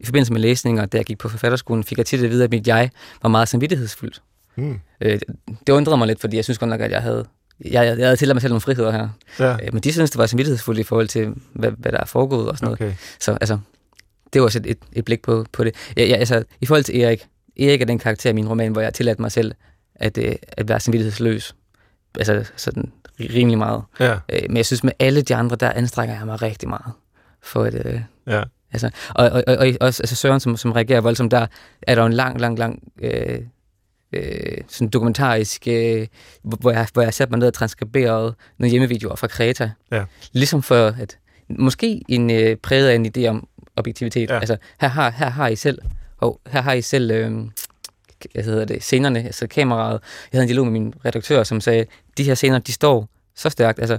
i 0.00 0.04
forbindelse 0.04 0.32
med 0.32 0.40
læsninger, 0.40 0.86
da 0.86 0.96
jeg 0.96 1.04
gik 1.04 1.18
på 1.18 1.28
forfatterskolen, 1.28 1.84
fik 1.84 1.98
jeg 1.98 2.06
tit 2.06 2.24
at 2.24 2.30
vide, 2.30 2.44
at 2.44 2.50
mit 2.50 2.66
jeg 2.66 2.90
var 3.22 3.28
meget 3.28 3.48
samvittighedsfuldt. 3.48 4.22
Mm. 4.56 4.80
Øh, 5.00 5.18
det 5.66 5.72
undrede 5.72 5.96
mig 5.96 6.06
lidt, 6.06 6.20
fordi 6.20 6.36
jeg 6.36 6.44
synes 6.44 6.58
godt 6.58 6.68
nok, 6.68 6.80
at 6.80 6.90
jeg 6.90 7.02
havde 7.02 7.24
jeg, 7.64 7.98
jeg 7.98 8.06
havde 8.06 8.16
tilladt 8.16 8.34
mig 8.34 8.42
selv 8.42 8.50
nogle 8.50 8.60
friheder 8.60 8.90
her. 8.90 9.08
Ja. 9.38 9.52
Øh, 9.52 9.72
men 9.72 9.82
de 9.82 9.92
synes, 9.92 10.10
det 10.10 10.18
var 10.18 10.26
samvittighedsfuldt 10.26 10.80
i 10.80 10.82
forhold 10.82 11.08
til, 11.08 11.34
hvad, 11.52 11.70
hvad 11.70 11.92
der 11.92 11.98
er 11.98 12.04
foregået 12.04 12.48
og 12.48 12.58
sådan 12.58 12.72
okay. 12.72 12.84
noget. 12.84 12.96
Så 13.20 13.32
altså, 13.32 13.58
det 14.32 14.40
var 14.40 14.46
også 14.46 14.58
et, 14.58 14.66
et, 14.66 14.78
et 14.92 15.04
blik 15.04 15.22
på, 15.22 15.46
på 15.52 15.64
det. 15.64 15.74
Jeg, 15.96 16.08
jeg, 16.08 16.18
altså, 16.18 16.44
I 16.60 16.66
forhold 16.66 16.84
til 16.84 17.00
Erik, 17.00 17.26
Erik 17.60 17.80
er 17.80 17.86
den 17.86 17.98
karakter 17.98 18.30
i 18.30 18.32
min 18.32 18.48
roman, 18.48 18.72
hvor 18.72 18.80
jeg 18.80 18.86
har 18.86 18.92
tilladt 18.92 19.20
mig 19.20 19.32
selv 19.32 19.52
at, 19.94 20.18
øh, 20.18 20.34
at 20.48 20.68
være 20.68 20.80
samvittighedsløs. 20.80 21.54
Altså 22.18 22.50
sådan 22.56 22.92
rimelig 23.20 23.58
meget. 23.58 23.82
Ja. 24.00 24.12
Øh, 24.12 24.42
men 24.48 24.56
jeg 24.56 24.66
synes, 24.66 24.84
med 24.84 24.92
alle 24.98 25.22
de 25.22 25.34
andre, 25.34 25.56
der 25.56 25.72
anstrænger 25.72 26.16
jeg 26.16 26.26
mig 26.26 26.42
rigtig 26.42 26.68
meget 26.68 26.92
for 27.42 27.64
at, 27.64 27.86
øh, 27.86 28.00
ja. 28.26 28.42
Altså, 28.72 28.90
og, 29.14 29.30
og, 29.30 29.44
og, 29.46 29.56
og 29.56 29.66
også 29.80 30.02
altså 30.02 30.16
Søren, 30.16 30.40
som, 30.40 30.56
som 30.56 30.72
reagerer 30.72 31.00
voldsomt, 31.00 31.30
der 31.30 31.46
er 31.82 31.94
der 31.94 32.06
en 32.06 32.12
lang, 32.12 32.40
lang, 32.40 32.58
lang 32.58 32.82
øh, 33.02 33.40
øh, 34.12 34.58
sådan 34.68 34.88
dokumentarisk, 34.88 35.68
øh, 35.68 36.06
hvor, 36.42 36.70
jeg, 36.70 36.86
hvor 36.92 37.02
jeg 37.02 37.14
satte 37.14 37.32
mig 37.32 37.38
ned 37.38 37.46
og 37.46 37.54
transkriberede 37.54 38.34
nogle 38.58 38.70
hjemmevideoer 38.70 39.16
fra 39.16 39.26
Kreta. 39.26 39.70
Ja. 39.90 40.04
Ligesom 40.32 40.62
for 40.62 40.86
at, 40.86 41.18
måske 41.48 42.02
en 42.08 42.30
øh, 42.30 42.56
præget 42.56 42.88
af 42.88 42.94
en 42.94 43.06
idé 43.16 43.26
om 43.26 43.48
objektivitet. 43.76 44.30
Ja. 44.30 44.38
Altså, 44.38 44.56
her 44.80 44.88
har, 44.88 45.10
her 45.10 45.30
har 45.30 45.48
I 45.48 45.56
selv, 45.56 45.78
og 46.18 46.40
her 46.46 46.62
har 46.62 46.72
I 46.72 46.82
selv, 46.82 47.10
øh, 47.10 47.32
hvad 48.34 48.44
hedder 48.44 48.64
det, 48.64 48.82
scenerne, 48.82 49.22
altså 49.22 49.46
kameraet. 49.46 50.00
Jeg 50.32 50.38
havde 50.38 50.42
en 50.42 50.48
dialog 50.48 50.66
med 50.66 50.72
min 50.72 50.94
redaktør, 51.04 51.42
som 51.42 51.60
sagde, 51.60 51.86
de 52.16 52.24
her 52.24 52.34
scener, 52.34 52.58
de 52.58 52.72
står 52.72 53.08
så 53.34 53.50
stærkt. 53.50 53.78
Altså, 53.78 53.98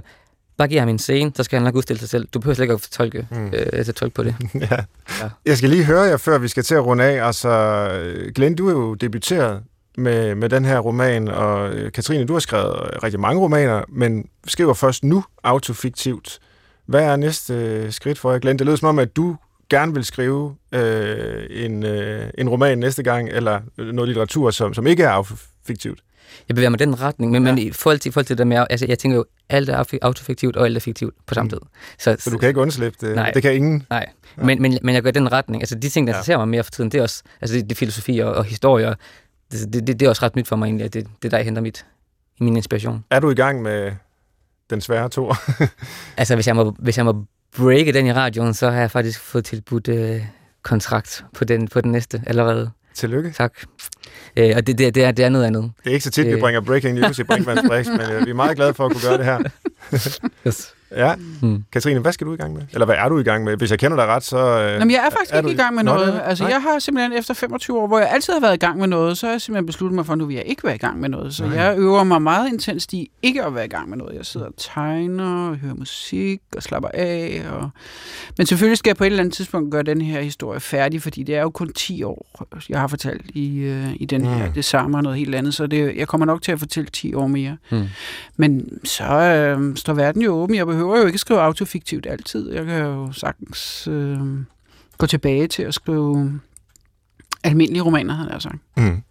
bare 0.58 0.68
giver 0.68 0.80
ham 0.80 0.88
en 0.88 0.98
scene, 0.98 1.32
så 1.34 1.42
skal 1.42 1.56
han 1.56 1.64
nok 1.64 1.74
udstille 1.74 2.00
sig 2.00 2.08
selv. 2.08 2.28
Du 2.34 2.38
behøver 2.38 2.54
slet 2.54 2.64
ikke 2.64 2.74
at 2.74 2.80
tolke, 2.80 3.26
mm. 3.30 3.46
øh, 3.46 3.66
altså, 3.72 3.92
tolke 3.92 4.14
på 4.14 4.22
det. 4.22 4.34
ja. 4.70 4.76
ja. 5.20 5.28
Jeg 5.46 5.56
skal 5.58 5.70
lige 5.70 5.84
høre 5.84 6.02
jer, 6.02 6.16
før 6.16 6.38
vi 6.38 6.48
skal 6.48 6.62
til 6.62 6.74
at 6.74 6.86
runde 6.86 7.04
af. 7.04 7.26
Altså, 7.26 8.30
Glenn, 8.34 8.54
du 8.54 8.68
er 8.68 8.72
jo 8.72 8.94
debuteret 8.94 9.62
med, 9.98 10.34
med 10.34 10.48
den 10.48 10.64
her 10.64 10.78
roman, 10.78 11.28
og 11.28 11.70
øh, 11.70 11.92
Katrine, 11.92 12.26
du 12.26 12.32
har 12.32 12.40
skrevet 12.40 13.02
rigtig 13.02 13.20
mange 13.20 13.40
romaner, 13.40 13.82
men 13.88 14.28
skriver 14.46 14.74
først 14.74 15.04
nu 15.04 15.24
autofiktivt. 15.42 16.38
Hvad 16.86 17.02
er 17.02 17.16
næste 17.16 17.54
øh, 17.54 17.92
skridt 17.92 18.18
for 18.18 18.32
jer, 18.32 18.38
Glenn? 18.38 18.58
Det 18.58 18.66
lyder 18.66 18.76
som 18.76 18.88
om, 18.88 18.98
at 18.98 19.16
du 19.16 19.36
gerne 19.70 19.94
vil 19.94 20.04
skrive 20.04 20.54
øh, 20.72 21.46
en, 21.50 21.84
øh, 21.84 22.30
en 22.38 22.48
roman 22.48 22.78
næste 22.78 23.02
gang, 23.02 23.28
eller 23.28 23.60
noget 23.76 24.08
litteratur, 24.08 24.50
som, 24.50 24.74
som 24.74 24.86
ikke 24.86 25.02
er 25.02 25.10
autofiktivt 25.10 26.00
jeg 26.48 26.54
bevæger 26.54 26.70
mig 26.70 26.78
den 26.78 27.00
retning, 27.00 27.32
men, 27.32 27.46
ja. 27.46 27.52
men 27.52 27.62
i 27.62 27.72
forhold 27.72 27.98
til, 27.98 28.08
i 28.08 28.12
forhold 28.12 28.26
til 28.26 28.38
det 28.38 28.46
med, 28.46 28.66
altså 28.70 28.86
jeg 28.88 28.98
tænker 28.98 29.16
jo, 29.16 29.24
alt 29.48 29.68
er 29.68 29.98
autofiktivt, 30.02 30.56
og 30.56 30.66
alt 30.66 30.76
er 30.76 30.80
fiktivt 30.80 31.14
på 31.26 31.34
samme 31.34 31.46
mm. 31.46 31.50
tid. 31.50 31.60
Så, 31.98 32.16
så 32.18 32.30
du 32.30 32.38
kan 32.38 32.48
ikke 32.48 32.60
undslippe 32.60 33.06
det? 33.06 33.14
Nej. 33.14 33.30
Det 33.30 33.42
kan 33.42 33.54
ingen? 33.54 33.86
Nej, 33.90 34.06
ja. 34.38 34.42
men, 34.42 34.62
men, 34.62 34.78
men 34.82 34.94
jeg 34.94 35.02
går 35.02 35.10
den 35.10 35.32
retning. 35.32 35.62
Altså 35.62 35.74
de 35.74 35.88
ting, 35.88 36.06
der 36.06 36.12
interesserer 36.12 36.38
ja. 36.38 36.44
mig 36.44 36.48
mere 36.48 36.64
for 36.64 36.70
tiden, 36.70 36.90
det 36.90 36.98
er 36.98 37.02
også, 37.02 37.22
altså 37.40 37.56
det, 37.56 37.68
det 37.68 37.76
filosofi 37.76 38.18
og, 38.18 38.34
og 38.34 38.44
historie, 38.44 38.94
det, 39.52 39.72
det, 39.72 39.86
det, 39.86 40.00
det 40.00 40.06
er 40.06 40.08
også 40.08 40.22
ret 40.22 40.36
nyt 40.36 40.48
for 40.48 40.56
mig 40.56 40.66
egentlig, 40.66 40.84
at 40.84 40.94
det, 40.94 41.06
det 41.22 41.28
er 41.28 41.30
der, 41.30 41.36
jeg 41.38 41.44
henter 41.44 41.62
mit, 41.62 41.86
min 42.40 42.56
inspiration. 42.56 43.04
Er 43.10 43.20
du 43.20 43.30
i 43.30 43.34
gang 43.34 43.62
med 43.62 43.92
den 44.70 44.80
svære 44.80 45.08
tur? 45.08 45.36
altså 46.16 46.34
hvis 46.34 46.46
jeg, 46.46 46.56
må, 46.56 46.74
hvis 46.78 46.96
jeg 46.96 47.04
må 47.04 47.24
breake 47.56 47.92
den 47.92 48.06
i 48.06 48.12
radioen, 48.12 48.54
så 48.54 48.70
har 48.70 48.80
jeg 48.80 48.90
faktisk 48.90 49.20
fået 49.20 49.44
tilbudt 49.44 49.88
øh, 49.88 50.26
kontrakt 50.62 51.24
på 51.34 51.44
den, 51.44 51.68
på 51.68 51.80
den 51.80 51.92
næste 51.92 52.22
allerede. 52.26 52.70
Tillykke. 52.98 53.30
Tak. 53.30 53.52
Øh, 54.36 54.52
og 54.56 54.66
det, 54.66 54.78
det, 54.78 54.94
det, 54.94 55.04
er, 55.04 55.10
det 55.10 55.24
er 55.24 55.28
noget 55.28 55.46
andet. 55.46 55.72
Det 55.84 55.90
er 55.90 55.94
ikke 55.94 56.04
så 56.04 56.10
tit, 56.10 56.26
øh. 56.26 56.34
vi 56.36 56.40
bringer 56.40 56.60
breaking 56.60 56.94
news 57.00 57.18
i 57.18 57.24
Brinkmanns 57.24 57.62
Brix, 57.68 57.86
men 57.98 58.00
øh, 58.00 58.26
vi 58.26 58.30
er 58.30 58.34
meget 58.34 58.56
glade 58.56 58.74
for 58.74 58.86
at 58.86 58.92
kunne 58.92 59.02
gøre 59.02 59.18
det 59.18 59.24
her. 59.24 59.38
yes. 60.46 60.74
Ja. 60.96 61.14
Mm. 61.42 61.64
Katrine, 61.72 62.00
hvad 62.00 62.12
skal 62.12 62.26
du 62.26 62.34
i 62.34 62.36
gang 62.36 62.54
med? 62.54 62.62
Eller 62.72 62.86
hvad 62.86 62.96
er 62.98 63.08
du 63.08 63.18
i 63.18 63.22
gang 63.22 63.44
med? 63.44 63.56
Hvis 63.56 63.70
jeg 63.70 63.78
kender 63.78 63.96
dig 63.96 64.06
ret, 64.06 64.24
så... 64.24 64.36
Øh, 64.38 64.72
Jamen, 64.72 64.90
jeg 64.90 65.02
er 65.06 65.10
faktisk 65.10 65.34
er 65.34 65.38
ikke 65.38 65.50
i 65.50 65.54
gang 65.54 65.74
med 65.74 65.82
noget. 65.82 66.14
Nå, 66.14 66.20
altså, 66.20 66.48
jeg 66.48 66.62
har 66.62 66.78
simpelthen 66.78 67.12
efter 67.12 67.34
25 67.34 67.78
år, 67.78 67.86
hvor 67.86 67.98
jeg 67.98 68.10
altid 68.10 68.32
har 68.32 68.40
været 68.40 68.54
i 68.54 68.58
gang 68.58 68.78
med 68.78 68.86
noget, 68.86 69.18
så 69.18 69.26
har 69.26 69.32
jeg 69.32 69.40
simpelthen 69.40 69.66
besluttet 69.66 69.94
mig 69.94 70.06
for, 70.06 70.12
at 70.12 70.18
nu 70.18 70.26
vil 70.26 70.36
jeg 70.36 70.44
ikke 70.46 70.64
være 70.64 70.74
i 70.74 70.78
gang 70.78 71.00
med 71.00 71.08
noget. 71.08 71.34
Så 71.34 71.46
Nej. 71.46 71.54
jeg 71.54 71.78
øver 71.78 72.04
mig 72.04 72.22
meget 72.22 72.48
intenst 72.48 72.92
i 72.92 73.10
ikke 73.22 73.44
at 73.44 73.54
være 73.54 73.64
i 73.64 73.68
gang 73.68 73.88
med 73.88 73.98
noget. 73.98 74.16
Jeg 74.16 74.26
sidder 74.26 74.46
og 74.46 74.54
tegner, 74.56 75.48
og 75.48 75.56
hører 75.56 75.74
musik 75.74 76.40
og 76.56 76.62
slapper 76.62 76.88
af. 76.94 77.42
Og... 77.52 77.70
Men 78.38 78.46
selvfølgelig 78.46 78.78
skal 78.78 78.90
jeg 78.90 78.96
på 78.96 79.04
et 79.04 79.06
eller 79.06 79.20
andet 79.20 79.34
tidspunkt 79.34 79.72
gøre 79.72 79.82
den 79.82 80.00
her 80.00 80.20
historie 80.20 80.60
færdig, 80.60 81.02
fordi 81.02 81.22
det 81.22 81.34
er 81.34 81.42
jo 81.42 81.50
kun 81.50 81.72
10 81.72 82.02
år, 82.02 82.46
jeg 82.68 82.80
har 82.80 82.86
fortalt 82.86 83.30
i, 83.34 83.58
øh, 83.58 83.94
i 83.96 84.04
den 84.04 84.24
her. 84.24 84.46
Mm. 84.46 84.52
Det 84.52 84.64
samme 84.64 84.98
og 84.98 85.02
noget 85.02 85.18
helt 85.18 85.34
andet, 85.34 85.54
så 85.54 85.66
det, 85.66 85.96
jeg 85.96 86.08
kommer 86.08 86.24
nok 86.24 86.42
til 86.42 86.52
at 86.52 86.58
fortælle 86.58 86.90
10 86.92 87.14
år 87.14 87.26
mere. 87.26 87.56
Mm. 87.70 87.88
Men 88.36 88.78
så 88.84 89.04
øh, 89.04 89.76
står 89.76 89.92
verden 89.92 90.22
jo 90.22 90.32
åben. 90.32 90.56
Jeg 90.56 90.66
behøver 90.78 91.00
jo 91.00 91.06
ikke 91.06 91.18
skrive 91.18 91.40
autofiktivt 91.40 92.06
altid. 92.06 92.52
Jeg 92.52 92.64
kan 92.64 92.78
jo 92.78 93.12
sagtens 93.12 93.88
øh, 93.90 94.18
gå 94.98 95.06
tilbage 95.06 95.48
til 95.48 95.62
at 95.62 95.74
skrive 95.74 96.40
almindelige 97.44 97.82
romaner, 97.82 98.14
havde 98.14 98.32
jeg 98.32 98.42
sagt. 98.42 98.56
Mm. 98.76 99.02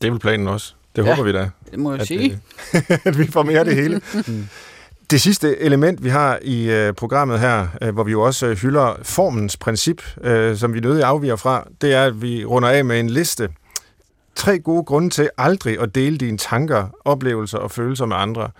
Det 0.00 0.06
er 0.06 0.10
vel 0.10 0.20
planen 0.20 0.48
også. 0.48 0.74
Det 0.96 1.06
ja, 1.06 1.14
håber 1.14 1.24
vi 1.24 1.32
da. 1.32 1.50
det 1.70 1.78
må 1.78 1.92
jeg 1.92 2.00
at, 2.00 2.06
sige. 2.06 2.40
Øh, 2.74 2.82
at 3.04 3.18
vi 3.18 3.26
får 3.26 3.42
mere 3.42 3.58
af 3.58 3.64
det 3.64 3.74
hele. 3.74 4.00
mm. 4.28 4.48
Det 5.10 5.20
sidste 5.20 5.60
element, 5.60 6.04
vi 6.04 6.08
har 6.08 6.38
i 6.42 6.70
øh, 6.70 6.92
programmet 6.92 7.40
her, 7.40 7.66
øh, 7.82 7.94
hvor 7.94 8.04
vi 8.04 8.10
jo 8.10 8.22
også 8.22 8.46
øh, 8.46 8.56
hylder 8.56 8.94
formens 9.02 9.56
princip, 9.56 10.02
øh, 10.20 10.56
som 10.56 10.74
vi 10.74 10.80
nødig 10.80 11.04
afviger 11.04 11.36
fra, 11.36 11.66
det 11.80 11.94
er, 11.94 12.04
at 12.04 12.22
vi 12.22 12.44
runder 12.44 12.68
af 12.68 12.84
med 12.84 13.00
en 13.00 13.10
liste 13.10 13.48
tre 14.34 14.58
gode 14.58 14.84
grunde 14.84 15.10
til 15.10 15.30
aldrig 15.38 15.80
at 15.80 15.94
dele 15.94 16.18
dine 16.18 16.38
tanker, 16.38 16.88
oplevelser 17.04 17.58
og 17.58 17.70
følelser 17.70 18.06
med 18.06 18.16
andre. 18.16 18.50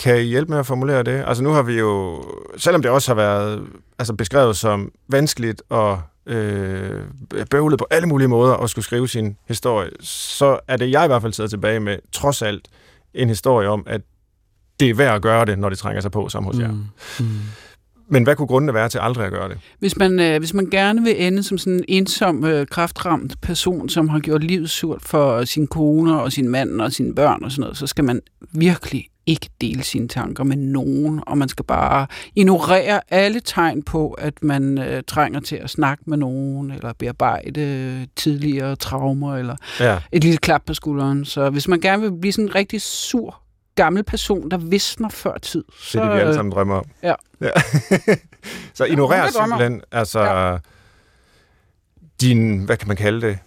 Kan 0.00 0.16
I 0.16 0.22
hjælpe 0.22 0.50
med 0.50 0.58
at 0.58 0.66
formulere 0.66 1.02
det? 1.02 1.24
Altså 1.26 1.42
nu 1.42 1.50
har 1.50 1.62
vi 1.62 1.78
jo, 1.78 2.24
selvom 2.56 2.82
det 2.82 2.90
også 2.90 3.10
har 3.10 3.14
været 3.14 3.66
altså 3.98 4.14
beskrevet 4.14 4.56
som 4.56 4.92
vanskeligt 5.08 5.62
og 5.68 6.00
øh, 6.26 7.00
bøvlet 7.50 7.78
på 7.78 7.86
alle 7.90 8.08
mulige 8.08 8.28
måder 8.28 8.54
at 8.54 8.70
skulle 8.70 8.84
skrive 8.84 9.08
sin 9.08 9.36
historie, 9.48 9.90
så 10.00 10.58
er 10.68 10.76
det 10.76 10.90
jeg 10.90 11.04
i 11.04 11.06
hvert 11.06 11.22
fald 11.22 11.32
sidder 11.32 11.50
tilbage 11.50 11.80
med, 11.80 11.96
trods 12.12 12.42
alt, 12.42 12.68
en 13.14 13.28
historie 13.28 13.68
om, 13.68 13.84
at 13.86 14.00
det 14.80 14.90
er 14.90 14.94
værd 14.94 15.14
at 15.14 15.22
gøre 15.22 15.44
det, 15.44 15.58
når 15.58 15.68
det 15.68 15.78
trænger 15.78 16.00
sig 16.00 16.10
på, 16.10 16.28
som 16.28 16.44
hos 16.44 16.58
jer. 16.58 16.70
Mm. 16.70 16.84
Mm. 17.20 17.26
Men 18.08 18.22
hvad 18.22 18.36
kunne 18.36 18.46
grundene 18.46 18.74
være 18.74 18.88
til 18.88 18.98
aldrig 18.98 19.26
at 19.26 19.32
gøre 19.32 19.48
det? 19.48 19.58
Hvis 19.78 19.96
man, 19.96 20.20
øh, 20.20 20.38
hvis 20.38 20.54
man 20.54 20.70
gerne 20.70 21.02
vil 21.02 21.26
ende 21.26 21.42
som 21.42 21.58
sådan 21.58 21.72
en 21.72 21.84
ensom, 21.88 22.44
øh, 22.44 22.66
kraftramt 22.66 23.40
person, 23.40 23.88
som 23.88 24.08
har 24.08 24.18
gjort 24.18 24.44
livet 24.44 24.70
surt 24.70 25.02
for 25.02 25.44
sin 25.44 25.66
kone 25.66 26.22
og 26.22 26.32
sin 26.32 26.48
mand 26.48 26.80
og 26.80 26.92
sine 26.92 27.14
børn 27.14 27.44
og 27.44 27.50
sådan 27.50 27.60
noget, 27.60 27.76
så 27.76 27.86
skal 27.86 28.04
man 28.04 28.20
virkelig 28.52 29.06
ikke 29.30 29.50
dele 29.60 29.82
sine 29.82 30.08
tanker 30.08 30.44
med 30.44 30.56
nogen, 30.56 31.22
og 31.26 31.38
man 31.38 31.48
skal 31.48 31.64
bare 31.64 32.06
ignorere 32.34 33.00
alle 33.08 33.40
tegn 33.40 33.82
på, 33.82 34.12
at 34.12 34.42
man 34.42 34.78
øh, 34.78 35.02
trænger 35.06 35.40
til 35.40 35.56
at 35.56 35.70
snakke 35.70 36.04
med 36.06 36.16
nogen, 36.18 36.70
eller 36.70 36.92
bearbejde 36.98 38.06
tidligere 38.16 38.76
traumer, 38.76 39.36
eller 39.36 39.56
ja. 39.80 39.98
et 40.12 40.24
lille 40.24 40.38
klap 40.38 40.62
på 40.66 40.74
skulderen. 40.74 41.24
Så 41.24 41.50
hvis 41.50 41.68
man 41.68 41.80
gerne 41.80 42.02
vil 42.02 42.12
blive 42.20 42.32
sådan 42.32 42.44
en 42.44 42.54
rigtig 42.54 42.82
sur 42.82 43.42
gammel 43.74 44.02
person, 44.02 44.50
der 44.50 44.56
visner 44.56 45.08
før 45.08 45.38
tid. 45.38 45.64
Så, 45.80 45.98
det 45.98 46.04
er 46.04 46.08
det, 46.08 46.16
vi 46.16 46.20
alle 46.20 46.34
sammen 46.34 46.52
drømmer 46.52 46.74
om. 46.74 46.84
Ja. 47.02 47.14
ja. 47.40 47.50
så 48.74 48.84
ignorer 48.84 49.30
simpelthen, 49.30 49.82
altså, 49.92 50.20
ja. 50.20 50.56
din, 52.20 52.64
hvad 52.64 52.76
kan 52.76 52.88
man 52.88 52.96
kalde 52.96 53.26
det, 53.26 53.38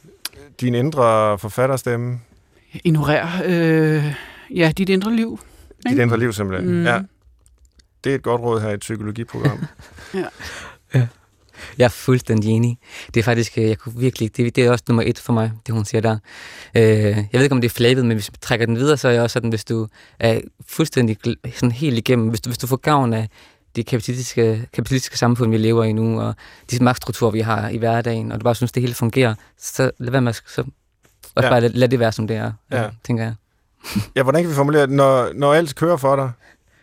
din 0.61 0.75
indre 0.75 1.37
forfatterstemme. 1.39 2.19
Ignorer, 2.83 3.27
øh, 3.45 4.13
ja, 4.55 4.71
dit 4.77 4.89
indre 4.89 5.15
liv. 5.15 5.39
Dit 5.89 5.99
indre 5.99 6.19
liv 6.19 6.33
simpelthen, 6.33 6.71
mm. 6.71 6.85
ja. 6.85 7.01
Det 8.03 8.11
er 8.11 8.15
et 8.15 8.23
godt 8.23 8.41
råd 8.41 8.61
her 8.61 8.69
i 8.69 8.73
et 8.73 8.79
psykologiprogram. 8.79 9.59
ja. 10.13 10.25
ja. 10.93 11.07
Jeg 11.77 11.85
er 11.85 11.89
fuldstændig 11.89 12.49
enig. 12.49 12.77
Det 13.13 13.19
er 13.19 13.23
faktisk, 13.23 13.57
øh, 13.57 13.63
jeg 13.63 13.77
kunne 13.77 13.99
virkelig, 13.99 14.37
det, 14.37 14.55
det 14.55 14.65
er 14.65 14.71
også 14.71 14.83
nummer 14.87 15.03
et 15.05 15.19
for 15.19 15.33
mig, 15.33 15.51
det 15.67 15.75
hun 15.75 15.85
siger 15.85 16.01
der. 16.01 16.17
Øh, 16.75 16.83
jeg 16.83 17.27
ved 17.33 17.43
ikke, 17.43 17.55
om 17.55 17.61
det 17.61 17.69
er 17.69 17.73
flabet, 17.73 18.05
men 18.05 18.17
hvis 18.17 18.31
vi 18.31 18.37
trækker 18.41 18.65
den 18.65 18.75
videre, 18.75 18.97
så 18.97 19.07
er 19.07 19.11
jeg 19.11 19.21
også 19.21 19.33
sådan, 19.33 19.49
hvis 19.49 19.65
du 19.65 19.87
er 20.19 20.41
fuldstændig 20.67 21.17
sådan 21.55 21.71
helt 21.71 21.97
igennem, 21.97 22.27
hvis 22.27 22.41
du, 22.41 22.49
hvis 22.49 22.57
du 22.57 22.67
får 22.67 22.75
gavn 22.75 23.13
af 23.13 23.29
det 23.75 23.85
kapitalistiske, 23.85 24.67
kapitalistiske 24.73 25.17
samfund, 25.17 25.51
vi 25.51 25.57
lever 25.57 25.83
i 25.83 25.93
nu, 25.93 26.21
og 26.21 26.35
de 26.71 26.83
magtstrukturer, 26.83 27.31
vi 27.31 27.39
har 27.39 27.69
i 27.69 27.77
hverdagen, 27.77 28.31
og 28.31 28.39
du 28.39 28.43
bare 28.43 28.55
synes, 28.55 28.71
det 28.71 28.81
hele 28.81 28.93
fungerer, 28.93 29.35
så 29.57 29.91
lad 29.97 30.11
være 30.11 30.21
med, 30.21 30.33
så 30.33 30.41
også 31.35 31.47
ja. 31.47 31.49
bare 31.49 31.61
lad, 31.61 31.69
lad 31.69 31.87
det 31.87 31.99
være, 31.99 32.11
som 32.11 32.27
det 32.27 32.35
er, 32.35 32.51
ja. 32.71 32.89
tænker 33.03 33.23
jeg. 33.23 33.33
Ja, 34.15 34.23
hvordan 34.23 34.41
kan 34.41 34.49
vi 34.49 34.55
formulere 34.55 34.81
det? 34.81 34.89
Når, 34.89 35.29
når 35.33 35.53
alt 35.53 35.75
kører 35.75 35.97
for 35.97 36.15
dig, 36.15 36.31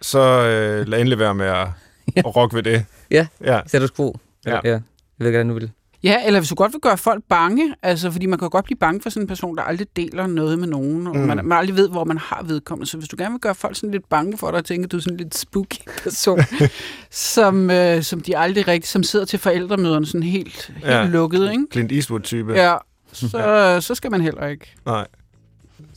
så 0.03 0.19
øh, 0.19 0.87
lad 0.89 0.99
endelig 0.99 1.19
være 1.19 1.35
med 1.35 1.47
at, 1.47 1.57
ja. 2.17 2.21
at 2.27 2.37
rokke 2.37 2.57
ved 2.57 2.63
det. 2.63 2.85
Ja, 3.11 3.27
ja. 3.45 3.61
status 3.67 3.91
quo. 3.91 4.15
Ja. 4.47 4.61
ja. 4.65 4.71
Jeg 4.71 4.81
ved 5.19 5.27
ikke, 5.27 5.39
hvad 5.39 5.55
du 5.55 5.61
vil. 5.61 5.71
Ja, 6.03 6.27
eller 6.27 6.41
hvis 6.41 6.49
du 6.49 6.55
godt 6.55 6.73
vil 6.73 6.81
gøre 6.81 6.99
folk 6.99 7.25
bange, 7.29 7.75
altså 7.83 8.11
fordi 8.11 8.27
man 8.27 8.39
kan 8.39 8.51
godt 8.51 8.65
blive 8.65 8.79
bange 8.79 9.01
for 9.03 9.11
sådan 9.11 9.23
en 9.23 9.27
person, 9.27 9.57
der 9.57 9.63
aldrig 9.63 9.87
deler 9.97 10.27
noget 10.27 10.59
med 10.59 10.69
nogen, 10.69 11.07
og 11.07 11.17
mm. 11.17 11.23
man, 11.23 11.41
man 11.45 11.59
aldrig 11.59 11.77
ved, 11.77 11.89
hvor 11.89 12.05
man 12.05 12.19
har 12.19 12.43
vedkommende. 12.47 12.91
Så 12.91 12.97
hvis 12.97 13.09
du 13.09 13.17
gerne 13.19 13.31
vil 13.31 13.41
gøre 13.41 13.55
folk 13.55 13.77
sådan 13.77 13.91
lidt 13.91 14.09
bange 14.09 14.39
for 14.39 14.51
dig, 14.51 14.59
og 14.59 14.65
tænker, 14.65 14.87
at 14.87 14.93
du 14.93 14.97
er 14.97 15.01
sådan 15.01 15.15
en 15.15 15.19
lidt 15.19 15.39
spooky 15.39 15.77
person, 16.03 16.41
som, 17.35 17.71
øh, 17.71 18.03
som 18.03 18.21
de 18.21 18.39
aldrig 18.39 18.69
rigtig, 18.69 18.89
som 18.89 19.03
sidder 19.03 19.25
til 19.25 19.39
forældremøderne 19.39 20.07
sådan 20.07 20.23
helt, 20.23 20.73
helt 20.77 20.87
ja. 20.87 21.07
lukket, 21.07 21.51
ikke? 21.51 21.67
Clint 21.73 21.93
Eastwood-type. 21.93 22.53
Ja, 22.53 22.77
så, 23.13 23.39
ja. 23.39 23.81
så 23.81 23.95
skal 23.95 24.11
man 24.11 24.21
heller 24.21 24.47
ikke. 24.47 24.75
Nej. 24.87 25.07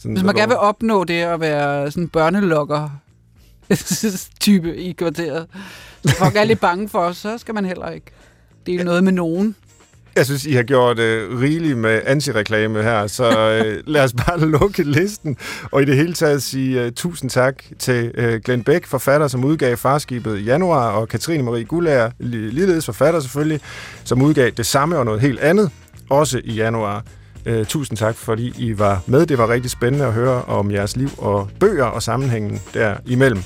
Sådan 0.04 0.16
hvis 0.16 0.24
man 0.24 0.36
gerne 0.36 0.49
vil 0.49 0.58
opnå 0.58 1.04
det 1.04 1.22
at 1.22 1.39
være 1.39 1.91
sådan 1.91 2.04
en 2.04 2.10
type 4.39 4.76
i 4.78 4.91
kvarteret, 4.91 5.47
så 6.06 6.16
folk 6.16 6.36
er 6.36 6.43
lidt 6.43 6.60
bange 6.60 6.89
for 6.89 7.12
så 7.12 7.38
skal 7.38 7.54
man 7.56 7.66
heller 7.66 7.89
ikke 7.89 8.12
dele 8.66 8.84
noget 8.84 9.04
med 9.04 9.12
nogen. 9.12 9.56
Jeg 10.16 10.26
synes, 10.26 10.45
I 10.45 10.54
har 10.54 10.64
gjort 10.64 10.99
uh, 10.99 11.39
rigeligt 11.39 11.78
med 11.78 12.01
antireklame 12.06 12.84
her, 12.84 13.08
så 13.08 13.28
uh, 13.30 13.93
lad 13.93 14.04
os 14.04 14.14
bare 14.14 14.39
lukke 14.60 14.84
listen. 14.84 15.38
Og 15.72 15.82
i 15.82 15.86
det 15.86 15.95
hele 15.95 16.14
taget 16.14 16.43
sige 16.43 16.86
uh, 16.86 16.91
tusind 16.91 17.30
tak 17.30 17.64
til 17.80 18.12
uh, 18.18 18.36
Glenn 18.36 18.64
Beck, 18.64 18.88
forfatter, 18.88 19.28
som 19.28 19.43
udgav 19.43 19.78
Farskibet 19.78 20.39
i 20.39 20.43
januar, 20.43 20.91
og 20.91 21.08
Katrine 21.08 21.43
Marie 21.43 21.66
Gullager, 21.66 22.12
ligeledes 22.20 22.86
forfatter 22.86 23.20
selvfølgelig, 23.20 23.62
som 24.04 24.22
udgav 24.22 24.49
det 24.49 24.66
samme 24.66 24.97
og 24.97 25.06
noget 25.06 25.22
helt 25.22 25.39
andet, 25.39 25.72
også 26.10 26.41
i 26.43 26.54
januar. 26.54 27.04
Øh, 27.46 27.66
tusind 27.66 27.98
tak, 27.98 28.16
fordi 28.16 28.54
I 28.58 28.80
var 28.80 29.02
med. 29.06 29.26
Det 29.26 29.38
var 29.38 29.50
rigtig 29.50 29.72
spændende 29.72 30.06
at 30.06 30.14
høre 30.14 30.44
om 30.44 30.72
jeres 30.72 30.96
liv 30.96 31.10
og 31.18 31.50
bøger 31.60 31.86
og 31.86 32.04
sammenhængen 32.04 32.62
derimellem. 32.74 33.44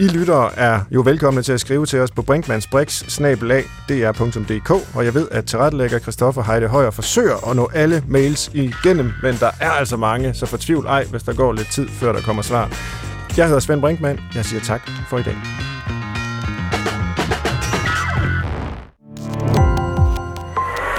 I 0.00 0.08
lyttere 0.08 0.58
er 0.58 0.80
jo 0.90 1.00
velkomne 1.00 1.42
til 1.42 1.52
at 1.52 1.60
skrive 1.60 1.86
til 1.86 2.00
os 2.00 2.10
på 2.10 2.22
brinkmansbrix.dr.dk, 2.22 4.96
og 4.96 5.04
jeg 5.04 5.14
ved, 5.14 5.28
at 5.30 5.44
tilrettelægger 5.44 5.98
Christoffer 5.98 6.42
Heide 6.42 6.68
Højer 6.68 6.90
forsøger 6.90 7.50
at 7.50 7.56
nå 7.56 7.70
alle 7.74 8.04
mails 8.08 8.50
igennem, 8.54 9.12
men 9.22 9.34
der 9.40 9.50
er 9.60 9.70
altså 9.70 9.96
mange, 9.96 10.34
så 10.34 10.46
fortvivl 10.46 10.86
ej, 10.86 11.04
hvis 11.04 11.22
der 11.22 11.32
går 11.32 11.52
lidt 11.52 11.72
tid, 11.72 11.88
før 11.88 12.12
der 12.12 12.20
kommer 12.20 12.42
svar. 12.42 12.70
Jeg 13.36 13.46
hedder 13.46 13.60
Svend 13.60 13.80
Brinkmann. 13.80 14.20
Jeg 14.34 14.44
siger 14.44 14.60
tak 14.60 14.90
for 15.08 15.18
i 15.18 15.22
dag. 15.22 15.36